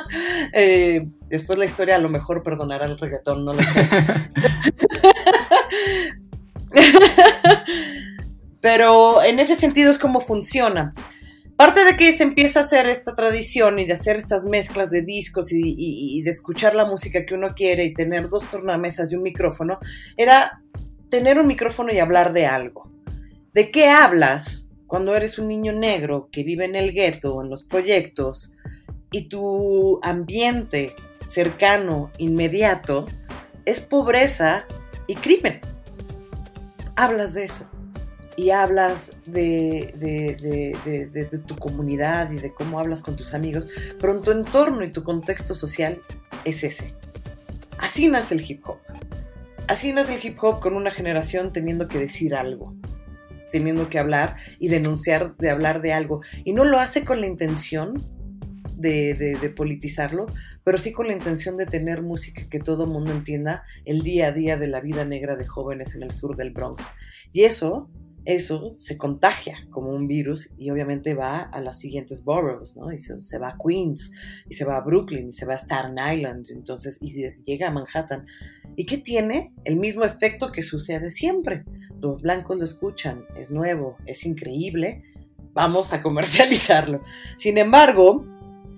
Eh, 0.53 1.03
después 1.29 1.57
la 1.57 1.63
historia 1.63 1.95
a 1.95 1.99
lo 1.99 2.09
mejor 2.09 2.43
perdonará 2.43 2.83
el 2.85 2.97
reggaetón, 2.97 3.45
no 3.45 3.53
lo 3.53 3.63
sé. 3.63 3.87
Pero 8.61 9.23
en 9.23 9.39
ese 9.39 9.55
sentido 9.55 9.91
es 9.91 9.97
como 9.97 10.19
funciona. 10.19 10.93
Parte 11.61 11.85
de 11.85 11.95
que 11.95 12.11
se 12.11 12.23
empieza 12.23 12.59
a 12.59 12.63
hacer 12.63 12.87
esta 12.89 13.13
tradición 13.13 13.77
y 13.77 13.85
de 13.85 13.93
hacer 13.93 14.15
estas 14.15 14.45
mezclas 14.45 14.89
de 14.89 15.03
discos 15.03 15.51
y, 15.51 15.59
y- 15.61 16.17
y 16.17 16.23
de 16.23 16.31
escuchar 16.31 16.73
la 16.73 16.85
música 16.85 17.23
que 17.23 17.35
uno 17.35 17.53
quiere 17.53 17.85
y 17.85 17.93
tener 17.93 18.29
dos 18.29 18.49
tornamesas 18.49 19.11
y 19.11 19.15
un 19.15 19.21
micrófono, 19.21 19.77
era 20.17 20.63
tener 21.09 21.37
un 21.37 21.45
micrófono 21.45 21.93
y 21.93 21.99
hablar 21.99 22.33
de 22.33 22.47
algo. 22.47 22.91
¿De 23.53 23.69
qué 23.69 23.89
hablas 23.89 24.71
cuando 24.87 25.15
eres 25.15 25.37
un 25.37 25.49
niño 25.49 25.71
negro 25.71 26.29
que 26.31 26.41
vive 26.43 26.65
en 26.65 26.75
el 26.75 26.93
gueto, 26.93 27.43
en 27.43 27.51
los 27.51 27.61
proyectos, 27.61 28.53
y 29.11 29.29
tu 29.29 29.99
ambiente 30.01 30.95
cercano, 31.23 32.09
inmediato, 32.17 33.05
es 33.65 33.81
pobreza 33.81 34.65
y 35.05 35.13
crimen? 35.13 35.61
Hablas 36.95 37.35
de 37.35 37.43
eso 37.43 37.69
y 38.37 38.51
hablas 38.51 39.17
de, 39.25 39.93
de- 39.97 40.75
de- 40.85 41.05
de- 41.25 41.37
tu 41.39 41.55
comunidad 41.57 42.31
y 42.31 42.37
de 42.37 42.53
cómo 42.53 42.79
hablas 42.79 43.01
con 43.01 43.15
tus 43.15 43.33
amigos, 43.33 43.67
pero 43.99 44.21
tu 44.21 44.31
entorno 44.31 44.83
y 44.83 44.91
tu 44.91 45.03
contexto 45.03 45.53
social 45.55 46.01
es 46.45 46.63
ese. 46.63 46.95
Así 47.77 48.07
nace 48.07 48.35
el 48.35 48.49
hip 48.49 48.61
hop. 48.67 48.77
Así 49.67 49.91
nace 49.93 50.15
el 50.15 50.25
hip 50.25 50.37
hop 50.41 50.59
con 50.59 50.75
una 50.75 50.91
generación 50.91 51.51
teniendo 51.51 51.87
que 51.87 51.97
decir 51.97 52.35
algo, 52.35 52.73
teniendo 53.49 53.89
que 53.89 53.99
hablar 53.99 54.35
y 54.59 54.69
denunciar 54.69 55.35
de 55.37 55.49
hablar 55.49 55.81
de 55.81 55.93
algo. 55.93 56.21
Y 56.43 56.53
no 56.53 56.63
lo 56.65 56.79
hace 56.79 57.03
con 57.03 57.21
la 57.21 57.27
intención 57.27 58.05
de, 58.75 59.13
de- 59.13 59.35
de 59.37 59.49
politizarlo, 59.49 60.27
pero 60.63 60.77
sí 60.77 60.91
con 60.91 61.07
la 61.07 61.13
intención 61.13 61.57
de 61.57 61.65
tener 61.67 62.01
música 62.01 62.47
que 62.49 62.59
todo 62.59 62.87
mundo 62.87 63.11
entienda 63.11 63.63
el 63.85 64.01
día 64.01 64.27
a 64.27 64.31
día 64.31 64.57
de 64.57 64.67
la 64.67 64.79
vida 64.81 65.05
negra 65.05 65.35
de 65.35 65.45
jóvenes 65.45 65.95
en 65.95 66.03
el 66.03 66.11
sur 66.11 66.35
del 66.35 66.51
Bronx. 66.51 66.89
Y 67.31 67.43
eso, 67.43 67.89
eso 68.25 68.73
se 68.77 68.97
contagia 68.97 69.67
como 69.71 69.89
un 69.89 70.07
virus 70.07 70.51
y 70.57 70.69
obviamente 70.69 71.13
va 71.13 71.41
a 71.41 71.59
las 71.61 71.79
siguientes 71.79 72.23
boroughs, 72.23 72.75
¿no? 72.77 72.91
Y 72.91 72.99
se, 72.99 73.37
va 73.39 73.49
a 73.49 73.57
Queens, 73.57 74.11
y 74.47 74.53
se 74.53 74.65
va 74.65 74.77
a 74.77 74.81
Brooklyn, 74.81 75.29
y 75.29 75.31
se 75.31 75.45
va 75.45 75.55
a 75.55 75.57
Staten 75.57 75.95
Island, 75.95 76.45
entonces, 76.51 76.99
y 77.01 77.11
llega 77.43 77.69
a 77.69 77.71
Manhattan. 77.71 78.25
¿Y 78.75 78.85
qué 78.85 78.97
tiene? 78.97 79.53
El 79.63 79.77
mismo 79.77 80.03
efecto 80.03 80.51
que 80.51 80.61
sucede 80.61 81.09
siempre. 81.11 81.65
Los 81.99 82.21
blancos 82.21 82.57
lo 82.57 82.63
escuchan, 82.63 83.25
es 83.35 83.51
nuevo, 83.51 83.97
es 84.05 84.25
increíble, 84.25 85.03
vamos 85.53 85.93
a 85.93 86.01
comercializarlo. 86.01 87.03
Sin 87.37 87.57
embargo, 87.57 88.25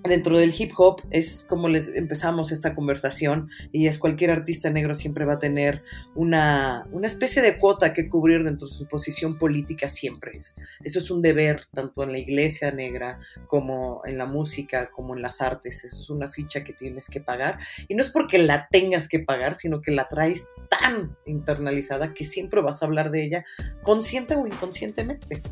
dentro 0.04 0.38
del 0.38 0.54
hip 0.56 0.72
hop 0.76 1.02
es 1.10 1.44
como 1.48 1.68
les 1.68 1.88
empezamos 1.88 2.52
esta 2.52 2.74
conversación 2.74 3.48
y 3.72 3.86
es 3.86 3.98
cualquier 3.98 4.30
artista 4.30 4.70
negro 4.70 4.94
siempre 4.94 5.24
va 5.24 5.34
a 5.34 5.38
tener 5.38 5.82
una, 6.14 6.86
una 6.92 7.06
especie 7.06 7.40
de 7.40 7.58
cuota 7.58 7.92
que 7.92 8.06
cubrir 8.06 8.44
dentro 8.44 8.68
de 8.68 8.74
su 8.74 8.86
posición 8.86 9.38
política 9.38 9.88
siempre. 9.88 10.32
Eso, 10.36 10.98
es 10.98 11.10
un 11.10 11.22
deber 11.22 11.64
tanto 11.72 12.02
en 12.02 12.12
la 12.12 12.18
iglesia 12.18 12.70
negra 12.70 13.18
como 13.46 14.02
en 14.04 14.18
la 14.18 14.26
música, 14.26 14.90
como 14.90 15.16
en 15.16 15.22
las 15.22 15.40
artes. 15.40 15.84
Eso 15.84 16.02
es 16.02 16.10
una 16.10 16.28
ficha 16.28 16.64
que 16.64 16.74
tienes 16.74 17.08
que 17.08 17.20
pagar 17.20 17.58
y 17.88 17.94
no 17.94 18.02
es 18.02 18.10
porque 18.10 18.38
la 18.38 18.68
tengas 18.70 19.08
que 19.08 19.20
pagar, 19.20 19.54
sino 19.54 19.80
que 19.80 19.90
la 19.90 20.08
traes 20.08 20.50
tan 20.68 21.16
internalizada 21.26 22.12
que 22.12 22.24
siempre 22.24 22.60
vas 22.60 22.82
a 22.82 22.86
hablar 22.86 23.10
de 23.10 23.24
ella 23.24 23.44
consciente 23.82 24.36
o 24.36 24.46
inconscientemente. 24.46 25.42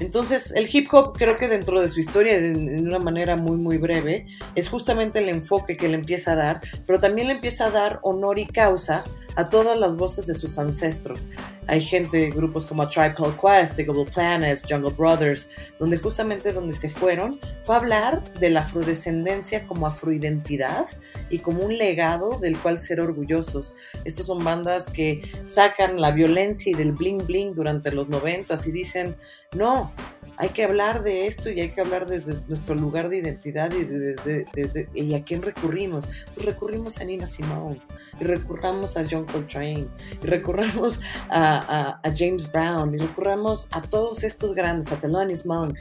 Entonces, 0.00 0.52
el 0.52 0.68
hip 0.72 0.94
hop 0.94 1.18
creo 1.18 1.38
que 1.38 1.48
dentro 1.48 1.80
de 1.80 1.88
su 1.88 1.98
historia, 1.98 2.38
en, 2.38 2.86
una 2.86 3.00
manera 3.00 3.36
muy, 3.36 3.56
muy 3.56 3.78
breve, 3.78 4.26
es 4.54 4.68
justamente 4.68 5.18
el 5.18 5.28
enfoque 5.28 5.76
que 5.76 5.88
le 5.88 5.96
empieza 5.96 6.32
a 6.32 6.36
dar, 6.36 6.60
pero 6.86 7.00
también 7.00 7.26
le 7.26 7.34
empieza 7.34 7.66
a 7.66 7.70
dar 7.70 7.98
honor 8.02 8.38
y 8.38 8.46
causa 8.46 9.02
a 9.34 9.48
todas 9.48 9.76
las 9.76 9.96
voces 9.96 10.28
de 10.28 10.36
sus 10.36 10.56
ancestros. 10.56 11.26
Hay 11.66 11.80
gente, 11.80 12.30
grupos 12.30 12.64
como 12.64 12.86
Tribe 12.86 13.14
Called 13.16 13.40
Quest, 13.40 13.74
The 13.74 13.84
Global 13.84 14.06
Planets, 14.06 14.62
Jungle 14.68 14.92
Brothers, 14.96 15.50
donde 15.80 15.98
justamente 15.98 16.52
donde 16.52 16.74
se 16.74 16.88
fueron 16.88 17.40
fue 17.62 17.74
hablar 17.74 18.22
de 18.34 18.50
la 18.50 18.60
afrodescendencia 18.60 19.66
como 19.66 19.88
afroidentidad 19.88 20.86
y 21.28 21.40
como 21.40 21.64
un 21.64 21.76
legado 21.76 22.38
del 22.38 22.56
cual 22.56 22.78
ser 22.78 23.00
orgullosos. 23.00 23.74
Estos 24.04 24.26
son 24.26 24.44
bandas 24.44 24.86
que 24.86 25.22
sacan 25.44 26.00
la 26.00 26.12
violencia 26.12 26.70
y 26.70 26.74
del 26.74 26.92
bling 26.92 27.26
bling 27.26 27.52
durante 27.52 27.90
los 27.90 28.08
noventas 28.08 28.66
y 28.68 28.72
dicen, 28.72 29.16
no, 29.56 29.92
hay 30.36 30.50
que 30.50 30.64
hablar 30.64 31.02
de 31.02 31.26
esto 31.26 31.50
y 31.50 31.60
hay 31.60 31.70
que 31.72 31.80
hablar 31.80 32.06
desde 32.06 32.32
nuestro 32.48 32.74
lugar 32.74 33.08
de 33.08 33.18
identidad 33.18 33.72
y, 33.72 33.84
de- 33.84 34.14
de- 34.16 34.46
de- 34.52 34.68
de- 34.68 34.88
y 34.94 35.14
a 35.14 35.24
quién 35.24 35.42
recurrimos. 35.42 36.08
Pues 36.34 36.46
recurrimos 36.46 37.00
a 37.00 37.04
Nina 37.04 37.26
Simone, 37.26 37.80
y 38.20 38.24
recurramos 38.24 38.96
a 38.96 39.04
John 39.10 39.24
Coltrane, 39.24 39.88
y 40.22 40.26
recurramos 40.26 41.00
a 41.30 42.00
James 42.16 42.50
Brown, 42.52 42.94
y 42.94 42.98
recurramos 42.98 43.68
a 43.72 43.82
todos 43.82 44.22
estos 44.22 44.54
grandes, 44.54 44.92
a 44.92 44.98
Thelonious 44.98 45.46
Monk, 45.46 45.78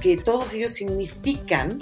que 0.00 0.16
todos 0.18 0.52
ellos 0.52 0.72
significan, 0.72 1.78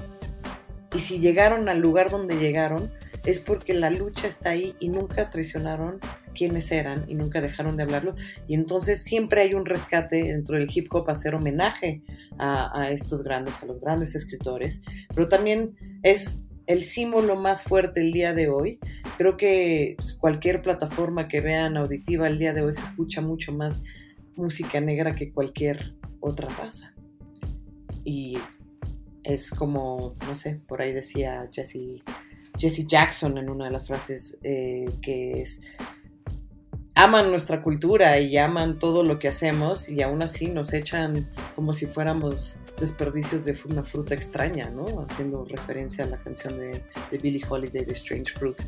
y 0.95 1.01
si 1.01 1.19
llegaron 1.19 1.69
al 1.69 1.81
lugar 1.81 2.11
donde 2.11 2.37
llegaron, 2.39 2.91
es 3.27 3.41
porque 3.41 3.75
la 3.75 3.91
lucha 3.91 4.29
está 4.29 4.51
ahí 4.51 4.77
y 4.79 4.89
nunca 4.89 5.29
traicionaron 5.31 5.99
quiénes 6.35 6.71
eran 6.73 7.05
y 7.09 7.15
nunca 7.15 7.41
dejaron 7.41 7.77
de 7.77 7.85
hablarlo. 7.85 8.15
Y 8.47 8.55
entonces 8.55 9.03
siempre 9.03 9.43
hay 9.43 9.55
un 9.55 9.65
rescate 9.65 10.25
dentro 10.25 10.57
del 10.57 10.69
hip 10.73 10.89
hop 10.93 11.09
a 11.09 11.13
hacer 11.13 11.35
homenaje 11.35 12.03
a, 12.39 12.91
estos 12.91 13.23
grandes, 13.23 13.63
a 13.63 13.67
los 13.67 13.81
grandes 13.81 14.15
escritores, 14.15 14.83
pero 15.15 15.29
también 15.29 15.77
es 16.03 16.47
el 16.67 16.83
símbolo 16.83 17.37
más 17.37 17.63
fuerte 17.63 18.01
el 18.01 18.13
día 18.13 18.35
de 18.35 18.49
hoy. 18.49 18.79
Creo 19.17 19.37
que 19.37 19.95
pues, 19.97 20.15
cualquier 20.15 20.63
plataforma 20.63 21.29
que 21.29 21.41
vean 21.41 21.77
auditiva 21.77 22.27
el 22.27 22.39
día 22.39 22.53
de 22.55 22.63
hoy 22.63 22.73
se 22.73 22.83
escucha 22.83 23.21
mucho 23.21 23.53
más 23.53 23.85
música 24.37 24.81
negra 24.81 25.15
que 25.15 25.33
cualquier 25.33 25.95
otra 26.21 26.49
raza. 26.49 26.95
Y 28.03 28.39
es 29.23 29.51
como, 29.51 30.15
no 30.27 30.35
sé, 30.35 30.63
por 30.69 30.83
ahí 30.83 30.93
decía 30.93 31.49
Jesse, 31.51 32.03
Jesse 32.59 32.87
Jackson 32.87 33.39
en 33.39 33.49
una 33.49 33.67
de 33.67 33.71
las 33.71 33.87
frases 33.87 34.39
eh, 34.43 34.87
que 35.03 35.41
es 35.41 35.63
aman 36.95 37.31
nuestra 37.31 37.61
cultura 37.61 38.19
y 38.21 38.37
aman 38.37 38.79
todo 38.79 39.03
lo 39.03 39.19
que 39.19 39.29
hacemos 39.29 39.89
y 39.89 40.03
aún 40.03 40.23
así 40.23 40.49
nos 40.49 40.73
echan 40.73 41.29
como 41.55 41.73
si 41.73 41.87
fuéramos 41.87 42.59
desperdicios 42.79 43.45
de 43.45 43.57
una 43.69 43.83
fruta 43.83 44.15
extraña, 44.15 44.71
¿no? 44.71 45.05
Haciendo 45.09 45.45
referencia 45.45 46.05
a 46.05 46.09
la 46.09 46.19
canción 46.19 46.57
de, 46.57 46.83
de 47.11 47.19
Billie 47.19 47.45
Holiday 47.49 47.85
de 47.85 47.93
Strange 47.93 48.33
Fruit. 48.35 48.61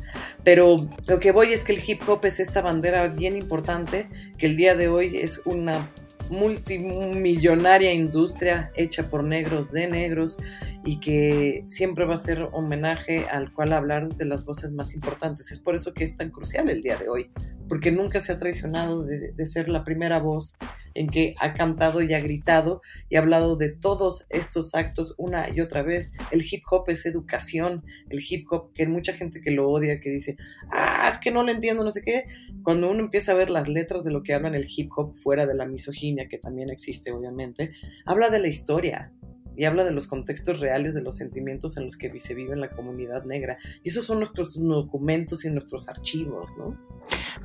Pero 0.43 0.87
lo 1.07 1.19
que 1.19 1.31
voy 1.31 1.53
es 1.53 1.63
que 1.63 1.73
el 1.73 1.81
hip 1.85 2.07
hop 2.07 2.25
es 2.25 2.39
esta 2.39 2.61
bandera 2.61 3.07
bien 3.07 3.35
importante 3.35 4.09
que 4.37 4.45
el 4.45 4.57
día 4.57 4.75
de 4.75 4.87
hoy 4.87 5.17
es 5.17 5.41
una 5.45 5.89
multimillonaria 6.29 7.93
industria 7.93 8.71
hecha 8.75 9.09
por 9.09 9.23
negros 9.23 9.71
de 9.71 9.87
negros 9.87 10.37
y 10.83 10.99
que 10.99 11.63
siempre 11.65 12.05
va 12.05 12.15
a 12.15 12.17
ser 12.17 12.49
homenaje 12.51 13.25
al 13.31 13.51
cual 13.53 13.73
hablar 13.73 14.09
de 14.09 14.25
las 14.25 14.43
voces 14.43 14.71
más 14.71 14.93
importantes. 14.93 15.51
Es 15.51 15.59
por 15.59 15.75
eso 15.75 15.93
que 15.93 16.03
es 16.03 16.17
tan 16.17 16.29
crucial 16.29 16.69
el 16.69 16.81
día 16.81 16.97
de 16.97 17.09
hoy, 17.09 17.29
porque 17.67 17.91
nunca 17.91 18.19
se 18.19 18.31
ha 18.31 18.37
traicionado 18.37 19.05
de, 19.05 19.45
ser 19.45 19.69
la 19.69 19.83
primera 19.83 20.19
voz 20.19 20.57
en 20.93 21.07
que 21.07 21.35
ha 21.39 21.53
cantado 21.53 22.01
y 22.01 22.13
ha 22.13 22.19
gritado 22.19 22.81
y 23.09 23.15
ha 23.15 23.19
hablado 23.19 23.55
de 23.55 23.69
todos 23.69 24.25
estos 24.29 24.73
actos 24.73 25.13
una 25.17 25.47
y 25.49 25.61
otra 25.61 25.83
vez. 25.83 26.11
El 26.31 26.41
hip 26.43 26.63
hop 26.69 26.85
es 26.87 27.05
educación, 27.05 27.83
el 28.09 28.19
hip 28.27 28.47
hop, 28.51 28.73
que 28.73 28.83
hay 28.83 28.89
mucha 28.89 29.13
gente 29.13 29.41
que 29.41 29.51
lo 29.51 29.69
odia, 29.69 29.99
que 29.99 30.09
dice, 30.09 30.37
ah, 30.71 31.07
es 31.07 31.17
que 31.19 31.31
no 31.31 31.43
lo 31.43 31.51
entiendo, 31.51 31.83
no 31.83 31.91
sé 31.91 32.01
qué. 32.03 32.23
Cuando 32.63 32.89
uno 32.89 33.01
empieza 33.01 33.31
a 33.31 33.35
ver 33.35 33.49
las 33.49 33.67
letras 33.67 34.03
de 34.03 34.11
lo 34.11 34.23
que 34.23 34.33
hablan 34.33 34.55
el 34.55 34.67
hip 34.67 34.91
hop 34.95 35.15
fuera 35.15 35.45
de 35.45 35.53
la 35.53 35.65
misoginia, 35.65 36.27
que 36.27 36.39
también 36.39 36.69
existe 36.69 37.11
obviamente, 37.11 37.71
habla 38.05 38.29
de 38.29 38.39
la 38.39 38.47
historia, 38.47 39.11
y 39.57 39.65
habla 39.65 39.83
de 39.83 39.91
los 39.91 40.07
contextos 40.07 40.59
reales 40.59 40.93
de 40.93 41.01
los 41.01 41.17
sentimientos 41.17 41.77
en 41.77 41.85
los 41.85 41.97
que 41.97 42.17
se 42.19 42.35
vive 42.35 42.53
en 42.53 42.61
la 42.61 42.69
comunidad 42.69 43.25
negra. 43.25 43.57
Y 43.83 43.89
esos 43.89 44.05
son 44.05 44.19
nuestros 44.19 44.57
documentos 44.59 45.43
y 45.45 45.49
nuestros 45.49 45.89
archivos, 45.89 46.55
¿no? 46.57 46.77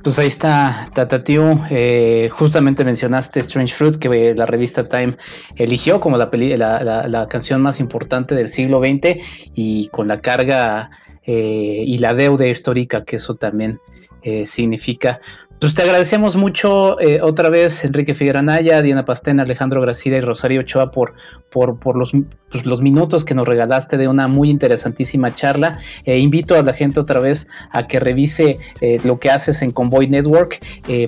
Pues 0.03 0.19
ahí 0.19 0.27
está, 0.27 0.89
Tatatiu. 0.93 1.61
Eh, 1.69 2.29
justamente 2.31 2.85
mencionaste 2.85 3.39
Strange 3.39 3.73
Fruit, 3.73 3.97
que 3.97 4.33
la 4.35 4.45
revista 4.45 4.87
Time 4.87 5.17
eligió 5.55 5.99
como 5.99 6.17
la, 6.17 6.29
la, 6.33 7.07
la, 7.07 7.27
canción 7.27 7.61
más 7.61 7.79
importante 7.79 8.35
del 8.35 8.49
siglo 8.49 8.79
XX 8.79 9.17
y 9.55 9.87
con 9.87 10.07
la 10.07 10.21
carga 10.21 10.89
eh, 11.25 11.83
y 11.85 11.97
la 11.99 12.13
deuda 12.13 12.45
histórica 12.47 13.05
que 13.05 13.15
eso 13.15 13.35
también 13.35 13.79
eh, 14.23 14.45
significa. 14.45 15.19
Pues 15.59 15.75
te 15.75 15.81
agradecemos 15.81 16.35
mucho 16.35 16.99
eh, 16.99 17.21
otra 17.21 17.49
vez, 17.49 17.85
Enrique 17.85 18.15
Figueranaya, 18.15 18.81
Diana 18.81 19.05
Pastena, 19.05 19.43
Alejandro 19.43 19.79
Gracida 19.79 20.17
y 20.17 20.21
Rosario 20.21 20.59
Ochoa 20.59 20.91
por, 20.91 21.13
por, 21.49 21.95
los, 21.95 22.11
pues, 22.51 22.65
los, 22.65 22.81
minutos 22.81 23.23
que 23.23 23.33
nos 23.33 23.47
regalaste 23.47 23.95
de 23.95 24.09
una 24.09 24.27
muy 24.27 24.49
interesantísima 24.49 25.33
charla. 25.33 25.79
Eh, 26.03 26.19
invito 26.19 26.57
a 26.57 26.63
la 26.63 26.73
gente 26.73 26.99
otra 26.99 27.21
vez 27.21 27.47
a 27.71 27.87
que 27.87 28.01
revise 28.01 28.59
eh, 28.81 28.99
lo 29.05 29.19
que 29.19 29.31
haces 29.31 29.61
en 29.61 29.71
Convoy 29.71 30.07
Network. 30.07 30.59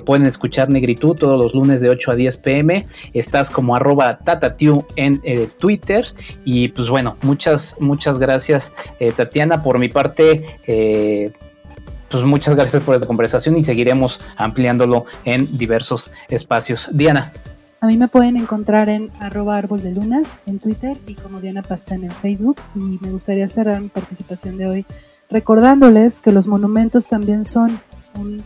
pueden 0.06 0.26
escuchar 0.26 0.70
Negritud 0.70 1.16
todos 1.16 1.38
los 1.38 1.54
lunes 1.54 1.82
de 1.82 1.90
8 1.90 2.12
a 2.12 2.14
10 2.14 2.38
pm. 2.38 2.86
Estás 3.12 3.50
como 3.50 3.76
arroba 3.76 4.18
tatatiu 4.18 4.86
en 4.96 5.20
Twitter. 5.58 6.06
Y 6.46 6.68
pues 6.68 6.88
bueno, 6.88 7.16
muchas, 7.20 7.76
muchas 7.78 8.18
gracias 8.18 8.72
Tatiana. 9.16 9.62
Por 9.62 9.78
mi 9.78 9.90
parte, 9.90 11.36
pues 12.10 12.24
muchas 12.24 12.54
gracias 12.54 12.82
por 12.82 12.94
esta 12.94 13.06
conversación 13.06 13.56
y 13.56 13.62
seguiremos 13.62 14.20
ampliándolo 14.36 15.06
en 15.24 15.56
diversos 15.56 16.12
espacios. 16.28 16.88
Diana. 16.92 17.32
A 17.80 17.86
mí 17.86 17.96
me 17.96 18.08
pueden 18.08 18.36
encontrar 18.36 18.88
en 18.88 19.10
arroba 19.20 19.58
árbol 19.58 19.82
de 19.82 19.92
lunas 19.92 20.40
en 20.46 20.58
Twitter 20.58 20.96
y 21.06 21.14
como 21.14 21.40
Diana 21.40 21.62
Pastán 21.62 22.04
en 22.04 22.10
Facebook. 22.10 22.56
Y 22.74 22.98
me 23.00 23.10
gustaría 23.10 23.46
cerrar 23.48 23.80
mi 23.80 23.88
participación 23.88 24.56
de 24.56 24.66
hoy 24.66 24.86
recordándoles 25.28 26.20
que 26.20 26.32
los 26.32 26.48
monumentos 26.48 27.08
también 27.08 27.44
son 27.44 27.80
un, 28.14 28.42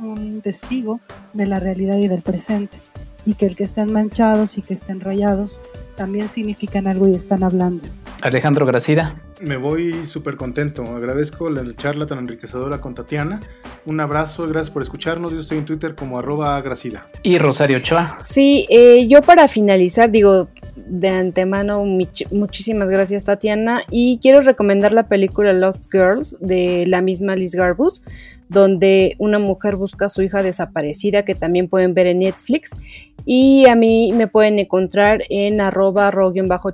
un 0.00 0.42
testigo 0.42 1.00
de 1.32 1.46
la 1.46 1.60
realidad 1.60 1.96
y 1.96 2.08
del 2.08 2.22
presente. 2.22 2.78
Y 3.24 3.34
que 3.34 3.46
el 3.46 3.56
que 3.56 3.64
estén 3.64 3.90
manchados 3.90 4.58
y 4.58 4.62
que 4.62 4.74
estén 4.74 5.00
rayados 5.00 5.62
también 5.96 6.28
significan 6.28 6.86
algo 6.86 7.08
y 7.08 7.14
están 7.14 7.42
hablando. 7.42 7.86
Alejandro 8.20 8.66
Gracida. 8.66 9.16
Me 9.40 9.56
voy 9.56 10.06
súper 10.06 10.36
contento. 10.36 10.84
Agradezco 10.84 11.50
la 11.50 11.62
charla 11.74 12.06
tan 12.06 12.18
enriquecedora 12.18 12.80
con 12.80 12.94
Tatiana. 12.94 13.40
Un 13.84 14.00
abrazo, 14.00 14.46
gracias 14.46 14.70
por 14.70 14.82
escucharnos. 14.82 15.32
Yo 15.32 15.40
estoy 15.40 15.58
en 15.58 15.64
Twitter 15.64 15.94
como 15.94 16.18
arroba 16.18 16.60
Gracida. 16.60 17.08
Y 17.22 17.38
Rosario 17.38 17.78
Ochoa. 17.78 18.16
Sí, 18.20 18.66
eh, 18.70 19.06
yo 19.08 19.22
para 19.22 19.48
finalizar, 19.48 20.10
digo, 20.10 20.48
de 20.76 21.08
antemano, 21.08 21.84
muchísimas 21.84 22.90
gracias 22.90 23.24
Tatiana. 23.24 23.82
Y 23.90 24.18
quiero 24.22 24.40
recomendar 24.40 24.92
la 24.92 25.08
película 25.08 25.52
Lost 25.52 25.90
Girls 25.90 26.36
de 26.40 26.84
la 26.86 27.00
misma 27.00 27.36
Liz 27.36 27.54
Garbus 27.54 28.04
donde 28.48 29.16
una 29.18 29.38
mujer 29.38 29.76
busca 29.76 30.06
a 30.06 30.08
su 30.08 30.22
hija 30.22 30.42
desaparecida, 30.42 31.24
que 31.24 31.34
también 31.34 31.68
pueden 31.68 31.94
ver 31.94 32.06
en 32.06 32.20
Netflix. 32.20 32.76
Y 33.24 33.66
a 33.66 33.74
mí 33.74 34.12
me 34.12 34.28
pueden 34.28 34.58
encontrar 34.58 35.22
en 35.30 35.60
arroba 35.60 36.12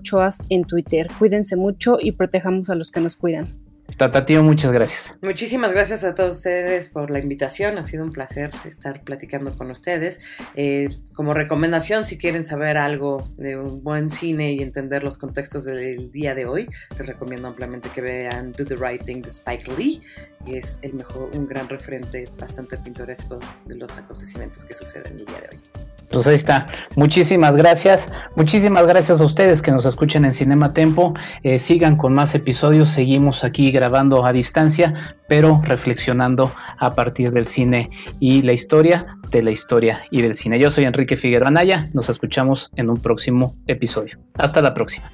choas 0.03 0.43
en 0.49 0.65
Twitter. 0.65 1.09
Cuídense 1.19 1.57
mucho 1.57 1.99
y 2.01 2.13
protejamos 2.13 2.71
a 2.71 2.75
los 2.75 2.91
que 2.91 3.01
nos 3.01 3.17
cuidan. 3.17 3.60
Tatatío, 4.01 4.43
muchas 4.43 4.72
gracias. 4.72 5.12
Muchísimas 5.20 5.72
gracias 5.72 6.05
a 6.05 6.14
todos 6.14 6.36
ustedes 6.36 6.89
por 6.89 7.10
la 7.10 7.18
invitación. 7.18 7.77
Ha 7.77 7.82
sido 7.82 8.02
un 8.02 8.12
placer 8.12 8.51
estar 8.64 9.05
platicando 9.05 9.55
con 9.55 9.70
ustedes. 9.70 10.20
Eh, 10.55 10.89
como 11.12 11.35
recomendación, 11.35 12.06
si 12.06 12.16
quieren 12.16 12.43
saber 12.43 12.78
algo 12.78 13.31
de 13.36 13.59
un 13.59 13.85
buen 13.85 14.09
cine 14.09 14.52
y 14.52 14.62
entender 14.62 15.05
los 15.05 15.18
contextos 15.18 15.66
del 15.66 16.10
día 16.10 16.35
de 16.35 16.47
hoy, 16.47 16.66
les 16.97 17.06
recomiendo 17.06 17.48
ampliamente 17.48 17.90
que 17.90 18.01
vean 18.01 18.52
Do 18.52 18.64
the 18.64 18.77
Right 18.77 19.05
Thing 19.05 19.20
de 19.20 19.28
Spike 19.28 19.70
Lee. 19.77 20.01
Y 20.47 20.56
es 20.56 20.78
el 20.81 20.94
mejor, 20.94 21.28
un 21.35 21.44
gran 21.44 21.68
referente 21.68 22.27
bastante 22.39 22.78
pintoresco 22.78 23.39
de 23.66 23.74
los 23.74 23.94
acontecimientos 23.98 24.64
que 24.64 24.72
suceden 24.72 25.18
el 25.18 25.27
día 25.27 25.40
de 25.43 25.56
hoy. 25.59 25.62
Pues 26.11 26.27
ahí 26.27 26.35
está. 26.35 26.66
Muchísimas 26.97 27.55
gracias. 27.55 28.11
Muchísimas 28.35 28.87
gracias 28.87 29.20
a 29.20 29.24
ustedes 29.24 29.62
que 29.62 29.70
nos 29.70 29.87
escuchen 29.87 30.24
en 30.24 30.35
Cinema 30.35 30.73
Tempo. 30.73 31.15
Eh, 31.45 31.59
sigan 31.61 31.97
con 31.97 32.12
más 32.12 32.35
episodios. 32.35 32.91
Seguimos 32.91 33.45
aquí 33.45 33.70
grabando 33.70 34.27
a 34.27 34.32
distancia, 34.32 35.16
pero 35.28 35.62
reflexionando 35.65 36.53
a 36.78 36.95
partir 36.95 37.31
del 37.31 37.47
cine 37.47 37.91
y 38.19 38.43
la 38.43 38.53
historia 38.53 39.07
de 39.31 39.43
la 39.43 39.53
historia 39.53 40.03
y 40.11 40.23
del 40.23 40.35
cine. 40.35 40.59
Yo 40.59 40.70
soy 40.70 40.85
Enrique 40.85 41.16
Figueroa 41.16 41.49
Anaya. 41.49 41.89
Nos 41.93 42.09
escuchamos 42.09 42.70
en 42.74 42.91
un 42.91 43.01
próximo 43.01 43.55
episodio. 43.69 44.19
Hasta 44.35 44.61
la 44.61 44.74
próxima. 44.74 45.09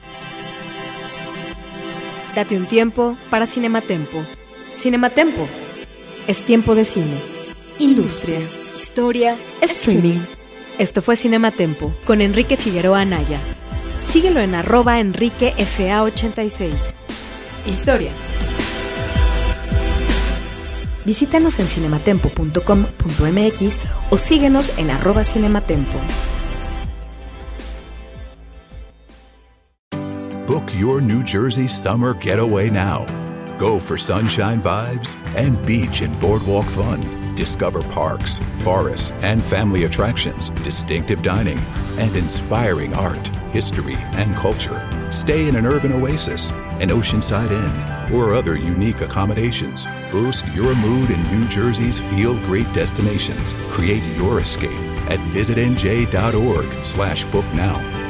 Date 2.34 2.56
un 2.56 2.66
tiempo 2.66 3.16
para 3.30 3.46
Cinematempo. 3.46 4.22
Cinematempo 4.74 5.46
es 6.26 6.42
tiempo 6.42 6.74
de 6.74 6.84
cine, 6.84 7.18
industria, 7.78 8.40
historia, 8.76 9.36
streaming. 9.62 10.35
Esto 10.78 11.00
fue 11.00 11.16
Cinematempo 11.16 11.90
con 12.04 12.20
Enrique 12.20 12.58
Figueroa 12.58 13.00
Anaya. 13.00 13.40
Síguelo 13.98 14.40
en 14.40 14.54
arroba 14.54 15.00
enriquefa86. 15.00 16.68
Historia. 17.66 18.10
Visítanos 21.06 21.58
en 21.60 21.66
cinematempo.com.mx 21.66 23.78
o 24.10 24.18
síguenos 24.18 24.78
en 24.78 24.90
arroba 24.90 25.24
cinematempo. 25.24 25.98
Book 30.46 30.70
your 30.78 31.00
New 31.00 31.22
Jersey 31.24 31.66
summer 31.66 32.12
getaway 32.14 32.68
now. 32.70 33.06
Go 33.58 33.78
for 33.78 33.96
sunshine 33.96 34.60
vibes 34.60 35.16
and 35.36 35.56
beach 35.64 36.02
and 36.02 36.14
boardwalk 36.20 36.66
fun. 36.66 37.25
Discover 37.36 37.82
parks, 37.82 38.40
forests, 38.58 39.12
and 39.22 39.44
family 39.44 39.84
attractions, 39.84 40.50
distinctive 40.64 41.22
dining, 41.22 41.58
and 41.98 42.16
inspiring 42.16 42.94
art, 42.94 43.28
history, 43.52 43.96
and 44.14 44.34
culture. 44.34 44.82
Stay 45.10 45.46
in 45.46 45.54
an 45.54 45.66
urban 45.66 45.92
oasis, 45.92 46.50
an 46.80 46.88
oceanside 46.88 47.50
inn, 47.50 48.14
or 48.14 48.32
other 48.32 48.56
unique 48.56 49.02
accommodations. 49.02 49.86
Boost 50.10 50.46
your 50.54 50.74
mood 50.74 51.10
in 51.10 51.22
New 51.30 51.46
Jersey's 51.48 52.00
feel 52.00 52.38
great 52.40 52.70
destinations. 52.72 53.54
Create 53.70 54.04
your 54.16 54.40
escape 54.40 54.72
at 55.10 55.20
visitnj.org 55.30 56.84
slash 56.84 57.24
book 57.26 57.44
now. 57.54 58.05